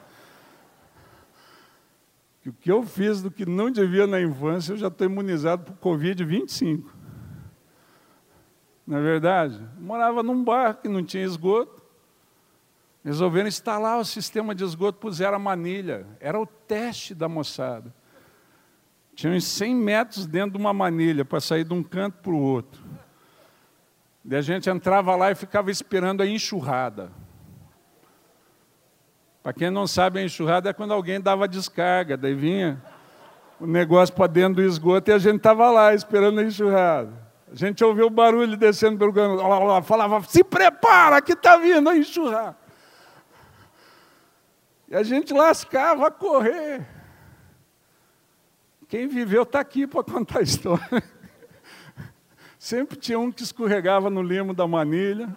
o 2.48 2.52
que 2.52 2.70
eu 2.70 2.82
fiz 2.82 3.22
do 3.22 3.30
que 3.30 3.46
não 3.46 3.70
devia 3.70 4.06
na 4.06 4.20
infância, 4.20 4.72
eu 4.72 4.76
já 4.76 4.88
estou 4.88 5.06
imunizado 5.06 5.72
por 5.72 5.76
Covid-25. 5.76 6.84
Não 8.84 8.98
é 8.98 9.00
verdade? 9.00 9.64
Morava 9.78 10.22
num 10.22 10.42
bar 10.42 10.74
que 10.74 10.88
não 10.88 11.04
tinha 11.04 11.24
esgoto. 11.24 11.80
Resolveram 13.04 13.48
instalar 13.48 13.98
o 13.98 14.04
sistema 14.04 14.54
de 14.54 14.64
esgoto, 14.64 14.98
puseram 14.98 15.36
a 15.36 15.38
manilha. 15.38 16.06
Era 16.18 16.40
o 16.40 16.46
teste 16.46 17.14
da 17.14 17.28
moçada. 17.28 17.94
Tinha 19.14 19.32
uns 19.32 19.44
100 19.44 19.74
metros 19.74 20.26
dentro 20.26 20.52
de 20.52 20.58
uma 20.58 20.72
manilha 20.72 21.24
para 21.24 21.40
sair 21.40 21.64
de 21.64 21.74
um 21.74 21.82
canto 21.82 22.18
para 22.22 22.32
o 22.32 22.40
outro. 22.40 22.82
E 24.24 24.34
a 24.34 24.40
gente 24.40 24.70
entrava 24.70 25.14
lá 25.16 25.30
e 25.30 25.34
ficava 25.34 25.70
esperando 25.70 26.22
a 26.22 26.26
enxurrada. 26.26 27.10
Para 29.42 29.52
quem 29.52 29.70
não 29.70 29.86
sabe, 29.86 30.20
a 30.20 30.22
enxurrada 30.22 30.70
é 30.70 30.72
quando 30.72 30.94
alguém 30.94 31.20
dava 31.20 31.48
descarga, 31.48 32.16
daí 32.16 32.34
vinha 32.34 32.80
o 33.58 33.66
negócio 33.66 34.14
para 34.14 34.28
dentro 34.28 34.54
do 34.54 34.62
esgoto 34.62 35.10
e 35.10 35.14
a 35.14 35.18
gente 35.18 35.36
estava 35.36 35.70
lá 35.70 35.92
esperando 35.92 36.38
a 36.38 36.44
enxurrada. 36.44 37.12
A 37.50 37.54
gente 37.54 37.84
ouviu 37.84 38.06
o 38.06 38.10
barulho 38.10 38.56
descendo 38.56 38.96
pelo 38.96 39.12
caminho, 39.12 39.82
falava, 39.82 40.22
se 40.22 40.42
prepara 40.42 41.20
que 41.20 41.32
está 41.32 41.56
vindo 41.58 41.88
a 41.88 41.96
enxurrar. 41.96 42.56
E 44.88 44.94
a 44.96 45.02
gente 45.02 45.34
lascava 45.34 46.06
a 46.06 46.10
correr. 46.10 46.86
Quem 48.92 49.08
viveu 49.08 49.44
está 49.44 49.58
aqui 49.58 49.86
para 49.86 50.04
contar 50.04 50.40
a 50.40 50.42
história. 50.42 51.02
Sempre 52.58 52.94
tinha 52.98 53.18
um 53.18 53.32
que 53.32 53.42
escorregava 53.42 54.10
no 54.10 54.20
limo 54.20 54.52
da 54.52 54.68
manilha. 54.68 55.34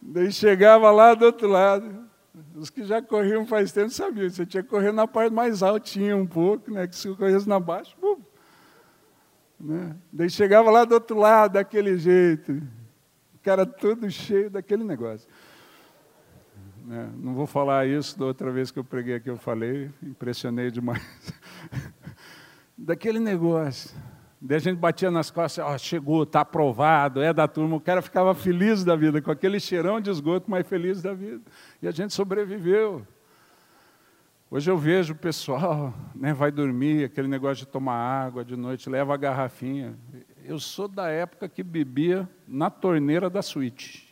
Daí 0.00 0.30
chegava 0.30 0.88
lá 0.92 1.12
do 1.14 1.24
outro 1.24 1.48
lado. 1.48 2.08
Os 2.54 2.70
que 2.70 2.84
já 2.84 3.02
corriam 3.02 3.44
faz 3.44 3.72
tempo 3.72 3.90
sabiam. 3.90 4.30
Você 4.30 4.46
tinha 4.46 4.62
que 4.62 4.68
correr 4.68 4.92
na 4.92 5.04
parte 5.04 5.32
mais 5.34 5.64
altinha 5.64 6.16
um 6.16 6.24
pouco, 6.24 6.70
né? 6.70 6.86
Que 6.86 6.94
se 6.94 7.12
corresse 7.16 7.48
na 7.48 7.58
baixa, 7.58 7.92
bum, 8.00 8.20
né? 9.58 9.96
Daí 10.12 10.30
chegava 10.30 10.70
lá 10.70 10.84
do 10.84 10.94
outro 10.94 11.18
lado, 11.18 11.54
daquele 11.54 11.98
jeito. 11.98 12.52
O 13.34 13.38
cara 13.42 13.66
todo 13.66 14.08
cheio 14.08 14.48
daquele 14.48 14.84
negócio. 14.84 15.28
Né? 16.90 17.08
Não 17.18 17.34
vou 17.34 17.46
falar 17.46 17.86
isso 17.86 18.18
da 18.18 18.26
outra 18.26 18.50
vez 18.50 18.72
que 18.72 18.78
eu 18.80 18.82
preguei 18.82 19.14
aqui, 19.14 19.30
eu 19.30 19.36
falei, 19.36 19.88
impressionei 20.02 20.72
demais. 20.72 21.00
daquele 22.76 23.20
negócio. 23.20 23.96
Daí 24.40 24.56
a 24.56 24.60
gente 24.60 24.76
batia 24.76 25.08
nas 25.08 25.30
costas, 25.30 25.64
oh, 25.64 25.78
chegou, 25.78 26.24
está 26.24 26.40
aprovado, 26.40 27.22
é 27.22 27.32
da 27.32 27.46
turma. 27.46 27.76
O 27.76 27.80
cara 27.80 28.02
ficava 28.02 28.34
feliz 28.34 28.82
da 28.82 28.96
vida, 28.96 29.22
com 29.22 29.30
aquele 29.30 29.60
cheirão 29.60 30.00
de 30.00 30.10
esgoto, 30.10 30.50
mas 30.50 30.66
feliz 30.66 31.00
da 31.00 31.14
vida. 31.14 31.42
E 31.80 31.86
a 31.86 31.92
gente 31.92 32.12
sobreviveu. 32.12 33.06
Hoje 34.50 34.68
eu 34.68 34.76
vejo 34.76 35.12
o 35.12 35.16
pessoal, 35.16 35.94
né, 36.12 36.34
vai 36.34 36.50
dormir, 36.50 37.04
aquele 37.04 37.28
negócio 37.28 37.64
de 37.64 37.70
tomar 37.70 37.94
água 37.94 38.44
de 38.44 38.56
noite, 38.56 38.90
leva 38.90 39.14
a 39.14 39.16
garrafinha. 39.16 39.96
Eu 40.44 40.58
sou 40.58 40.88
da 40.88 41.08
época 41.08 41.48
que 41.48 41.62
bebia 41.62 42.28
na 42.48 42.68
torneira 42.68 43.30
da 43.30 43.42
suíte. 43.42 44.09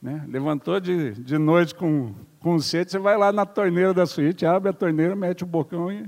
Né? 0.00 0.24
Levantou 0.28 0.78
de, 0.80 1.12
de 1.12 1.38
noite 1.38 1.74
com, 1.74 2.14
com 2.38 2.58
sede, 2.58 2.90
você 2.90 2.98
vai 2.98 3.16
lá 3.16 3.32
na 3.32 3.44
torneira 3.44 3.92
da 3.92 4.06
suíte, 4.06 4.46
abre 4.46 4.70
a 4.70 4.72
torneira, 4.72 5.16
mete 5.16 5.42
o 5.42 5.46
bocão 5.46 5.90
e 5.90 6.06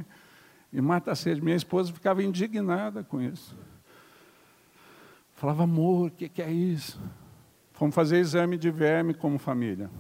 e 0.73 0.81
mata 0.81 1.13
a 1.13 1.15
sede. 1.15 1.41
Minha 1.43 1.57
esposa 1.57 1.93
ficava 1.93 2.23
indignada 2.23 3.03
com 3.03 3.21
isso. 3.21 3.57
Falava, 5.35 5.65
amor, 5.65 6.09
o 6.09 6.11
que, 6.11 6.29
que 6.29 6.43
é 6.43 6.51
isso? 6.51 7.01
Fomos 7.73 7.95
fazer 7.95 8.19
exame 8.19 8.59
de 8.59 8.71
verme 8.71 9.15
como 9.15 9.39
família. 9.39 9.91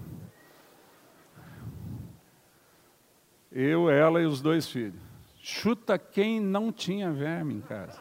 Eu, 3.50 3.90
ela 3.90 4.20
e 4.20 4.26
os 4.26 4.40
dois 4.40 4.68
filhos. 4.68 5.00
Chuta 5.42 5.98
quem 5.98 6.38
não 6.38 6.70
tinha 6.70 7.10
verme 7.10 7.54
em 7.54 7.60
casa. 7.60 7.98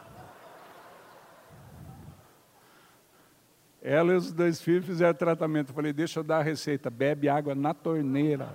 Ela 3.82 4.12
e 4.12 4.16
os 4.16 4.30
dois 4.32 4.60
filhos 4.60 4.84
fizeram 4.84 5.14
tratamento. 5.14 5.70
Eu 5.70 5.74
falei, 5.74 5.92
deixa 5.92 6.20
eu 6.20 6.24
dar 6.24 6.38
a 6.38 6.42
receita. 6.42 6.90
Bebe 6.90 7.28
água 7.28 7.54
na 7.54 7.72
torneira. 7.72 8.48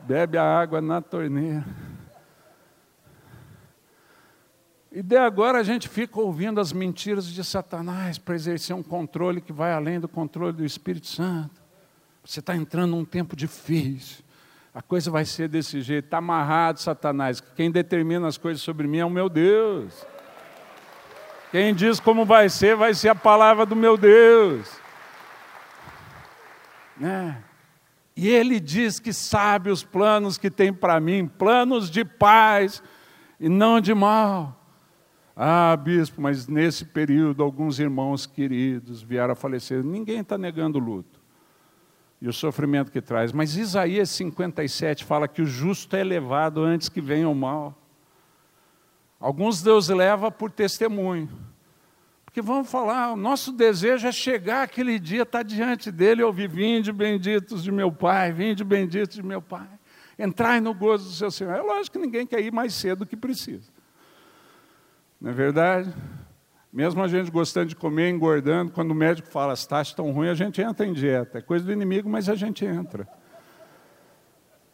Bebe 0.00 0.38
a 0.38 0.44
água 0.44 0.80
na 0.80 1.00
torneira. 1.00 1.64
E 4.90 5.02
de 5.02 5.16
agora 5.16 5.58
a 5.58 5.62
gente 5.62 5.88
fica 5.88 6.20
ouvindo 6.20 6.60
as 6.60 6.72
mentiras 6.72 7.26
de 7.26 7.42
Satanás 7.42 8.18
para 8.18 8.34
exercer 8.34 8.76
um 8.76 8.82
controle 8.82 9.40
que 9.40 9.52
vai 9.52 9.72
além 9.72 9.98
do 9.98 10.06
controle 10.06 10.52
do 10.52 10.64
Espírito 10.64 11.06
Santo. 11.06 11.62
Você 12.24 12.40
está 12.40 12.54
entrando 12.54 12.90
num 12.90 13.04
tempo 13.04 13.34
difícil. 13.34 14.22
A 14.74 14.80
coisa 14.80 15.10
vai 15.10 15.24
ser 15.24 15.48
desse 15.48 15.80
jeito. 15.80 16.04
Está 16.04 16.18
amarrado, 16.18 16.78
Satanás. 16.78 17.40
Quem 17.40 17.70
determina 17.70 18.28
as 18.28 18.36
coisas 18.36 18.62
sobre 18.62 18.86
mim 18.86 18.98
é 18.98 19.04
o 19.04 19.10
meu 19.10 19.28
Deus. 19.28 20.06
Quem 21.52 21.72
diz 21.72 22.00
como 22.00 22.24
vai 22.24 22.48
ser, 22.48 22.74
vai 22.74 22.94
ser 22.94 23.10
a 23.10 23.14
palavra 23.14 23.64
do 23.64 23.76
meu 23.76 23.96
Deus. 23.96 24.68
Né? 26.96 27.40
E 28.16 28.28
ele 28.28 28.58
diz 28.58 28.98
que 28.98 29.12
sabe 29.12 29.70
os 29.70 29.84
planos 29.84 30.36
que 30.36 30.50
tem 30.50 30.72
para 30.72 30.98
mim, 30.98 31.28
planos 31.28 31.88
de 31.88 32.04
paz 32.04 32.82
e 33.38 33.48
não 33.48 33.80
de 33.80 33.94
mal 33.94 34.58
ah, 35.34 35.76
bispo, 35.76 36.20
mas 36.20 36.46
nesse 36.46 36.84
período 36.84 37.42
alguns 37.42 37.78
irmãos 37.78 38.26
queridos 38.26 39.02
vieram 39.02 39.32
a 39.32 39.36
falecer. 39.36 39.82
Ninguém 39.82 40.20
está 40.20 40.36
negando 40.36 40.78
o 40.78 40.82
luto 40.82 41.20
e 42.20 42.28
o 42.28 42.32
sofrimento 42.32 42.92
que 42.92 43.00
traz. 43.00 43.32
Mas 43.32 43.56
Isaías 43.56 44.10
57 44.10 45.04
fala 45.04 45.26
que 45.26 45.42
o 45.42 45.46
justo 45.46 45.96
é 45.96 46.04
levado 46.04 46.62
antes 46.62 46.88
que 46.88 47.00
venha 47.00 47.28
o 47.28 47.34
mal. 47.34 47.76
Alguns 49.22 49.62
Deus 49.62 49.88
leva 49.88 50.32
por 50.32 50.50
testemunho. 50.50 51.28
Porque 52.24 52.42
vamos 52.42 52.68
falar, 52.68 53.12
o 53.12 53.16
nosso 53.16 53.52
desejo 53.52 54.08
é 54.08 54.10
chegar 54.10 54.64
aquele 54.64 54.98
dia, 54.98 55.22
estar 55.22 55.38
tá 55.38 55.42
diante 55.44 55.92
dele 55.92 56.22
e 56.22 56.24
ouvir: 56.24 56.48
Vinde 56.48 56.90
benditos 56.90 57.62
de 57.62 57.70
meu 57.70 57.92
Pai, 57.92 58.32
vinde 58.32 58.64
benditos 58.64 59.14
de 59.14 59.22
meu 59.22 59.40
Pai. 59.40 59.68
Entrai 60.18 60.60
no 60.60 60.74
gozo 60.74 61.04
do 61.04 61.14
seu 61.14 61.30
Senhor. 61.30 61.54
É 61.54 61.62
lógico 61.62 61.98
que 61.98 62.04
ninguém 62.04 62.26
quer 62.26 62.40
ir 62.40 62.52
mais 62.52 62.74
cedo 62.74 63.00
do 63.00 63.06
que 63.06 63.16
precisa. 63.16 63.70
Não 65.20 65.30
é 65.30 65.34
verdade? 65.34 65.94
Mesmo 66.72 67.00
a 67.00 67.06
gente 67.06 67.30
gostando 67.30 67.66
de 67.66 67.76
comer, 67.76 68.10
engordando, 68.10 68.72
quando 68.72 68.90
o 68.90 68.94
médico 68.94 69.28
fala 69.28 69.52
as 69.52 69.64
taxas 69.64 69.88
estão 69.88 70.10
ruins, 70.10 70.30
a 70.30 70.34
gente 70.34 70.60
entra 70.60 70.84
em 70.84 70.92
dieta. 70.92 71.38
É 71.38 71.42
coisa 71.42 71.64
do 71.64 71.72
inimigo, 71.72 72.08
mas 72.08 72.28
a 72.28 72.34
gente 72.34 72.64
entra. 72.64 73.06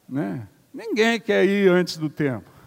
Né? 0.09 0.49
Ninguém 0.73 1.21
quer 1.21 1.45
ir 1.45 1.69
antes 1.69 1.99
do 1.99 2.09
tempo. 2.09 2.58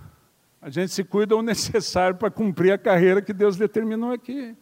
A 0.61 0.69
gente 0.69 0.91
se 0.91 1.03
cuida 1.03 1.35
o 1.35 1.41
necessário 1.43 2.17
para 2.17 2.29
cumprir 2.29 2.71
a 2.71 2.77
carreira 2.77 3.21
que 3.21 3.33
Deus 3.33 3.57
determinou 3.57 4.11
aqui. 4.11 4.55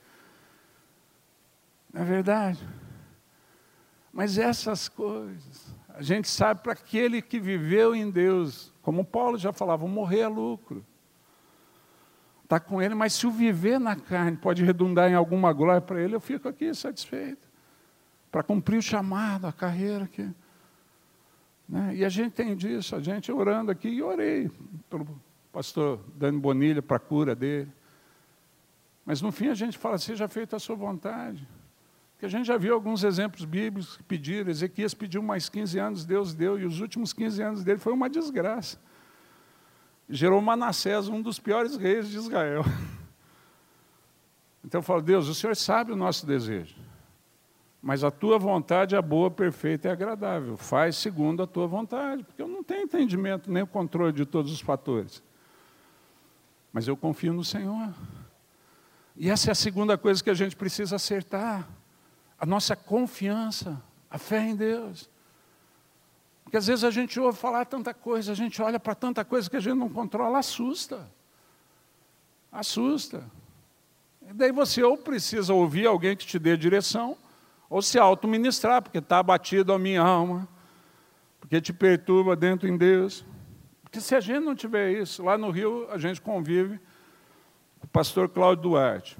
Não 1.94 2.02
é 2.02 2.06
verdade? 2.06 2.60
Mas 4.14 4.38
essas 4.38 4.88
coisas, 4.88 5.76
a 5.90 6.02
gente 6.02 6.28
sabe 6.28 6.62
para 6.62 6.74
aquele 6.74 7.22
que 7.22 7.40
viveu 7.40 7.96
em 7.96 8.10
Deus, 8.10 8.74
como 8.82 9.04
Paulo 9.04 9.38
já 9.38 9.52
falava, 9.52 9.88
morrer 9.88 10.22
é 10.22 10.28
lucro 10.28 10.86
está 12.50 12.60
com 12.60 12.82
ele, 12.82 12.96
mas 12.96 13.14
se 13.14 13.28
o 13.28 13.32
viver 13.32 13.80
na 13.80 13.96
carne 13.96 14.36
pode 14.36 14.66
redundar 14.66 15.08
em 15.08 15.14
alguma 15.14 15.54
glória 15.54 15.80
para 15.80 16.02
ele, 16.02 16.16
eu 16.16 16.20
fico 16.20 16.48
aqui 16.50 16.74
satisfeito. 16.74 17.48
Para 18.32 18.42
cumprir 18.42 18.78
o 18.78 18.82
chamado, 18.82 19.46
a 19.46 19.54
carreira 19.54 20.06
aqui. 20.06 20.28
Né? 21.68 21.98
E 21.98 22.04
a 22.04 22.10
gente 22.10 22.34
tem 22.34 22.56
disso, 22.56 22.96
a 22.96 23.00
gente 23.00 23.32
orando 23.32 23.70
aqui, 23.70 23.88
e 23.88 24.02
orei 24.02 24.50
pelo 24.90 25.08
pastor 25.60 26.00
Dani 26.16 26.40
Bonilha 26.40 26.82
para 26.82 26.96
a 26.96 27.00
cura 27.02 27.36
dele. 27.36 27.70
Mas 29.06 29.22
no 29.22 29.30
fim 29.30 29.50
a 29.50 29.54
gente 29.54 29.78
fala, 29.78 29.98
seja 29.98 30.26
feita 30.26 30.56
a 30.56 30.60
sua 30.60 30.78
vontade. 30.78 31.46
Porque 32.14 32.26
a 32.26 32.30
gente 32.30 32.46
já 32.46 32.56
viu 32.56 32.74
alguns 32.74 33.04
exemplos 33.04 33.44
bíblicos 33.44 33.98
que 33.98 34.04
pediram, 34.04 34.50
Ezequias 34.50 34.94
pediu 34.94 35.22
mais 35.22 35.50
15 35.50 35.78
anos, 35.78 36.06
Deus 36.06 36.34
deu, 36.34 36.58
e 36.58 36.64
os 36.64 36.80
últimos 36.80 37.12
15 37.12 37.42
anos 37.42 37.64
dele 37.66 37.78
foi 37.78 37.92
uma 37.92 38.10
desgraça 38.10 38.80
gerou 40.10 40.42
Manassés, 40.42 41.08
um 41.08 41.22
dos 41.22 41.40
piores 41.40 41.78
reis 41.78 42.10
de 42.10 42.18
Israel. 42.18 42.64
Então 44.62 44.80
eu 44.80 44.84
falo, 44.84 45.02
Deus, 45.02 45.30
o 45.30 45.34
Senhor 45.34 45.56
sabe 45.56 45.94
o 45.94 45.96
nosso 45.96 46.28
desejo, 46.28 46.76
mas 47.82 48.04
a 48.04 48.12
tua 48.12 48.38
vontade 48.38 48.94
é 48.94 49.02
boa, 49.02 49.32
perfeita 49.32 49.88
e 49.88 49.92
agradável. 49.92 50.58
Faz 50.58 50.98
segundo 50.98 51.42
a 51.42 51.48
tua 51.48 51.66
vontade, 51.66 52.26
porque 52.26 52.42
eu 52.42 52.48
não 52.48 52.62
tenho 52.62 52.84
entendimento 52.84 53.50
nem 53.50 53.64
o 53.64 53.68
controle 53.68 54.12
de 54.12 54.26
todos 54.26 54.52
os 54.52 54.60
fatores. 54.60 55.24
Mas 56.72 56.88
eu 56.88 56.96
confio 56.96 57.34
no 57.34 57.44
Senhor. 57.44 57.94
E 59.16 59.30
essa 59.30 59.50
é 59.50 59.52
a 59.52 59.56
segunda 59.56 59.98
coisa 59.98 60.24
que 60.24 60.30
a 60.30 60.34
gente 60.34 60.56
precisa 60.56 60.96
acertar: 60.96 61.68
a 62.40 62.46
nossa 62.46 62.76
confiança, 62.76 63.82
a 64.10 64.18
fé 64.18 64.40
em 64.40 64.56
Deus. 64.56 65.10
Porque 66.44 66.58
às 66.58 66.66
vezes 66.66 66.84
a 66.84 66.90
gente 66.90 67.20
ouve 67.20 67.38
falar 67.38 67.66
tanta 67.66 67.94
coisa, 67.94 68.32
a 68.32 68.36
gente 68.36 68.60
olha 68.62 68.80
para 68.80 68.96
tanta 68.96 69.24
coisa 69.24 69.50
que 69.50 69.58
a 69.58 69.60
gente 69.60 69.78
não 69.78 69.90
controla, 69.90 70.40
assusta. 70.40 71.08
Assusta. 72.52 73.24
E 74.28 74.34
daí 74.34 74.52
você 74.52 74.82
ou 74.82 74.98
precisa 74.98 75.54
ouvir 75.54 75.86
alguém 75.86 76.16
que 76.16 76.26
te 76.26 76.40
dê 76.40 76.58
direção, 76.58 77.16
ou 77.70 77.82
se 77.82 78.00
auto-ministrar, 78.00 78.82
porque 78.82 78.98
está 78.98 79.20
abatido 79.20 79.74
a 79.74 79.78
minha 79.78 80.02
alma, 80.02 80.48
porque 81.40 81.62
te 81.62 81.72
perturba 81.72 82.36
dentro 82.36 82.68
em 82.68 82.78
Deus. 82.78 83.24
Porque 83.90 84.02
se 84.02 84.16
a 84.16 84.20
gente 84.20 84.44
não 84.44 84.56
tiver 84.56 84.92
isso, 84.92 85.24
lá 85.24 85.38
no 85.38 85.50
Rio 85.50 85.88
a 85.90 85.98
gente 85.98 86.22
convive 86.22 86.80
com 87.80 87.88
o 87.88 87.90
pastor 87.90 88.30
Cláudio 88.30 88.64
Duarte. 88.64 89.18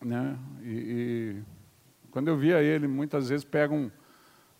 Né? 0.00 0.38
E, 0.62 0.70
e 0.70 1.42
quando 2.10 2.28
eu 2.28 2.36
via 2.36 2.62
ele, 2.62 2.86
muitas 2.86 3.28
vezes 3.28 3.44
pega 3.44 3.74
um 3.74 3.90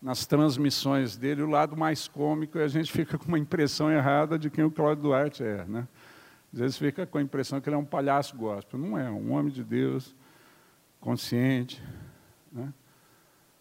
nas 0.04 0.26
transmissões 0.26 1.16
dele 1.16 1.40
o 1.40 1.48
lado 1.48 1.74
mais 1.74 2.06
cômico 2.06 2.58
e 2.58 2.62
a 2.62 2.68
gente 2.68 2.92
fica 2.92 3.16
com 3.16 3.26
uma 3.26 3.38
impressão 3.38 3.90
errada 3.90 4.38
de 4.38 4.50
quem 4.50 4.62
o 4.62 4.70
Cláudio 4.70 5.04
Duarte 5.04 5.42
é. 5.42 5.64
Né? 5.64 5.88
Às 6.52 6.58
vezes 6.58 6.76
fica 6.76 7.06
com 7.06 7.16
a 7.16 7.22
impressão 7.22 7.58
que 7.58 7.70
ele 7.70 7.76
é 7.76 7.78
um 7.78 7.86
palhaço 7.86 8.36
gospel. 8.36 8.78
Não 8.78 8.98
é, 8.98 9.10
um 9.10 9.32
homem 9.32 9.50
de 9.50 9.64
Deus, 9.64 10.14
consciente. 11.00 11.82
Né? 12.52 12.70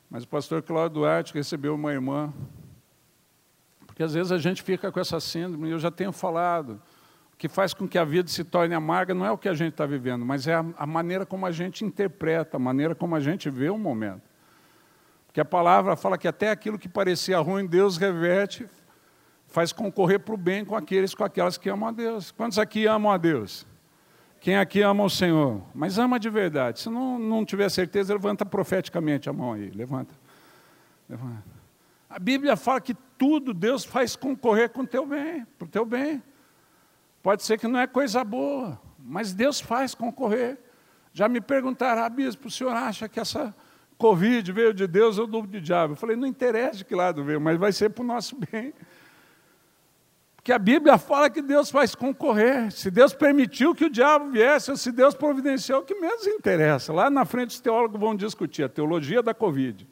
Mas 0.09 0.25
o 0.25 0.27
pastor 0.27 0.61
Cláudio 0.61 0.95
Duarte 0.95 1.33
recebeu 1.33 1.75
uma 1.75 1.93
irmã, 1.93 2.33
porque 3.93 4.01
às 4.01 4.15
vezes 4.15 4.31
a 4.31 4.39
gente 4.39 4.63
fica 4.63 4.91
com 4.91 4.99
essa 4.99 5.19
síndrome, 5.19 5.67
e 5.67 5.71
eu 5.71 5.77
já 5.77 5.91
tenho 5.91 6.11
falado, 6.11 6.81
que 7.37 7.47
faz 7.47 7.75
com 7.75 7.87
que 7.87 7.95
a 7.95 8.03
vida 8.03 8.27
se 8.27 8.43
torne 8.43 8.73
amarga 8.73 9.13
não 9.13 9.23
é 9.23 9.31
o 9.31 9.37
que 9.37 9.47
a 9.47 9.53
gente 9.53 9.73
está 9.73 9.85
vivendo, 9.85 10.25
mas 10.25 10.47
é 10.47 10.55
a, 10.55 10.65
a, 10.77 10.87
maneira 10.87 11.27
como 11.27 11.45
a 11.45 11.51
gente 11.51 11.85
interpreta, 11.85 12.57
a 12.57 12.59
maneira 12.59 12.95
como 12.95 13.15
a 13.15 13.19
gente 13.19 13.51
vê 13.51 13.69
o 13.69 13.77
momento. 13.77 14.23
Porque 15.27 15.39
a 15.39 15.45
palavra 15.45 15.95
fala 15.95 16.17
que 16.17 16.27
até 16.27 16.49
aquilo 16.49 16.79
que 16.79 16.89
parecia 16.89 17.37
ruim, 17.37 17.67
Deus 17.67 17.97
reverte, 17.97 18.67
faz 19.47 19.71
concorrer 19.71 20.19
para 20.19 20.33
o 20.33 20.37
bem 20.37 20.65
com 20.65 20.75
aqueles, 20.75 21.13
com 21.13 21.23
aquelas 21.23 21.55
que 21.55 21.69
amam 21.69 21.89
a 21.89 21.91
Deus. 21.91 22.31
Quantos 22.31 22.57
aqui 22.57 22.87
amam 22.87 23.11
a 23.11 23.17
Deus? 23.17 23.63
Quem 24.39 24.57
aqui 24.57 24.81
ama 24.81 25.03
o 25.03 25.09
Senhor? 25.09 25.61
Mas 25.75 25.99
ama 25.99 26.19
de 26.19 26.31
verdade. 26.31 26.79
Se 26.79 26.89
não, 26.89 27.19
não 27.19 27.45
tiver 27.45 27.69
certeza, 27.69 28.11
levanta 28.11 28.43
profeticamente 28.43 29.29
a 29.29 29.33
mão 29.33 29.53
aí. 29.53 29.69
Levanta. 29.69 30.15
levanta. 31.07 31.52
A 32.13 32.19
Bíblia 32.19 32.55
fala 32.55 32.79
que 32.79 32.93
tudo 33.17 33.55
Deus 33.55 33.83
faz 33.83 34.15
concorrer 34.15 34.69
com 34.69 34.81
o 34.81 34.87
teu 34.87 35.03
bem, 35.03 35.43
para 35.57 35.65
o 35.65 35.67
teu 35.67 35.83
bem. 35.83 36.21
Pode 37.23 37.41
ser 37.41 37.57
que 37.57 37.67
não 37.67 37.79
é 37.79 37.87
coisa 37.87 38.23
boa, 38.23 38.79
mas 38.99 39.33
Deus 39.33 39.59
faz 39.59 39.95
concorrer. 39.95 40.59
Já 41.11 41.27
me 41.27 41.41
perguntaram, 41.41 42.03
ah, 42.03 42.09
bispo, 42.09 42.49
o 42.49 42.51
senhor 42.51 42.69
acha 42.69 43.09
que 43.09 43.19
essa 43.19 43.55
Covid 43.97 44.51
veio 44.51 44.75
de 44.75 44.85
Deus 44.85 45.17
ou 45.17 45.25
do 45.25 45.41
diabo? 45.59 45.93
Eu 45.93 45.97
falei, 45.97 46.15
não 46.15 46.27
interessa 46.27 46.77
de 46.77 46.85
que 46.85 46.93
lado 46.93 47.23
veio, 47.23 47.41
mas 47.41 47.57
vai 47.57 47.71
ser 47.71 47.89
para 47.89 48.03
o 48.03 48.05
nosso 48.05 48.37
bem. 48.51 48.75
Porque 50.35 50.51
a 50.51 50.59
Bíblia 50.59 50.99
fala 50.99 51.31
que 51.31 51.41
Deus 51.41 51.71
faz 51.71 51.95
concorrer. 51.95 52.71
Se 52.71 52.91
Deus 52.91 53.11
permitiu 53.11 53.73
que 53.73 53.85
o 53.85 53.89
diabo 53.89 54.29
viesse, 54.29 54.69
ou 54.69 54.77
se 54.77 54.91
Deus 54.91 55.15
providenciou, 55.15 55.81
o 55.81 55.83
que 55.83 55.95
menos 55.95 56.27
interessa. 56.27 56.93
Lá 56.93 57.09
na 57.09 57.25
frente 57.25 57.49
os 57.51 57.59
teólogos 57.59 57.99
vão 57.99 58.15
discutir 58.15 58.61
a 58.61 58.69
teologia 58.69 59.23
da 59.23 59.33
Covid. 59.33 59.87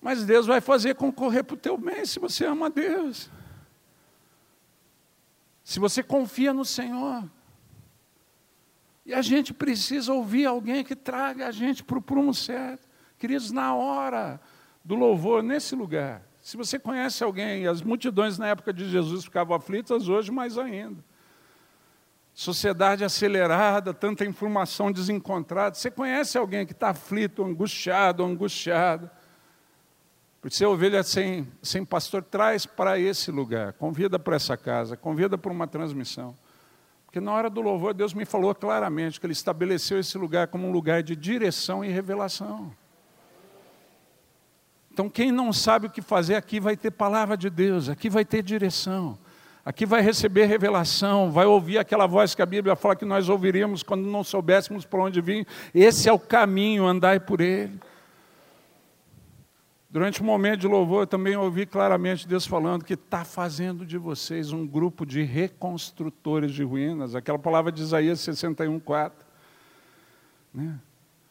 Mas 0.00 0.24
Deus 0.24 0.46
vai 0.46 0.60
fazer 0.60 0.94
concorrer 0.94 1.44
para 1.44 1.54
o 1.54 1.58
teu 1.58 1.76
bem 1.76 2.04
se 2.06 2.18
você 2.18 2.46
ama 2.46 2.66
a 2.66 2.70
Deus 2.70 3.30
se 5.70 5.78
você 5.78 6.02
confia 6.02 6.52
no 6.52 6.64
Senhor. 6.64 7.22
E 9.06 9.14
a 9.14 9.22
gente 9.22 9.54
precisa 9.54 10.12
ouvir 10.12 10.44
alguém 10.44 10.82
que 10.82 10.96
traga 10.96 11.46
a 11.46 11.52
gente 11.52 11.84
para 11.84 11.96
o 11.96 12.02
prumo 12.02 12.34
certo. 12.34 12.88
Queridos, 13.16 13.52
na 13.52 13.72
hora 13.72 14.40
do 14.84 14.96
louvor, 14.96 15.44
nesse 15.44 15.76
lugar, 15.76 16.22
se 16.40 16.56
você 16.56 16.76
conhece 16.76 17.22
alguém, 17.22 17.68
as 17.68 17.82
multidões 17.82 18.36
na 18.36 18.48
época 18.48 18.72
de 18.72 18.90
Jesus 18.90 19.22
ficavam 19.22 19.56
aflitas, 19.56 20.08
hoje 20.08 20.32
mais 20.32 20.58
ainda. 20.58 21.04
Sociedade 22.34 23.04
acelerada, 23.04 23.94
tanta 23.94 24.24
informação 24.24 24.90
desencontrada. 24.90 25.76
Você 25.76 25.88
conhece 25.88 26.36
alguém 26.36 26.66
que 26.66 26.72
está 26.72 26.90
aflito, 26.90 27.44
angustiado, 27.44 28.24
angustiado? 28.24 29.08
Por 30.40 30.50
ser 30.50 30.64
ovelha 30.64 31.02
sem, 31.02 31.46
sem 31.62 31.84
pastor, 31.84 32.22
traz 32.22 32.64
para 32.64 32.98
esse 32.98 33.30
lugar, 33.30 33.74
convida 33.74 34.18
para 34.18 34.36
essa 34.36 34.56
casa, 34.56 34.96
convida 34.96 35.36
para 35.36 35.52
uma 35.52 35.66
transmissão. 35.66 36.34
Porque 37.04 37.20
na 37.20 37.32
hora 37.32 37.50
do 37.50 37.60
louvor, 37.60 37.92
Deus 37.92 38.14
me 38.14 38.24
falou 38.24 38.54
claramente 38.54 39.20
que 39.20 39.26
Ele 39.26 39.32
estabeleceu 39.32 39.98
esse 39.98 40.16
lugar 40.16 40.46
como 40.46 40.66
um 40.66 40.72
lugar 40.72 41.02
de 41.02 41.14
direção 41.14 41.84
e 41.84 41.88
revelação. 41.88 42.72
Então, 44.92 45.10
quem 45.10 45.30
não 45.30 45.52
sabe 45.52 45.88
o 45.88 45.90
que 45.90 46.00
fazer 46.00 46.36
aqui 46.36 46.58
vai 46.58 46.76
ter 46.76 46.90
palavra 46.90 47.36
de 47.36 47.50
Deus, 47.50 47.88
aqui 47.88 48.08
vai 48.08 48.24
ter 48.24 48.42
direção, 48.42 49.18
aqui 49.64 49.84
vai 49.84 50.00
receber 50.00 50.46
revelação, 50.46 51.30
vai 51.30 51.46
ouvir 51.46 51.78
aquela 51.78 52.06
voz 52.06 52.34
que 52.34 52.42
a 52.42 52.46
Bíblia 52.46 52.74
fala 52.74 52.96
que 52.96 53.04
nós 53.04 53.28
ouviríamos 53.28 53.82
quando 53.82 54.06
não 54.06 54.24
soubéssemos 54.24 54.86
para 54.86 55.02
onde 55.02 55.20
vir. 55.20 55.46
Esse 55.74 56.08
é 56.08 56.12
o 56.12 56.18
caminho, 56.18 56.86
andai 56.86 57.20
por 57.20 57.40
ele. 57.40 57.78
Durante 59.90 60.20
o 60.20 60.24
momento 60.24 60.60
de 60.60 60.68
louvor, 60.68 61.02
eu 61.02 61.06
também 61.06 61.36
ouvi 61.36 61.66
claramente 61.66 62.28
Deus 62.28 62.46
falando 62.46 62.84
que 62.84 62.94
está 62.94 63.24
fazendo 63.24 63.84
de 63.84 63.98
vocês 63.98 64.52
um 64.52 64.64
grupo 64.64 65.04
de 65.04 65.22
reconstrutores 65.22 66.52
de 66.52 66.62
ruínas, 66.62 67.16
aquela 67.16 67.40
palavra 67.40 67.72
de 67.72 67.82
Isaías 67.82 68.20
61, 68.20 68.78
4. 68.78 69.26
Né? 70.54 70.78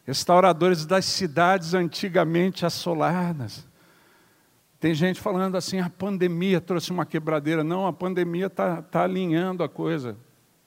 Restauradores 0.04 0.84
das 0.84 1.06
cidades 1.06 1.72
antigamente 1.72 2.66
assoladas. 2.66 3.66
Tem 4.78 4.92
gente 4.92 5.18
falando 5.18 5.56
assim, 5.56 5.78
a 5.80 5.88
pandemia 5.88 6.60
trouxe 6.60 6.90
uma 6.90 7.06
quebradeira. 7.06 7.64
Não, 7.64 7.86
a 7.86 7.92
pandemia 7.94 8.46
está 8.46 8.82
tá 8.82 9.04
alinhando 9.04 9.62
a 9.62 9.70
coisa. 9.70 10.18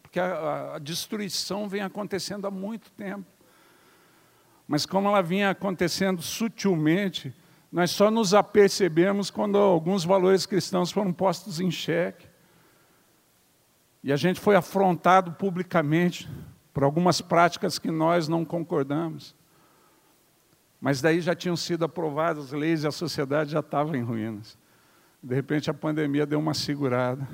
Porque 0.01 0.19
a, 0.19 0.75
a 0.75 0.79
destruição 0.79 1.69
vem 1.69 1.81
acontecendo 1.81 2.47
há 2.47 2.51
muito 2.51 2.91
tempo. 2.93 3.25
Mas 4.67 4.83
como 4.83 5.09
ela 5.09 5.21
vinha 5.21 5.51
acontecendo 5.51 6.23
sutilmente, 6.23 7.31
nós 7.73 7.89
só 7.89 8.11
nos 8.11 8.35
apercebemos 8.35 9.31
quando 9.31 9.57
alguns 9.57 10.03
valores 10.05 10.45
cristãos 10.45 10.91
foram 10.91 11.11
postos 11.11 11.59
em 11.59 11.71
xeque. 11.71 12.27
E 14.03 14.13
a 14.13 14.15
gente 14.15 14.39
foi 14.39 14.55
afrontado 14.55 15.31
publicamente 15.31 16.29
por 16.71 16.83
algumas 16.83 17.19
práticas 17.19 17.79
que 17.79 17.89
nós 17.89 18.27
não 18.27 18.45
concordamos. 18.45 19.35
Mas 20.79 21.01
daí 21.01 21.19
já 21.19 21.33
tinham 21.33 21.55
sido 21.55 21.83
aprovadas 21.83 22.45
as 22.45 22.51
leis 22.51 22.83
e 22.83 22.87
a 22.87 22.91
sociedade 22.91 23.49
já 23.49 23.61
estava 23.61 23.97
em 23.97 24.03
ruínas. 24.03 24.55
De 25.23 25.33
repente 25.33 25.71
a 25.71 25.73
pandemia 25.73 26.27
deu 26.27 26.37
uma 26.37 26.53
segurada. 26.53 27.27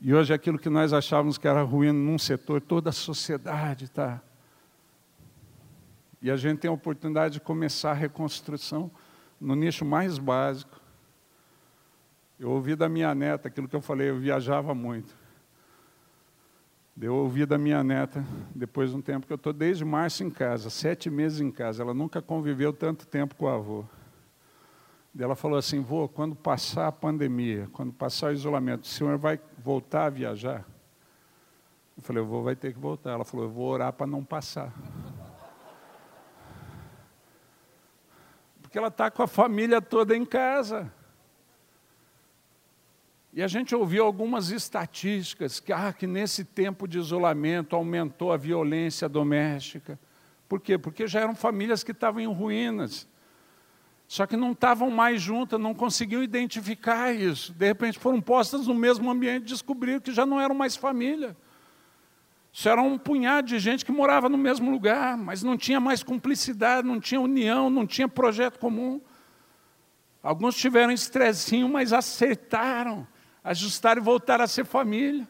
E 0.00 0.14
hoje 0.14 0.32
aquilo 0.32 0.56
que 0.56 0.70
nós 0.70 0.92
achávamos 0.92 1.36
que 1.36 1.48
era 1.48 1.62
ruim 1.62 1.90
num 1.90 2.16
setor, 2.16 2.60
toda 2.60 2.90
a 2.90 2.92
sociedade 2.92 3.86
está 3.86 4.22
e 6.22 6.30
a 6.30 6.36
gente 6.36 6.60
tem 6.60 6.70
a 6.70 6.72
oportunidade 6.72 7.34
de 7.34 7.40
começar 7.40 7.90
a 7.90 7.94
reconstrução 7.94 8.90
no 9.40 9.56
nicho 9.56 9.84
mais 9.84 10.18
básico. 10.18 10.80
Eu 12.38 12.50
ouvi 12.50 12.76
da 12.76 12.88
minha 12.88 13.14
neta 13.14 13.48
aquilo 13.48 13.68
que 13.68 13.74
eu 13.74 13.82
falei, 13.82 14.08
eu 14.10 14.18
viajava 14.18 14.74
muito. 14.74 15.14
Eu 17.00 17.16
ouvi 17.16 17.44
da 17.44 17.58
minha 17.58 17.82
neta, 17.82 18.24
depois 18.54 18.90
de 18.90 18.96
um 18.96 19.00
tempo 19.00 19.26
que 19.26 19.32
eu 19.32 19.36
estou 19.36 19.52
desde 19.52 19.84
março 19.84 20.22
em 20.22 20.30
casa, 20.30 20.70
sete 20.70 21.10
meses 21.10 21.40
em 21.40 21.50
casa. 21.50 21.82
Ela 21.82 21.94
nunca 21.94 22.22
conviveu 22.22 22.72
tanto 22.72 23.06
tempo 23.06 23.34
com 23.34 23.46
o 23.46 23.48
avô. 23.48 23.84
Ela 25.18 25.34
falou 25.34 25.58
assim: 25.58 25.80
vô, 25.80 26.08
quando 26.08 26.36
passar 26.36 26.86
a 26.86 26.92
pandemia, 26.92 27.68
quando 27.72 27.92
passar 27.92 28.28
o 28.28 28.32
isolamento, 28.32 28.84
o 28.84 28.86
senhor 28.86 29.18
vai 29.18 29.40
voltar 29.58 30.06
a 30.06 30.10
viajar? 30.10 30.64
Eu 31.96 32.02
falei: 32.02 32.22
o 32.22 32.26
vô 32.26 32.42
vai 32.42 32.54
ter 32.54 32.72
que 32.72 32.78
voltar. 32.78 33.12
Ela 33.12 33.24
falou: 33.24 33.46
eu 33.46 33.50
vou 33.50 33.68
orar 33.68 33.92
para 33.92 34.06
não 34.06 34.22
passar. 34.22 34.72
Porque 38.72 38.78
ela 38.78 38.88
está 38.88 39.10
com 39.10 39.22
a 39.22 39.26
família 39.26 39.82
toda 39.82 40.16
em 40.16 40.24
casa. 40.24 40.90
E 43.30 43.42
a 43.42 43.46
gente 43.46 43.74
ouviu 43.74 44.02
algumas 44.02 44.48
estatísticas 44.50 45.60
que, 45.60 45.74
ah, 45.74 45.92
que 45.92 46.06
nesse 46.06 46.42
tempo 46.42 46.88
de 46.88 46.98
isolamento 46.98 47.76
aumentou 47.76 48.32
a 48.32 48.38
violência 48.38 49.10
doméstica. 49.10 50.00
Por 50.48 50.58
quê? 50.58 50.78
Porque 50.78 51.06
já 51.06 51.20
eram 51.20 51.34
famílias 51.34 51.84
que 51.84 51.92
estavam 51.92 52.22
em 52.22 52.32
ruínas. 52.32 53.06
Só 54.08 54.26
que 54.26 54.38
não 54.38 54.52
estavam 54.52 54.90
mais 54.90 55.20
juntas, 55.20 55.60
não 55.60 55.74
conseguiam 55.74 56.22
identificar 56.22 57.12
isso. 57.12 57.52
De 57.52 57.66
repente 57.66 57.98
foram 57.98 58.22
postas 58.22 58.66
no 58.66 58.74
mesmo 58.74 59.10
ambiente 59.10 59.42
e 59.42 59.52
descobriram 59.52 60.00
que 60.00 60.14
já 60.14 60.24
não 60.24 60.40
eram 60.40 60.54
mais 60.54 60.76
família. 60.76 61.36
Isso 62.52 62.68
era 62.68 62.82
um 62.82 62.98
punhado 62.98 63.48
de 63.48 63.58
gente 63.58 63.84
que 63.84 63.90
morava 63.90 64.28
no 64.28 64.36
mesmo 64.36 64.70
lugar, 64.70 65.16
mas 65.16 65.42
não 65.42 65.56
tinha 65.56 65.80
mais 65.80 66.02
cumplicidade, 66.02 66.86
não 66.86 67.00
tinha 67.00 67.20
união, 67.20 67.70
não 67.70 67.86
tinha 67.86 68.06
projeto 68.06 68.58
comum. 68.58 69.00
Alguns 70.22 70.54
tiveram 70.56 70.92
estressinho, 70.92 71.68
mas 71.68 71.92
acertaram, 71.92 73.06
ajustaram 73.42 74.02
e 74.02 74.04
voltaram 74.04 74.44
a 74.44 74.46
ser 74.46 74.66
família. 74.66 75.26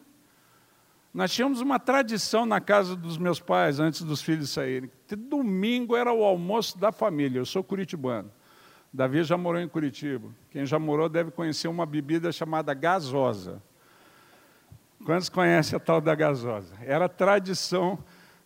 Nós 1.13 1.31
tínhamos 1.31 1.61
uma 1.61 1.79
tradição 1.79 2.45
na 2.45 2.59
casa 2.59 2.95
dos 2.95 3.17
meus 3.17 3.39
pais, 3.39 3.79
antes 3.79 4.01
dos 4.01 4.21
filhos 4.21 4.49
saírem, 4.49 4.91
domingo 5.15 5.95
era 5.95 6.11
o 6.11 6.23
almoço 6.23 6.77
da 6.77 6.91
família. 6.91 7.39
Eu 7.39 7.45
sou 7.45 7.63
curitibano. 7.63 8.31
Davi 8.91 9.23
já 9.23 9.37
morou 9.37 9.61
em 9.61 9.67
Curitiba. 9.67 10.29
Quem 10.51 10.65
já 10.65 10.77
morou 10.77 11.07
deve 11.07 11.31
conhecer 11.31 11.67
uma 11.67 11.85
bebida 11.85 12.31
chamada 12.31 12.73
gasosa. 12.73 13.61
Quantos 15.05 15.27
conhecem 15.27 15.75
a 15.75 15.79
tal 15.79 15.99
da 15.99 16.15
gasosa? 16.15 16.73
Era 16.81 17.09
tradição 17.09 17.99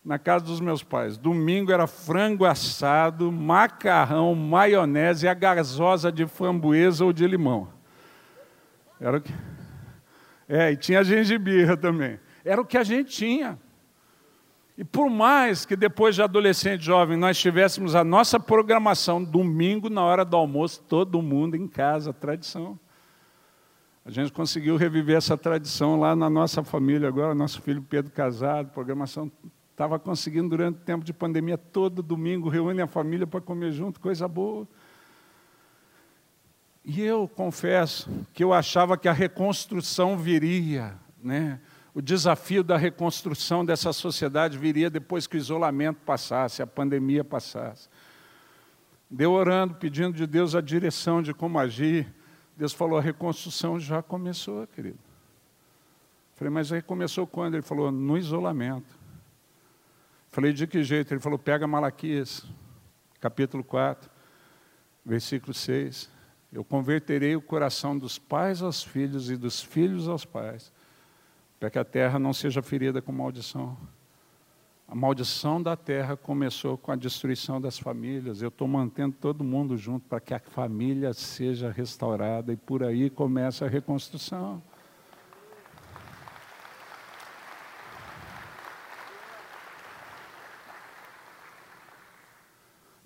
na 0.04 0.18
casa 0.18 0.44
dos 0.44 0.60
meus 0.60 0.82
pais. 0.82 1.16
Domingo 1.16 1.70
era 1.70 1.86
frango 1.86 2.44
assado, 2.44 3.30
macarrão, 3.30 4.34
maionese 4.34 5.26
e 5.26 5.28
a 5.28 5.34
gasosa 5.34 6.10
de 6.10 6.26
framboesa 6.26 7.04
ou 7.04 7.12
de 7.12 7.26
limão. 7.26 7.68
Era 9.00 9.18
o 9.18 9.20
que... 9.20 9.32
É, 10.48 10.72
e 10.72 10.76
tinha 10.76 11.04
gengibirra 11.04 11.76
também. 11.76 12.18
Era 12.44 12.60
o 12.60 12.64
que 12.64 12.78
a 12.78 12.82
gente 12.82 13.10
tinha. 13.10 13.58
E 14.76 14.84
por 14.84 15.10
mais 15.10 15.66
que 15.66 15.76
depois 15.76 16.14
de 16.14 16.22
adolescente 16.22 16.84
jovem 16.84 17.16
nós 17.16 17.38
tivéssemos 17.38 17.94
a 17.94 18.02
nossa 18.02 18.40
programação 18.40 19.22
domingo 19.22 19.90
na 19.90 20.02
hora 20.02 20.24
do 20.24 20.36
almoço, 20.36 20.82
todo 20.88 21.20
mundo 21.20 21.56
em 21.56 21.68
casa, 21.68 22.12
tradição. 22.12 22.78
A 24.08 24.10
gente 24.10 24.32
conseguiu 24.32 24.78
reviver 24.78 25.18
essa 25.18 25.36
tradição 25.36 26.00
lá 26.00 26.16
na 26.16 26.30
nossa 26.30 26.64
família 26.64 27.06
agora, 27.06 27.34
nosso 27.34 27.60
filho 27.60 27.82
Pedro 27.82 28.10
casado, 28.10 28.70
programação 28.70 29.30
estava 29.70 29.98
conseguindo 29.98 30.48
durante 30.48 30.76
o 30.76 30.80
tempo 30.80 31.04
de 31.04 31.12
pandemia, 31.12 31.58
todo 31.58 32.02
domingo 32.02 32.48
reúne 32.48 32.80
a 32.80 32.86
família 32.86 33.26
para 33.26 33.42
comer 33.42 33.70
junto, 33.70 34.00
coisa 34.00 34.26
boa. 34.26 34.66
E 36.82 37.02
eu 37.02 37.28
confesso 37.28 38.08
que 38.32 38.42
eu 38.42 38.54
achava 38.54 38.96
que 38.96 39.08
a 39.08 39.12
reconstrução 39.12 40.16
viria, 40.16 40.94
né? 41.22 41.60
O 41.94 42.00
desafio 42.00 42.64
da 42.64 42.78
reconstrução 42.78 43.62
dessa 43.62 43.92
sociedade 43.92 44.56
viria 44.56 44.88
depois 44.88 45.26
que 45.26 45.36
o 45.36 45.38
isolamento 45.38 45.98
passasse, 46.06 46.62
a 46.62 46.66
pandemia 46.66 47.22
passasse. 47.22 47.90
Deu 49.10 49.32
orando, 49.32 49.74
pedindo 49.74 50.14
de 50.14 50.26
Deus 50.26 50.54
a 50.54 50.62
direção 50.62 51.20
de 51.20 51.34
como 51.34 51.58
agir. 51.58 52.10
Deus 52.58 52.72
falou: 52.72 52.98
a 52.98 53.00
reconstrução 53.00 53.78
já 53.78 54.02
começou, 54.02 54.66
querido. 54.66 54.98
Falei, 56.34 56.52
mas 56.52 56.72
aí 56.72 56.82
começou 56.82 57.24
quando? 57.24 57.54
Ele 57.54 57.62
falou: 57.62 57.92
no 57.92 58.18
isolamento. 58.18 58.98
Falei, 60.28 60.52
de 60.52 60.66
que 60.66 60.82
jeito? 60.82 61.14
Ele 61.14 61.20
falou: 61.20 61.38
pega 61.38 61.68
Malaquias, 61.68 62.44
capítulo 63.20 63.62
4, 63.62 64.10
versículo 65.06 65.54
6. 65.54 66.10
Eu 66.52 66.64
converterei 66.64 67.36
o 67.36 67.40
coração 67.40 67.96
dos 67.96 68.18
pais 68.18 68.60
aos 68.60 68.82
filhos 68.82 69.30
e 69.30 69.36
dos 69.36 69.62
filhos 69.62 70.08
aos 70.08 70.24
pais, 70.24 70.72
para 71.60 71.70
que 71.70 71.78
a 71.78 71.84
terra 71.84 72.18
não 72.18 72.32
seja 72.32 72.60
ferida 72.60 73.00
com 73.00 73.12
maldição. 73.12 73.78
A 74.90 74.94
maldição 74.94 75.62
da 75.62 75.76
terra 75.76 76.16
começou 76.16 76.78
com 76.78 76.90
a 76.90 76.96
destruição 76.96 77.60
das 77.60 77.78
famílias. 77.78 78.40
Eu 78.40 78.48
estou 78.48 78.66
mantendo 78.66 79.14
todo 79.20 79.44
mundo 79.44 79.76
junto 79.76 80.08
para 80.08 80.18
que 80.18 80.32
a 80.32 80.40
família 80.40 81.12
seja 81.12 81.70
restaurada 81.70 82.54
e 82.54 82.56
por 82.56 82.82
aí 82.82 83.10
começa 83.10 83.66
a 83.66 83.68
reconstrução. 83.68 84.62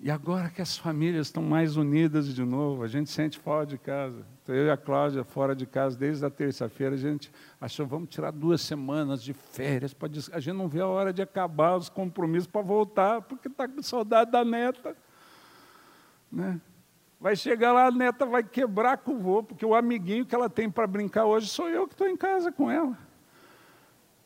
E 0.03 0.11
agora 0.11 0.49
que 0.49 0.61
as 0.61 0.77
famílias 0.77 1.27
estão 1.27 1.41
mais 1.41 1.77
unidas 1.77 2.27
de 2.27 2.43
novo, 2.43 2.83
a 2.83 2.87
gente 2.87 3.09
sente 3.09 3.39
fora 3.39 3.65
de 3.65 3.77
casa. 3.77 4.25
Então, 4.43 4.53
eu 4.53 4.65
e 4.65 4.69
a 4.69 4.75
Cláudia, 4.75 5.23
fora 5.23 5.55
de 5.55 5.65
casa, 5.65 5.97
desde 5.97 6.25
a 6.25 6.29
terça-feira, 6.29 6.93
a 6.93 6.97
gente 6.97 7.31
achou, 7.61 7.87
vamos 7.87 8.09
tirar 8.09 8.31
duas 8.31 8.59
semanas 8.59 9.23
de 9.23 9.31
férias. 9.31 9.93
Pra... 9.93 10.09
A 10.33 10.41
gente 10.41 10.57
não 10.57 10.67
vê 10.67 10.81
a 10.81 10.87
hora 10.87 11.13
de 11.13 11.21
acabar 11.21 11.77
os 11.77 11.87
compromissos 11.87 12.47
para 12.47 12.61
voltar, 12.61 13.21
porque 13.21 13.47
está 13.47 13.65
com 13.65 13.81
saudade 13.81 14.29
da 14.29 14.43
neta. 14.43 14.93
Né? 16.29 16.59
Vai 17.17 17.37
chegar 17.37 17.71
lá, 17.71 17.85
a 17.85 17.91
neta 17.91 18.25
vai 18.25 18.43
quebrar 18.43 18.97
com 18.97 19.13
o 19.13 19.19
vô, 19.19 19.41
porque 19.41 19.65
o 19.65 19.73
amiguinho 19.73 20.25
que 20.25 20.35
ela 20.35 20.49
tem 20.49 20.69
para 20.69 20.85
brincar 20.85 21.23
hoje 21.23 21.47
sou 21.47 21.69
eu 21.69 21.87
que 21.87 21.93
estou 21.93 22.09
em 22.09 22.17
casa 22.17 22.51
com 22.51 22.69
ela. 22.69 22.97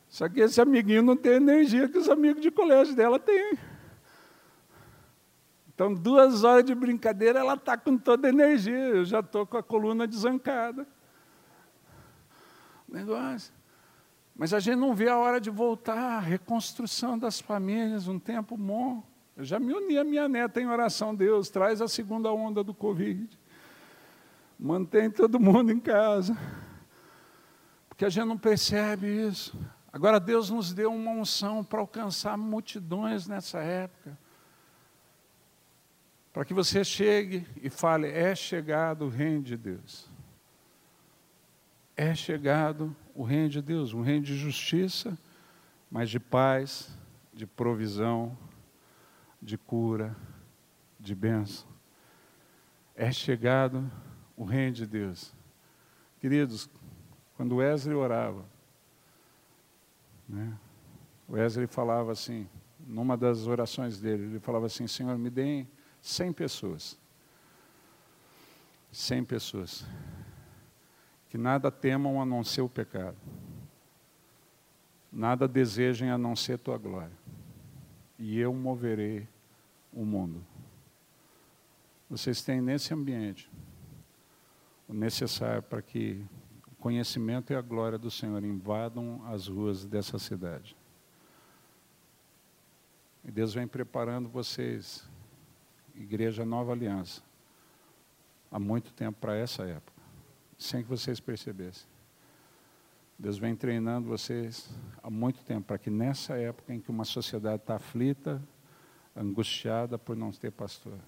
Só 0.09 0.28
que 0.28 0.39
esse 0.39 0.59
amiguinho 0.59 1.03
não 1.03 1.15
tem 1.15 1.34
energia 1.34 1.88
que 1.88 1.99
os 1.99 2.09
amigos 2.09 2.41
de 2.41 2.49
colégio 2.49 2.95
dela 2.95 3.19
têm. 3.19 3.59
Então, 5.78 5.93
duas 5.93 6.43
horas 6.43 6.65
de 6.65 6.73
brincadeira, 6.73 7.38
ela 7.38 7.53
está 7.53 7.78
com 7.78 7.95
toda 7.99 8.28
a 8.28 8.32
energia. 8.32 8.75
Eu 8.75 9.05
já 9.05 9.19
estou 9.19 9.45
com 9.45 9.57
a 9.57 9.61
coluna 9.61 10.07
desancada. 10.07 10.88
Negócio. 12.89 13.53
Mas 14.36 14.55
a 14.55 14.59
gente 14.59 14.78
não 14.78 14.95
vê 14.95 15.07
a 15.07 15.19
hora 15.19 15.39
de 15.39 15.51
voltar, 15.51 16.17
reconstrução 16.21 17.15
das 17.15 17.39
famílias, 17.39 18.07
um 18.07 18.17
tempo 18.17 18.57
bom. 18.57 19.03
Eu 19.36 19.45
já 19.45 19.59
me 19.59 19.71
uni 19.71 19.99
a 19.99 20.03
minha 20.03 20.28
neta 20.28 20.59
em 20.59 20.65
oração, 20.65 21.13
Deus, 21.13 21.47
traz 21.47 21.80
a 21.80 21.88
segunda 21.88 22.34
onda 22.34 22.63
do 22.63 22.73
Covid. 22.73 23.38
Mantém 24.59 25.11
todo 25.11 25.39
mundo 25.39 25.71
em 25.71 25.80
casa. 25.80 26.36
Porque 27.88 28.03
a 28.03 28.09
gente 28.09 28.25
não 28.25 28.38
percebe 28.39 29.28
isso. 29.28 29.55
Agora 29.93 30.19
Deus 30.19 30.49
nos 30.49 30.73
deu 30.73 30.91
uma 30.91 31.11
unção 31.11 31.63
para 31.63 31.80
alcançar 31.80 32.36
multidões 32.36 33.28
nessa 33.28 33.59
época 33.59 34.17
para 36.38 36.46
que 36.46 36.54
você 36.54 36.84
chegue 36.84 37.48
e 37.64 37.68
fale: 37.68 38.08
é 38.08 38.36
chegado 38.36 39.06
o 39.06 39.10
reino 39.10 39.42
de 39.42 39.58
Deus. 39.58 40.08
É 41.96 42.14
chegado 42.14 42.96
o 43.16 43.24
reino 43.24 43.50
de 43.50 43.60
Deus, 43.60 43.92
um 43.92 44.02
reino 44.02 44.24
de 44.24 44.38
justiça, 44.38 45.18
mas 45.90 46.12
de 46.12 46.20
paz, 46.20 46.96
de 47.34 47.48
provisão, 47.48 48.38
de 49.42 49.58
cura, 49.58 50.16
de 51.00 51.16
bênção. 51.16 51.68
É 52.96 53.12
chegado 53.12 53.92
o 54.36 54.44
reino 54.44 54.74
de 54.74 54.86
Deus. 54.86 55.34
Queridos, 56.20 56.70
quando 57.36 57.56
Wesley 57.56 57.96
orava, 57.96 58.46
né, 60.30 60.56
Wesley 61.28 61.66
falava 61.66 62.12
assim, 62.12 62.48
numa 62.86 63.18
das 63.18 63.48
orações 63.48 64.00
dele, 64.00 64.26
ele 64.26 64.40
falava 64.40 64.68
assim: 64.68 64.86
Senhor, 64.86 65.18
me 65.18 65.32
deem 65.32 65.68
100 66.08 66.32
pessoas. 66.32 66.97
100 68.93 69.26
pessoas. 69.26 69.86
Que 71.30 71.38
nada 71.38 71.70
temam 71.70 72.22
a 72.22 72.26
não 72.26 72.45
ser 72.45 72.62
o 72.62 72.70
pecado. 72.70 73.18
Nada 75.12 75.49
desejem 75.49 76.10
a 76.10 76.18
não 76.18 76.34
ser 76.34 76.60
tua 76.60 76.78
glória. 76.78 77.12
E 78.18 78.39
eu 78.39 78.53
moverei 78.53 79.28
o 79.91 80.05
mundo. 80.05 80.41
Vocês 82.10 82.41
têm 82.41 82.62
nesse 82.62 82.93
ambiente 82.93 83.51
o 84.88 84.93
necessário 84.93 85.62
para 85.62 85.82
que 85.82 86.26
o 86.72 86.76
conhecimento 86.76 87.51
e 87.51 87.55
a 87.55 87.62
glória 87.62 87.97
do 87.97 88.10
Senhor 88.10 88.41
invadam 88.45 89.22
as 89.28 89.47
ruas 89.47 89.86
dessa 89.86 90.18
cidade. 90.18 90.74
E 93.26 93.30
Deus 93.30 93.53
vem 93.53 93.68
preparando 93.68 94.30
vocês 94.30 95.05
Igreja 95.98 96.45
Nova 96.45 96.74
Aliança, 96.74 97.24
há 98.52 98.60
muito 98.60 98.93
tempo 98.93 99.18
para 99.20 99.36
essa 99.36 99.64
época, 99.64 100.02
sem 100.58 100.84
que 100.84 100.89
vocês 100.89 101.20
percebessem. 101.20 101.88
Deus 103.18 103.39
vem 103.39 103.56
treinando 103.56 104.08
vocês 104.08 104.70
há 105.02 105.10
muito 105.10 105.43
tempo 105.43 105.66
para 105.66 105.80
que 105.80 105.89
nessa 105.89 106.38
época 106.38 106.72
em 106.72 106.80
que 106.80 106.91
uma 106.91 107.04
sociedade 107.04 107.64
está 107.64 107.76
aflita, 107.78 108.39
angustiada 109.16 109.98
por 109.98 110.16
não 110.16 110.32
ter 110.32 110.52
pastor, 110.52 111.00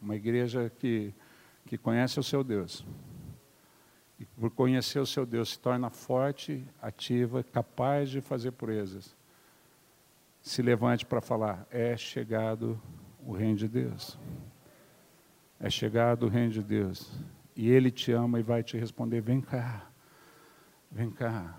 uma 0.00 0.16
igreja 0.16 0.72
que, 0.78 1.12
que 1.66 1.76
conhece 1.76 2.18
o 2.18 2.22
seu 2.22 2.42
Deus, 2.42 2.86
e 4.18 4.24
por 4.24 4.50
conhecer 4.50 4.98
o 4.98 5.06
seu 5.06 5.26
Deus 5.26 5.50
se 5.50 5.58
torna 5.58 5.90
forte, 5.90 6.66
ativa, 6.80 7.44
capaz 7.44 8.08
de 8.08 8.22
fazer 8.22 8.52
proezas, 8.52 9.14
se 10.40 10.62
levante 10.62 11.04
para 11.04 11.20
falar: 11.20 11.66
é 11.70 11.98
chegado 11.98 12.80
o 13.26 13.32
reino 13.32 13.56
de 13.56 13.68
Deus. 13.68 14.18
É 15.58 15.68
chegado 15.68 16.26
o 16.26 16.28
reino 16.28 16.52
de 16.52 16.62
Deus. 16.62 17.18
E 17.54 17.68
Ele 17.68 17.90
te 17.90 18.12
ama 18.12 18.38
e 18.38 18.42
vai 18.42 18.62
te 18.62 18.78
responder: 18.78 19.20
vem 19.20 19.40
cá, 19.40 19.90
vem 20.90 21.10
cá. 21.10 21.58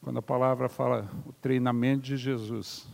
Quando 0.00 0.20
a 0.20 0.22
palavra 0.22 0.68
fala 0.68 1.10
o 1.26 1.32
treinamento 1.32 2.04
de 2.04 2.16
Jesus 2.16 2.86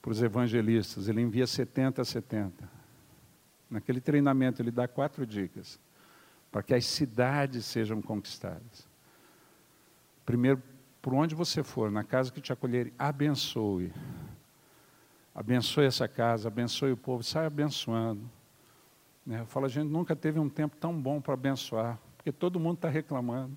para 0.00 0.12
os 0.12 0.22
evangelistas, 0.22 1.08
ele 1.08 1.20
envia 1.20 1.46
70 1.46 2.02
a 2.02 2.04
70. 2.04 2.70
Naquele 3.68 4.00
treinamento, 4.00 4.62
ele 4.62 4.70
dá 4.70 4.86
quatro 4.86 5.26
dicas 5.26 5.80
para 6.52 6.62
que 6.62 6.72
as 6.72 6.84
cidades 6.84 7.64
sejam 7.64 8.00
conquistadas. 8.00 8.86
Primeiro, 10.24 10.62
por 11.00 11.14
onde 11.14 11.34
você 11.34 11.64
for, 11.64 11.90
na 11.90 12.04
casa 12.04 12.30
que 12.30 12.40
te 12.40 12.52
acolherem, 12.52 12.92
abençoe. 12.96 13.92
Abençoe 15.34 15.86
essa 15.86 16.06
casa, 16.06 16.48
abençoe 16.48 16.92
o 16.92 16.96
povo, 16.96 17.22
sai 17.22 17.46
abençoando. 17.46 18.30
Né? 19.24 19.40
Eu 19.40 19.46
falo, 19.46 19.66
a 19.66 19.68
gente 19.68 19.88
nunca 19.88 20.14
teve 20.14 20.38
um 20.38 20.48
tempo 20.48 20.76
tão 20.76 20.92
bom 21.00 21.20
para 21.20 21.34
abençoar, 21.34 21.98
porque 22.16 22.30
todo 22.30 22.60
mundo 22.60 22.76
está 22.76 22.88
reclamando. 22.88 23.56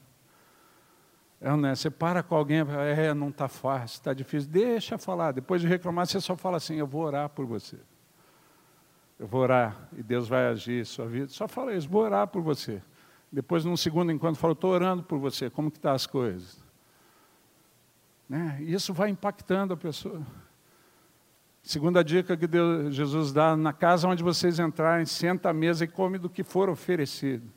É, 1.42 1.56
né? 1.56 1.76
Você 1.76 1.90
para 1.90 2.24
com 2.24 2.36
alguém, 2.36 2.60
é, 2.60 3.14
não 3.14 3.30
está 3.30 3.48
fácil, 3.48 3.96
está 3.96 4.14
difícil, 4.14 4.50
deixa 4.50 4.98
falar. 4.98 5.34
Depois 5.34 5.62
de 5.62 5.68
reclamar, 5.68 6.08
você 6.08 6.20
só 6.22 6.36
fala 6.36 6.58
assim: 6.58 6.76
Eu 6.76 6.88
vou 6.88 7.04
orar 7.04 7.30
por 7.30 7.46
você. 7.46 7.78
Eu 9.20 9.28
vou 9.28 9.42
orar 9.42 9.90
e 9.98 10.02
Deus 10.02 10.28
vai 10.28 10.48
agir 10.48 10.86
sua 10.86 11.06
vida. 11.06 11.28
Só 11.28 11.48
fala 11.48 11.74
isso, 11.74 11.88
vou 11.90 12.02
orar 12.02 12.28
por 12.28 12.42
você. 12.42 12.82
Depois, 13.32 13.66
num 13.66 13.76
segundo 13.76 14.12
enquanto, 14.12 14.38
fala: 14.38 14.54
Estou 14.54 14.72
orando 14.72 15.04
por 15.04 15.20
você, 15.20 15.50
como 15.50 15.70
que 15.70 15.78
estão 15.78 15.92
tá 15.92 15.96
as 15.96 16.08
coisas? 16.08 16.64
Né? 18.30 18.58
Isso 18.62 18.94
vai 18.94 19.10
impactando 19.10 19.74
a 19.74 19.78
pessoa. 19.78 20.22
Segunda 21.66 22.04
dica 22.04 22.38
que 22.38 22.46
Deus, 22.46 22.94
Jesus 22.94 23.34
dá, 23.34 23.58
na 23.58 23.74
casa 23.74 24.08
onde 24.08 24.22
vocês 24.22 24.60
entrarem, 24.60 25.04
senta 25.04 25.50
à 25.50 25.54
mesa 25.54 25.84
e 25.84 25.88
come 25.88 26.20
do 26.20 26.30
que 26.30 26.44
for 26.44 26.70
oferecido. 26.70 27.52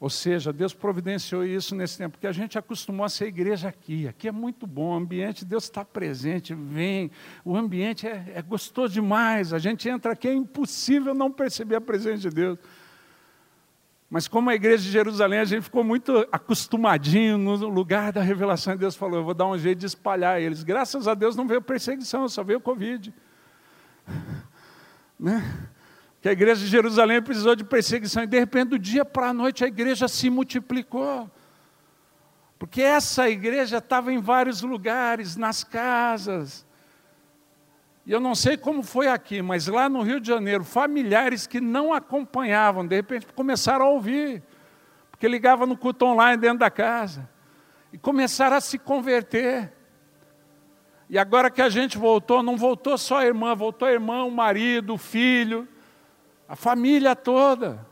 Ou 0.00 0.10
seja, 0.10 0.52
Deus 0.52 0.74
providenciou 0.74 1.44
isso 1.44 1.76
nesse 1.76 1.98
tempo, 1.98 2.14
porque 2.14 2.26
a 2.26 2.32
gente 2.32 2.58
acostumou 2.58 3.06
a 3.06 3.08
ser 3.08 3.26
igreja 3.26 3.68
aqui. 3.68 4.08
Aqui 4.08 4.26
é 4.26 4.32
muito 4.32 4.66
bom, 4.66 4.90
o 4.90 4.94
ambiente, 4.94 5.44
Deus 5.44 5.64
está 5.64 5.84
presente, 5.84 6.52
vem. 6.52 7.12
O 7.44 7.56
ambiente 7.56 8.08
é, 8.08 8.32
é 8.34 8.42
gostoso 8.42 8.92
demais. 8.92 9.52
A 9.52 9.60
gente 9.60 9.88
entra 9.88 10.14
aqui, 10.14 10.26
é 10.26 10.34
impossível 10.34 11.14
não 11.14 11.30
perceber 11.30 11.76
a 11.76 11.80
presença 11.80 12.28
de 12.28 12.30
Deus. 12.30 12.58
Mas 14.10 14.26
como 14.26 14.50
a 14.50 14.54
igreja 14.54 14.82
de 14.82 14.90
Jerusalém, 14.90 15.38
a 15.38 15.44
gente 15.44 15.62
ficou 15.62 15.84
muito 15.84 16.26
acostumadinho 16.32 17.38
no 17.38 17.54
lugar 17.68 18.12
da 18.12 18.20
revelação, 18.20 18.74
e 18.74 18.76
Deus 18.76 18.96
falou, 18.96 19.20
eu 19.20 19.24
vou 19.24 19.34
dar 19.34 19.46
um 19.46 19.56
jeito 19.56 19.78
de 19.78 19.86
espalhar 19.86 20.42
eles. 20.42 20.64
Graças 20.64 21.06
a 21.06 21.14
Deus 21.14 21.36
não 21.36 21.46
veio 21.46 21.62
perseguição, 21.62 22.28
só 22.28 22.42
veio 22.42 22.60
Covid. 22.60 23.14
Né? 25.22 25.44
que 26.20 26.28
a 26.28 26.32
igreja 26.32 26.60
de 26.60 26.66
Jerusalém 26.66 27.22
precisou 27.22 27.56
de 27.56 27.64
perseguição, 27.64 28.22
e 28.22 28.26
de 28.26 28.38
repente, 28.38 28.70
do 28.70 28.78
dia 28.78 29.04
para 29.04 29.28
a 29.28 29.34
noite, 29.34 29.64
a 29.64 29.66
igreja 29.66 30.06
se 30.06 30.28
multiplicou. 30.28 31.30
Porque 32.58 32.82
essa 32.82 33.28
igreja 33.28 33.78
estava 33.78 34.12
em 34.12 34.20
vários 34.20 34.60
lugares, 34.60 35.36
nas 35.36 35.64
casas. 35.64 36.66
E 38.10 38.12
eu 38.12 38.18
não 38.18 38.34
sei 38.34 38.56
como 38.56 38.82
foi 38.82 39.06
aqui, 39.06 39.40
mas 39.40 39.68
lá 39.68 39.88
no 39.88 40.02
Rio 40.02 40.18
de 40.18 40.26
Janeiro, 40.26 40.64
familiares 40.64 41.46
que 41.46 41.60
não 41.60 41.94
acompanhavam, 41.94 42.84
de 42.84 42.96
repente 42.96 43.24
começaram 43.36 43.86
a 43.86 43.88
ouvir, 43.88 44.42
porque 45.12 45.28
ligava 45.28 45.64
no 45.64 45.76
culto 45.76 46.06
online 46.06 46.36
dentro 46.36 46.58
da 46.58 46.72
casa, 46.72 47.30
e 47.92 47.98
começaram 47.98 48.56
a 48.56 48.60
se 48.60 48.80
converter. 48.80 49.72
E 51.08 51.16
agora 51.16 51.52
que 51.52 51.62
a 51.62 51.68
gente 51.68 51.96
voltou, 51.96 52.42
não 52.42 52.56
voltou 52.56 52.98
só 52.98 53.18
a 53.18 53.26
irmã, 53.26 53.54
voltou 53.54 53.86
a 53.86 53.92
irmã, 53.92 54.24
o 54.24 54.30
marido, 54.32 54.94
o 54.94 54.98
filho, 54.98 55.68
a 56.48 56.56
família 56.56 57.14
toda. 57.14 57.86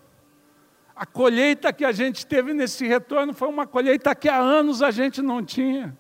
A 0.97 1.07
colheita 1.07 1.73
que 1.73 1.85
a 1.85 1.93
gente 1.93 2.27
teve 2.27 2.53
nesse 2.53 2.85
retorno 2.89 3.33
foi 3.33 3.47
uma 3.47 3.69
colheita 3.69 4.13
que 4.17 4.29
há 4.29 4.37
anos 4.37 4.83
a 4.83 4.91
gente 4.91 5.23
não 5.23 5.45
tinha. 5.45 5.97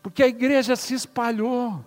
Porque 0.00 0.22
a 0.22 0.28
igreja 0.28 0.76
se 0.76 0.94
espalhou. 0.94 1.84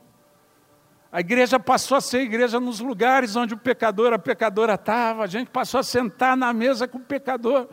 A 1.11 1.21
igreja 1.21 1.59
passou 1.59 1.97
a 1.97 2.01
ser 2.01 2.21
igreja 2.21 2.59
nos 2.59 2.79
lugares 2.79 3.35
onde 3.35 3.53
o 3.53 3.57
pecador, 3.57 4.11
a 4.11 4.19
pecadora 4.19 4.73
estava. 4.73 5.23
A 5.23 5.27
gente 5.27 5.49
passou 5.49 5.79
a 5.79 5.83
sentar 5.83 6.35
na 6.35 6.51
mesa 6.51 6.87
com 6.87 6.97
o 6.97 7.01
pecador, 7.01 7.67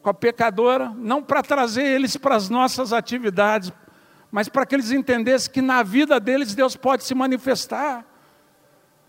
com 0.00 0.10
a 0.10 0.14
pecadora, 0.14 0.92
não 0.96 1.22
para 1.22 1.42
trazer 1.42 1.84
eles 1.84 2.16
para 2.16 2.36
as 2.36 2.48
nossas 2.48 2.92
atividades, 2.92 3.72
mas 4.30 4.48
para 4.48 4.64
que 4.64 4.74
eles 4.74 4.92
entendessem 4.92 5.52
que 5.52 5.60
na 5.60 5.82
vida 5.82 6.20
deles 6.20 6.54
Deus 6.54 6.76
pode 6.76 7.04
se 7.04 7.14
manifestar. 7.14 8.06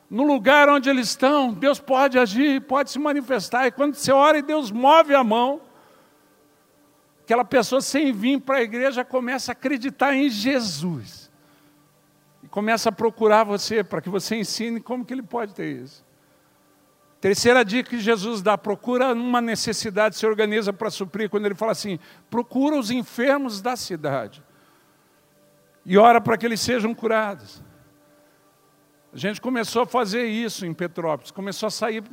No 0.09 0.23
lugar 0.23 0.67
onde 0.69 0.89
eles 0.89 1.09
estão, 1.09 1.53
Deus 1.53 1.79
pode 1.79 2.19
agir, 2.19 2.61
pode 2.61 2.91
se 2.91 2.99
manifestar. 2.99 3.67
E 3.67 3.71
quando 3.71 3.95
você 3.95 4.11
ora 4.11 4.37
e 4.37 4.41
Deus 4.41 4.71
move 4.71 5.13
a 5.13 5.23
mão, 5.23 5.61
aquela 7.23 7.45
pessoa 7.45 7.81
sem 7.81 8.11
vir 8.11 8.41
para 8.41 8.57
a 8.57 8.61
igreja 8.61 9.05
começa 9.05 9.51
a 9.51 9.53
acreditar 9.53 10.13
em 10.15 10.29
Jesus. 10.29 11.22
Começa 12.53 12.89
a 12.89 12.91
procurar 12.91 13.43
você 13.43 13.83
para 13.83 13.99
que 13.99 14.09
você 14.09 14.35
ensine 14.35 14.79
como 14.79 15.03
que 15.03 15.11
ele 15.11 15.23
pode 15.23 15.55
ter 15.55 15.71
isso. 15.71 16.05
Terceira 17.19 17.65
dica 17.65 17.89
que 17.89 17.99
Jesus 17.99 18.43
dá: 18.43 18.55
procura 18.55 19.11
uma 19.11 19.41
necessidade, 19.41 20.15
se 20.15 20.23
organiza 20.23 20.71
para 20.71 20.91
suprir. 20.91 21.31
Quando 21.31 21.47
ele 21.47 21.55
fala 21.55 21.71
assim: 21.71 21.97
procura 22.29 22.77
os 22.77 22.91
enfermos 22.91 23.59
da 23.59 23.75
cidade 23.75 24.43
e 25.83 25.97
ora 25.97 26.21
para 26.21 26.37
que 26.37 26.45
eles 26.45 26.61
sejam 26.61 26.93
curados. 26.93 27.63
A 29.11 29.17
gente 29.17 29.41
começou 29.41 29.81
a 29.81 29.87
fazer 29.87 30.25
isso 30.27 30.63
em 30.63 30.75
Petrópolis, 30.75 31.31
começou 31.31 31.65
a 31.65 31.71
sair 31.71 32.03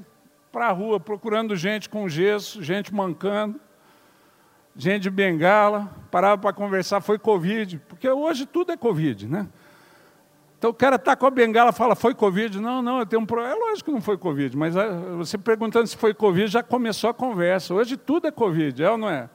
para 0.50 0.68
a 0.68 0.72
rua 0.72 0.98
procurando 0.98 1.54
gente 1.54 1.86
com 1.86 2.08
gesso, 2.08 2.62
gente 2.62 2.94
mancando, 2.94 3.60
gente 4.74 5.02
de 5.02 5.10
bengala, 5.10 5.94
parava 6.10 6.40
para 6.40 6.54
conversar, 6.54 7.02
foi 7.02 7.18
Covid, 7.18 7.78
porque 7.86 8.08
hoje 8.08 8.46
tudo 8.46 8.72
é 8.72 8.76
Covid, 8.78 9.28
né? 9.28 9.46
Então 10.60 10.68
o 10.68 10.74
cara 10.74 10.96
está 10.96 11.16
com 11.16 11.24
a 11.24 11.30
bengala 11.30 11.72
fala, 11.72 11.96
foi 11.96 12.14
Covid? 12.14 12.60
Não, 12.60 12.82
não, 12.82 12.98
eu 12.98 13.06
tenho 13.06 13.22
um 13.22 13.24
problema. 13.24 13.54
É 13.54 13.58
lógico 13.58 13.86
que 13.86 13.94
não 13.94 14.02
foi 14.02 14.18
Covid, 14.18 14.54
mas 14.58 14.76
ah, 14.76 14.88
você 15.16 15.38
perguntando 15.38 15.86
se 15.86 15.96
foi 15.96 16.12
Covid, 16.12 16.48
já 16.48 16.62
começou 16.62 17.08
a 17.08 17.14
conversa. 17.14 17.72
Hoje 17.72 17.96
tudo 17.96 18.26
é 18.26 18.30
Covid, 18.30 18.82
é 18.82 18.90
ou 18.90 18.98
não 18.98 19.08
é? 19.08 19.30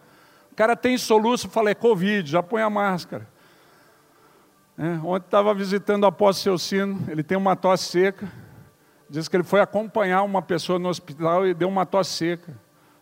O 0.51 0.55
cara 0.55 0.75
tem 0.75 0.95
soluço, 0.99 1.49
fala, 1.49 1.71
é 1.71 1.73
Covid, 1.73 2.29
já 2.29 2.43
põe 2.43 2.61
a 2.61 2.69
máscara. 2.69 3.27
É, 4.77 4.99
ontem 5.03 5.25
estava 5.25 5.51
visitando 5.55 6.03
o 6.03 6.05
apóstolo 6.05 6.59
Celcino, 6.59 7.03
ele 7.07 7.23
tem 7.23 7.35
uma 7.35 7.55
tosse 7.55 7.85
seca. 7.85 8.31
Diz 9.09 9.27
que 9.27 9.35
ele 9.35 9.43
foi 9.43 9.61
acompanhar 9.61 10.21
uma 10.21 10.43
pessoa 10.43 10.77
no 10.77 10.89
hospital 10.89 11.47
e 11.47 11.55
deu 11.55 11.67
uma 11.67 11.87
tosse 11.87 12.11
seca. 12.11 12.55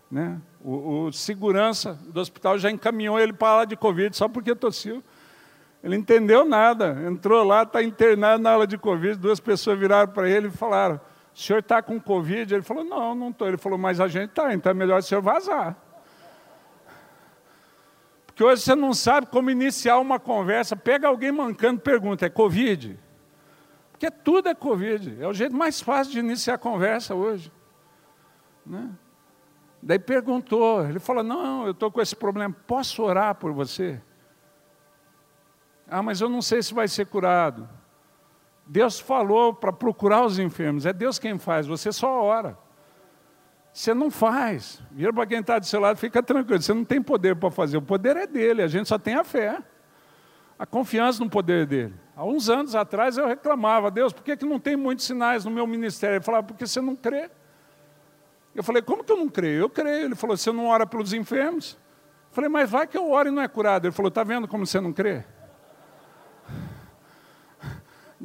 Né? 0.10 0.40
O, 0.64 1.08
o 1.08 1.12
segurança 1.12 2.00
do 2.08 2.22
hospital 2.22 2.58
já 2.58 2.72
encaminhou 2.72 3.20
ele 3.20 3.34
para 3.34 3.58
lá 3.58 3.66
de 3.66 3.76
Covid 3.76 4.16
só 4.16 4.30
porque 4.30 4.56
tossiu. 4.56 5.04
Ele 5.84 5.98
entendeu 5.98 6.46
nada, 6.46 6.98
entrou 7.06 7.44
lá, 7.44 7.64
está 7.64 7.84
internado 7.84 8.42
na 8.42 8.52
aula 8.52 8.66
de 8.66 8.78
Covid. 8.78 9.18
Duas 9.18 9.42
pessoas 9.42 9.78
viraram 9.78 10.14
para 10.14 10.30
ele 10.30 10.48
e 10.48 10.52
falaram: 10.52 10.96
O 11.36 11.38
senhor 11.38 11.60
está 11.60 11.82
com 11.82 12.00
Covid? 12.00 12.54
Ele 12.54 12.64
falou: 12.64 12.86
Não, 12.86 13.14
não 13.14 13.30
estou. 13.32 13.50
Ele 13.50 13.58
falou: 13.58 13.78
Mas 13.78 14.00
a 14.00 14.08
gente 14.08 14.30
está, 14.30 14.54
então 14.54 14.70
é 14.70 14.74
melhor 14.74 15.00
o 15.00 15.04
senhor 15.04 15.22
vazar. 15.22 15.76
Porque 18.26 18.42
hoje 18.42 18.62
você 18.62 18.74
não 18.74 18.94
sabe 18.94 19.28
como 19.28 19.50
iniciar 19.50 20.00
uma 20.00 20.20
conversa. 20.20 20.74
Pega 20.74 21.10
alguém 21.10 21.34
mancando, 21.34 21.82
pergunta: 21.82 22.26
é 22.26 22.30
Covid? 22.30 22.98
Porque 23.92 24.10
tudo 24.10 24.48
é 24.48 24.56
Covid. 24.56 25.22
É 25.22 25.28
o 25.28 25.34
jeito 25.34 25.54
mais 25.54 25.82
fácil 25.82 26.14
de 26.14 26.20
iniciar 26.20 26.54
a 26.54 26.58
conversa 26.58 27.14
hoje. 27.14 27.52
Né? 28.66 28.90
Daí 29.82 30.00
perguntou, 30.00 30.88
ele 30.88 31.00
falou: 31.00 31.24
Não, 31.24 31.66
eu 31.66 31.72
estou 31.72 31.92
com 31.92 32.00
esse 32.00 32.16
problema, 32.16 32.56
posso 32.66 33.04
orar 33.04 33.36
por 33.36 33.52
você? 33.52 34.02
Ah, 35.88 36.02
mas 36.02 36.22
eu 36.22 36.30
não 36.30 36.42
sei 36.42 36.62
se 36.62 36.74
vai 36.74 36.88
ser 36.88 37.06
curado. 37.06 37.68
Deus 38.66 39.00
falou 39.00 39.54
para 39.54 39.74
procurar 39.74 40.26
os 40.26 40.40
enfermos, 40.40 40.86
é 40.86 40.94
Deus 40.94 41.20
quem 41.20 41.38
faz, 41.38 41.68
você 41.68 41.92
só 41.92 42.24
ora. 42.24 42.58
Você 43.74 43.94
não 43.94 44.12
faz. 44.12 44.82
Vira 44.92 45.12
para 45.12 45.26
quem 45.26 45.40
está 45.40 45.58
do 45.58 45.66
seu 45.66 45.80
lado, 45.80 45.98
fica 45.98 46.22
tranquilo. 46.22 46.62
Você 46.62 46.74
não 46.74 46.86
tem 46.86 47.02
poder 47.02 47.36
para 47.36 47.50
fazer. 47.50 47.78
O 47.78 47.82
poder 47.82 48.16
é 48.16 48.28
dele, 48.28 48.62
a 48.62 48.68
gente 48.68 48.88
só 48.88 49.00
tem 49.00 49.16
a 49.16 49.24
fé. 49.24 49.58
A 50.60 50.66
confiança 50.66 51.24
no 51.24 51.30
poder 51.30 51.66
dele. 51.66 51.96
Há 52.16 52.24
uns 52.24 52.48
anos 52.50 52.76
atrás 52.76 53.18
eu 53.18 53.28
reclamava, 53.28 53.90
Deus, 53.90 54.14
por 54.14 54.24
que, 54.24 54.38
que 54.38 54.46
não 54.46 54.60
tem 54.60 54.76
muitos 54.76 55.06
sinais 55.06 55.44
no 55.44 55.50
meu 55.50 55.66
ministério? 55.66 56.18
Ele 56.18 56.24
falava, 56.24 56.46
porque 56.46 56.68
você 56.68 56.80
não 56.80 56.96
crê. 56.96 57.32
Eu 58.54 58.64
falei, 58.64 58.84
como 58.84 59.04
que 59.04 59.12
eu 59.12 59.18
não 59.18 59.28
creio? 59.28 59.62
Eu 59.62 59.70
creio. 59.70 60.06
Ele 60.06 60.16
falou, 60.16 60.38
você 60.38 60.52
não 60.52 60.68
ora 60.68 60.86
pelos 60.86 61.12
enfermos? 61.12 61.74
Eu 62.30 62.36
falei, 62.36 62.50
mas 62.52 62.70
vai 62.70 62.86
que 62.86 62.96
eu 62.96 63.10
oro 63.10 63.30
e 63.30 63.32
não 63.32 63.42
é 63.42 63.48
curado. 63.48 63.86
Ele 63.86 63.92
falou, 63.92 64.10
está 64.10 64.24
vendo 64.24 64.48
como 64.48 64.68
você 64.68 64.80
não 64.80 64.94
crê? 64.94 65.26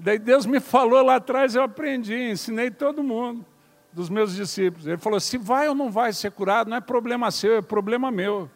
Daí 0.01 0.19
Deus 0.19 0.47
me 0.47 0.61
falou 0.61 1.03
lá 1.03 1.17
atrás, 1.17 1.57
eu 1.57 1.63
aprendi, 1.63 2.15
ensinei 2.15 2.71
todo 2.71 3.03
mundo 3.03 3.45
dos 3.93 4.09
meus 4.09 4.35
discípulos. 4.35 4.87
Ele 4.87 4.97
falou: 4.97 5.19
se 5.19 5.37
vai 5.37 5.69
ou 5.69 5.75
não 5.75 5.91
vai 5.91 6.13
ser 6.13 6.31
curado, 6.31 6.71
não 6.71 6.77
é 6.77 6.81
problema 6.81 7.31
seu, 7.33 7.57
é 7.57 7.63
problema 7.63 8.11
meu. 8.11 8.49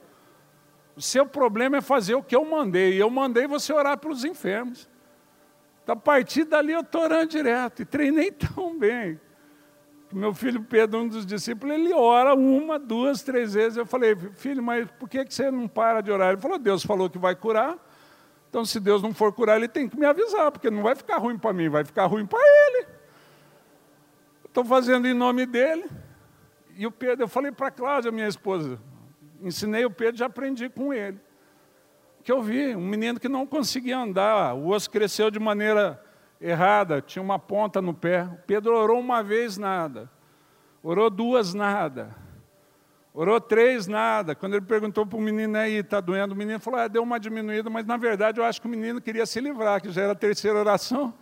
O 0.95 1.03
seu 1.03 1.27
problema 1.27 1.79
é 1.79 1.81
fazer 1.81 2.15
o 2.15 2.23
que 2.23 2.37
eu 2.37 2.45
mandei. 2.45 2.95
E 2.95 2.99
eu 2.99 3.11
mandei 3.11 3.47
você 3.47 3.73
orar 3.73 3.99
pelos 3.99 4.25
enfermos. 4.25 4.89
Então, 5.83 5.95
a 5.95 5.97
partir 5.97 6.45
dali, 6.45 6.73
eu 6.73 6.81
estou 6.81 7.03
orando 7.03 7.27
direto. 7.27 7.83
E 7.83 7.85
treinei 7.85 8.31
tão 8.55 8.79
bem. 8.79 9.19
Meu 10.13 10.35
filho 10.35 10.63
Pedro, 10.63 11.01
um 11.01 11.09
dos 11.09 11.25
discípulos, 11.25 11.75
ele 11.75 11.93
ora 11.93 12.35
uma, 12.35 12.79
duas, 12.79 13.23
três 13.23 13.55
vezes. 13.55 13.79
Eu 13.79 13.87
falei, 13.87 14.15
filho, 14.37 14.63
mas 14.63 14.89
por 14.93 15.09
que 15.09 15.25
você 15.25 15.51
não 15.51 15.67
para 15.67 16.03
de 16.03 16.13
orar? 16.13 16.33
Ele 16.33 16.41
falou, 16.41 16.59
Deus 16.59 16.85
falou 16.85 17.09
que 17.09 17.19
vai 17.19 17.35
curar. 17.35 17.79
Então, 18.53 18.67
se 18.67 18.79
Deus 18.79 19.01
não 19.01 19.15
for 19.15 19.33
curar, 19.33 19.57
ele 19.57 19.67
tem 19.67 19.89
que 19.89 19.99
me 19.99 20.05
avisar, 20.05 20.53
porque 20.53 20.71
não 20.71 20.83
vai 20.83 20.95
ficar 20.95 21.17
ruim 21.17 21.39
para 21.39 21.55
mim, 21.55 21.71
vai 21.71 21.87
ficar 21.87 22.05
ruim 22.05 22.27
para 22.27 22.39
ele. 22.39 22.87
Estou 24.45 24.63
fazendo 24.63 25.09
em 25.09 25.15
nome 25.15 25.47
dele. 25.47 25.89
E 26.77 26.87
o 26.87 26.91
Pedro, 26.91 27.25
eu 27.25 27.29
falei 27.29 27.51
para 27.51 27.69
a 27.69 27.71
Cláudia, 27.71 28.13
minha 28.13 28.29
esposa, 28.29 28.79
ensinei 29.41 29.87
o 29.87 29.91
Pedro, 29.91 30.19
já 30.19 30.27
aprendi 30.27 30.69
com 30.69 30.93
ele. 30.93 31.19
Que 32.23 32.31
eu 32.31 32.43
vi, 32.43 32.77
um 32.77 32.87
menino 32.87 33.19
que 33.19 33.27
não 33.27 33.47
conseguia 33.47 33.97
andar, 33.97 34.55
o 34.55 34.69
osso 34.69 34.91
cresceu 34.91 35.31
de 35.31 35.41
maneira 35.41 36.05
errada, 36.39 37.01
tinha 37.01 37.23
uma 37.23 37.39
ponta 37.39 37.81
no 37.81 37.95
pé. 37.95 38.25
O 38.25 38.37
Pedro 38.47 38.77
orou 38.77 39.01
uma 39.01 39.23
vez, 39.23 39.57
nada. 39.57 40.11
Orou 40.83 41.09
duas, 41.09 41.55
nada. 41.55 42.15
Orou 43.15 43.39
três, 43.39 43.87
nada. 43.87 44.35
Quando 44.35 44.55
ele 44.55 44.65
perguntou 44.65 45.05
para 45.05 45.19
o 45.19 45.21
menino 45.21 45.57
aí, 45.59 45.75
está 45.75 46.01
doendo, 46.01 46.33
o 46.33 46.37
menino 46.37 46.59
falou, 46.59 46.81
ah, 46.81 46.89
deu 46.89 47.03
uma 47.03 47.21
diminuída, 47.21 47.69
mas 47.69 47.85
na 47.85 47.99
verdade 47.99 48.41
eu 48.41 48.45
acho 48.45 48.61
que 48.61 48.67
o 48.67 48.71
menino 48.71 49.03
queria 49.03 49.27
se 49.27 49.39
livrar, 49.39 49.83
que 49.83 49.91
já 49.91 50.03
era 50.03 50.13
a 50.13 50.17
terceira 50.17 50.59
oração. 50.59 51.13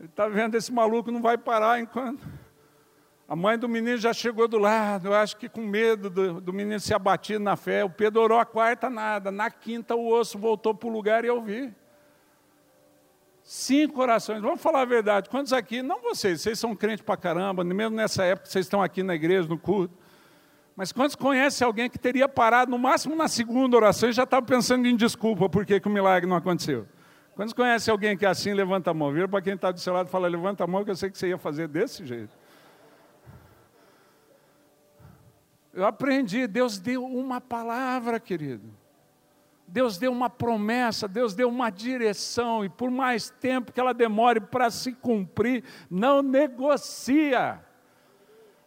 Ele 0.00 0.08
está 0.08 0.28
vendo 0.28 0.54
esse 0.54 0.72
maluco 0.72 1.10
não 1.10 1.20
vai 1.20 1.36
parar 1.36 1.78
enquanto. 1.78 2.26
A 3.28 3.36
mãe 3.36 3.58
do 3.58 3.68
menino 3.68 3.98
já 3.98 4.14
chegou 4.14 4.48
do 4.48 4.56
lado, 4.56 5.08
eu 5.08 5.14
acho 5.14 5.36
que 5.36 5.50
com 5.50 5.60
medo 5.60 6.08
do, 6.08 6.40
do 6.40 6.52
menino 6.52 6.80
ser 6.80 6.94
abatido 6.94 7.40
na 7.40 7.56
fé. 7.56 7.84
O 7.84 7.90
Pedro 7.90 8.22
orou 8.22 8.38
a 8.38 8.46
quarta, 8.46 8.88
nada. 8.88 9.30
Na 9.30 9.50
quinta, 9.50 9.94
o 9.94 10.08
osso 10.08 10.38
voltou 10.38 10.74
para 10.74 10.88
o 10.88 10.92
lugar 10.92 11.22
e 11.22 11.28
eu 11.28 11.42
vi. 11.42 11.70
Cinco 13.42 14.00
orações. 14.00 14.40
Vamos 14.40 14.62
falar 14.62 14.80
a 14.80 14.84
verdade. 14.86 15.28
Quantos 15.28 15.52
aqui, 15.52 15.82
não 15.82 16.00
vocês, 16.00 16.40
vocês 16.40 16.58
são 16.58 16.74
crentes 16.74 17.04
para 17.04 17.18
caramba, 17.18 17.62
mesmo 17.62 17.94
nessa 17.94 18.24
época 18.24 18.48
vocês 18.48 18.64
estão 18.64 18.82
aqui 18.82 19.02
na 19.02 19.14
igreja, 19.14 19.46
no 19.46 19.58
culto. 19.58 19.94
Mas 20.78 20.92
quantos 20.92 21.16
conhecem 21.16 21.66
alguém 21.66 21.90
que 21.90 21.98
teria 21.98 22.28
parado 22.28 22.70
no 22.70 22.78
máximo 22.78 23.16
na 23.16 23.26
segunda 23.26 23.76
oração 23.76 24.10
e 24.10 24.12
já 24.12 24.22
estava 24.22 24.46
pensando 24.46 24.86
em 24.86 24.94
desculpa 24.94 25.48
por 25.48 25.66
que, 25.66 25.82
o 25.84 25.90
milagre 25.90 26.30
não 26.30 26.36
aconteceu? 26.36 26.86
Quantos 27.34 27.52
conhecem 27.52 27.90
alguém 27.90 28.16
que 28.16 28.24
é 28.24 28.28
assim, 28.28 28.52
levanta 28.52 28.92
a 28.92 28.94
mão? 28.94 29.12
Vira 29.12 29.26
para 29.26 29.42
quem 29.42 29.54
está 29.54 29.72
do 29.72 29.80
seu 29.80 29.92
lado 29.92 30.06
e 30.06 30.10
fala, 30.12 30.28
levanta 30.28 30.62
a 30.62 30.68
mão 30.68 30.84
que 30.84 30.90
eu 30.92 30.94
sei 30.94 31.10
que 31.10 31.18
você 31.18 31.30
ia 31.30 31.36
fazer 31.36 31.66
desse 31.66 32.06
jeito. 32.06 32.30
Eu 35.74 35.84
aprendi, 35.84 36.46
Deus 36.46 36.78
deu 36.78 37.04
uma 37.04 37.40
palavra, 37.40 38.20
querido. 38.20 38.72
Deus 39.66 39.98
deu 39.98 40.12
uma 40.12 40.30
promessa, 40.30 41.08
Deus 41.08 41.34
deu 41.34 41.48
uma 41.48 41.70
direção, 41.70 42.64
e 42.64 42.68
por 42.68 42.88
mais 42.88 43.30
tempo 43.30 43.72
que 43.72 43.80
ela 43.80 43.92
demore 43.92 44.38
para 44.38 44.70
se 44.70 44.92
cumprir, 44.92 45.64
não 45.90 46.22
negocia. 46.22 47.66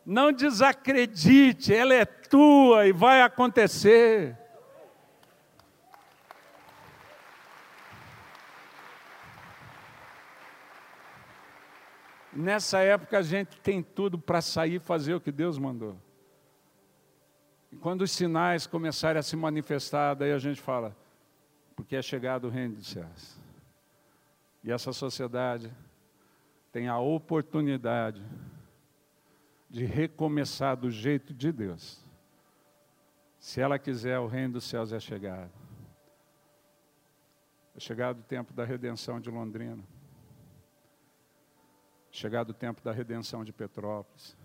Não 0.06 0.32
desacredite, 0.32 1.74
ela 1.74 1.93
é 1.93 2.06
tua 2.06 2.88
e 2.88 2.91
vai 2.91 3.22
acontecer. 3.22 4.38
Nessa 12.34 12.80
época 12.80 13.20
a 13.20 13.22
gente 13.22 13.60
tem 13.60 13.84
tudo 13.84 14.18
para 14.18 14.41
sair 14.41 14.76
e 14.76 14.80
fazer 14.80 15.14
o 15.14 15.22
que 15.22 15.32
Deus 15.32 15.58
mandou. 15.58 15.97
E 17.72 17.76
quando 17.76 18.02
os 18.02 18.12
sinais 18.12 18.66
começarem 18.66 19.20
a 19.20 19.24
se 19.24 19.36
manifestar, 19.36 20.14
daí 20.16 20.32
a 20.32 20.39
gente 20.39 20.60
fala, 20.60 20.95
porque 21.76 21.95
é 21.95 22.02
chegado 22.02 22.45
o 22.45 22.49
reino 22.49 22.76
dos 22.76 22.88
céus. 22.88 23.39
E 24.64 24.72
essa 24.72 24.91
sociedade 24.93 25.72
tem 26.72 26.88
a 26.88 26.97
oportunidade 26.99 28.22
de 29.72 29.86
recomeçar 29.86 30.76
do 30.76 30.91
jeito 30.91 31.34
de 31.34 31.49
Deus. 31.49 32.03
Se 33.39 33.61
ela 33.61 33.80
quiser, 33.80 34.19
o 34.19 34.28
reino 34.28 34.53
dos 34.53 34.65
céus 34.65 34.91
é 34.91 34.99
chegado. 34.99 35.49
É 37.74 37.80
chegado 37.80 38.19
o 38.19 38.24
tempo 38.24 38.53
da 38.53 38.65
redenção 38.65 39.19
de 39.19 39.32
Londrina. 39.32 39.82
Chegado 42.11 42.49
o 42.49 42.53
tempo 42.53 42.82
da 42.84 42.91
redenção 42.91 43.45
de 43.45 43.53
Petrópolis. 43.53 44.36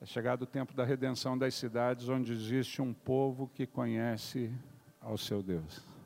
É 0.00 0.06
chegado 0.06 0.42
o 0.42 0.46
tempo 0.46 0.72
da 0.72 0.84
redenção 0.84 1.36
das 1.36 1.56
cidades 1.56 2.08
onde 2.08 2.32
existe 2.32 2.80
um 2.80 2.94
povo 2.94 3.48
que 3.48 3.66
conhece 3.66 4.54
ao 5.00 5.18
seu 5.18 5.42
Deus. 5.42 5.97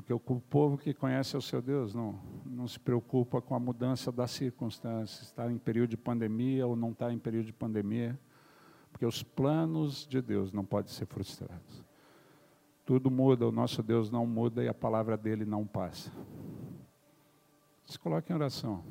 Porque 0.00 0.12
o 0.12 0.20
povo 0.20 0.78
que 0.78 0.94
conhece 0.94 1.34
ao 1.34 1.42
seu 1.42 1.60
Deus 1.60 1.92
não, 1.92 2.20
não 2.46 2.68
se 2.68 2.78
preocupa 2.78 3.42
com 3.42 3.52
a 3.56 3.58
mudança 3.58 4.12
das 4.12 4.30
circunstâncias, 4.30 5.22
está 5.22 5.50
em 5.50 5.58
período 5.58 5.90
de 5.90 5.96
pandemia 5.96 6.64
ou 6.64 6.76
não 6.76 6.92
está 6.92 7.12
em 7.12 7.18
período 7.18 7.46
de 7.46 7.52
pandemia, 7.52 8.16
porque 8.92 9.04
os 9.04 9.24
planos 9.24 10.06
de 10.06 10.22
Deus 10.22 10.52
não 10.52 10.64
podem 10.64 10.92
ser 10.92 11.06
frustrados. 11.06 11.84
Tudo 12.84 13.10
muda, 13.10 13.48
o 13.48 13.50
nosso 13.50 13.82
Deus 13.82 14.08
não 14.08 14.24
muda 14.24 14.62
e 14.62 14.68
a 14.68 14.72
palavra 14.72 15.16
dele 15.16 15.44
não 15.44 15.66
passa. 15.66 16.12
Se 17.84 17.98
coloque 17.98 18.32
em 18.32 18.36
oração 18.36 18.84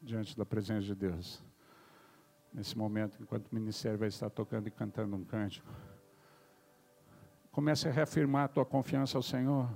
diante 0.00 0.38
da 0.38 0.46
presença 0.46 0.82
de 0.82 0.94
Deus. 0.94 1.42
Nesse 2.54 2.78
momento, 2.78 3.20
enquanto 3.20 3.48
o 3.48 3.54
ministério 3.54 3.98
vai 3.98 4.08
estar 4.08 4.30
tocando 4.30 4.68
e 4.68 4.70
cantando 4.70 5.16
um 5.16 5.24
cântico. 5.24 5.68
Comece 7.50 7.88
a 7.88 7.90
reafirmar 7.90 8.44
a 8.44 8.48
tua 8.48 8.64
confiança 8.64 9.18
ao 9.18 9.22
Senhor. 9.22 9.68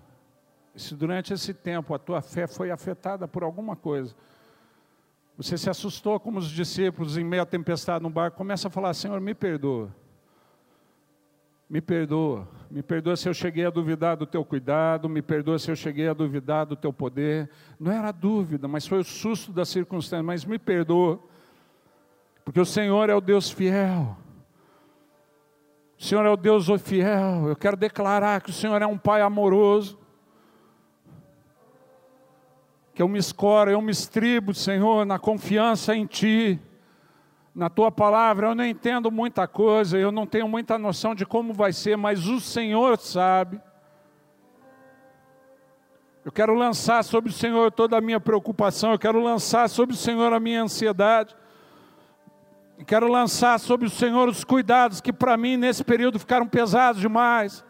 Se 0.77 0.95
durante 0.95 1.33
esse 1.33 1.55
tempo 1.55 1.95
a 1.95 1.99
tua 1.99 2.21
fé 2.21 2.47
foi 2.47 2.71
afetada 2.71 3.27
por 3.27 3.43
alguma 3.43 3.75
coisa, 3.75 4.15
você 5.37 5.59
se 5.59 5.69
assustou 5.69 6.19
como 6.19 6.39
os 6.39 6.51
discípulos 6.51 7.19
em 7.19 7.25
meio 7.25 7.43
à 7.43 7.47
tempestade 7.47 8.03
no 8.03 8.11
barco, 8.11 8.37
começa 8.37 8.69
a 8.69 8.71
falar: 8.71 8.95
Senhor, 8.95 9.21
me 9.21 9.35
perdoa. 9.35 9.95
Me 11.69 11.81
perdoa, 11.81 12.47
me 12.71 12.81
perdoa 12.81 13.17
se 13.17 13.29
eu 13.29 13.35
cheguei 13.35 13.67
a 13.67 13.71
duvidar 13.71 14.17
do 14.17 14.25
teu 14.25 14.45
cuidado, 14.45 15.09
me 15.09 15.21
perdoa 15.21 15.59
se 15.59 15.69
eu 15.69 15.75
cheguei 15.75 16.09
a 16.09 16.15
duvidar 16.15 16.65
do 16.65 16.77
teu 16.77 16.93
poder. 16.93 17.51
Não 17.79 17.91
era 17.91 18.13
dúvida, 18.13 18.69
mas 18.69 18.87
foi 18.87 19.01
o 19.01 19.05
susto 19.05 19.51
da 19.53 19.65
circunstância, 19.65 20.23
mas 20.23 20.45
me 20.45 20.61
perdoa, 20.61 21.19
porque 22.45 22.61
o 22.61 22.65
Senhor 22.65 23.11
é 23.11 23.15
o 23.17 23.21
Deus 23.21 23.51
fiel. 23.51 24.17
O 25.99 26.05
Senhor 26.05 26.25
é 26.25 26.31
o 26.31 26.37
Deus 26.37 26.69
fiel. 26.83 27.49
Eu 27.49 27.57
quero 27.57 27.77
declarar 27.77 28.41
que 28.43 28.51
o 28.51 28.53
Senhor 28.53 28.81
é 28.81 28.87
um 28.87 28.99
Pai 28.99 29.21
amoroso. 29.21 29.99
Que 32.97 33.03
eu 33.03 33.07
me 33.07 33.21
escoro, 33.21 33.71
eu 33.71 33.81
me 33.81 33.93
estribo, 33.93 34.53
Senhor, 34.53 35.07
na 35.07 35.21
confiança 35.21 35.95
em 35.95 36.05
Ti 36.05 36.61
na 37.57 37.71
tua 37.71 37.91
palavra, 37.91 38.49
eu 38.49 38.55
não 38.55 38.67
entendo 38.67 39.11
muita 39.11 39.49
coisa, 39.49 39.97
eu 39.97 40.13
não 40.13 40.27
tenho 40.27 40.47
muita 40.47 40.77
noção 40.77 41.15
de 41.15 41.25
como 41.25 41.55
vai 41.55 41.73
ser, 41.73 41.97
mas 41.97 42.27
o 42.27 42.39
Senhor 42.39 42.99
sabe. 42.99 43.59
Eu 46.23 46.31
quero 46.31 46.53
lançar 46.53 47.03
sobre 47.03 47.31
o 47.31 47.33
Senhor 47.33 47.73
toda 47.73 47.97
a 47.97 48.01
minha 48.03 48.21
preocupação, 48.21 48.93
eu 48.93 48.99
quero 48.99 49.23
lançar 49.23 49.71
sobre 49.71 49.95
o 49.95 49.99
Senhor 49.99 50.35
a 50.35 50.39
minha 50.39 50.65
ansiedade. 50.65 51.35
Eu 52.79 52.85
quero 52.85 53.09
lançar 53.09 53.59
sobre 53.59 53.87
o 53.87 53.91
Senhor 53.91 54.29
os 54.29 54.45
cuidados 54.45 55.01
que 55.01 55.11
para 55.11 55.35
mim 55.39 55.57
nesse 55.57 55.83
período 55.83 56.19
ficaram 56.19 56.47
pesados 56.47 57.01
demais. 57.01 57.65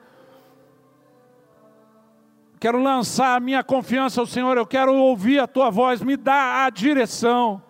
Quero 2.66 2.82
lançar 2.82 3.36
a 3.36 3.38
minha 3.38 3.62
confiança 3.62 4.20
ao 4.20 4.26
Senhor, 4.26 4.56
eu 4.56 4.66
quero 4.66 4.92
ouvir 4.92 5.38
a 5.38 5.46
tua 5.46 5.70
voz, 5.70 6.02
me 6.02 6.16
dá 6.16 6.64
a 6.64 6.68
direção. 6.68 7.62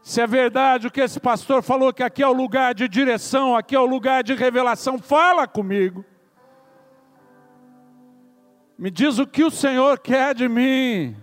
Se 0.00 0.18
é 0.18 0.26
verdade 0.26 0.86
o 0.86 0.90
que 0.90 1.02
esse 1.02 1.20
pastor 1.20 1.62
falou, 1.62 1.92
que 1.92 2.02
aqui 2.02 2.22
é 2.22 2.26
o 2.26 2.32
lugar 2.32 2.74
de 2.74 2.88
direção, 2.88 3.54
aqui 3.54 3.76
é 3.76 3.78
o 3.78 3.84
lugar 3.84 4.24
de 4.24 4.32
revelação, 4.32 4.98
fala 4.98 5.46
comigo. 5.46 6.06
Me 8.78 8.90
diz 8.90 9.18
o 9.18 9.26
que 9.26 9.44
o 9.44 9.50
Senhor 9.50 9.98
quer 9.98 10.34
de 10.34 10.48
mim. 10.48 11.14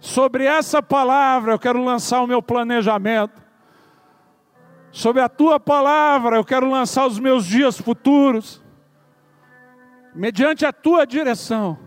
Sobre 0.00 0.44
essa 0.44 0.82
palavra 0.82 1.52
eu 1.52 1.58
quero 1.58 1.82
lançar 1.82 2.20
o 2.20 2.26
meu 2.26 2.42
planejamento. 2.42 3.42
Sobre 4.92 5.22
a 5.22 5.30
tua 5.30 5.58
palavra 5.58 6.36
eu 6.36 6.44
quero 6.44 6.68
lançar 6.68 7.06
os 7.06 7.18
meus 7.18 7.46
dias 7.46 7.80
futuros. 7.80 8.67
Mediante 10.18 10.66
a 10.66 10.72
tua 10.72 11.06
direção. 11.06 11.78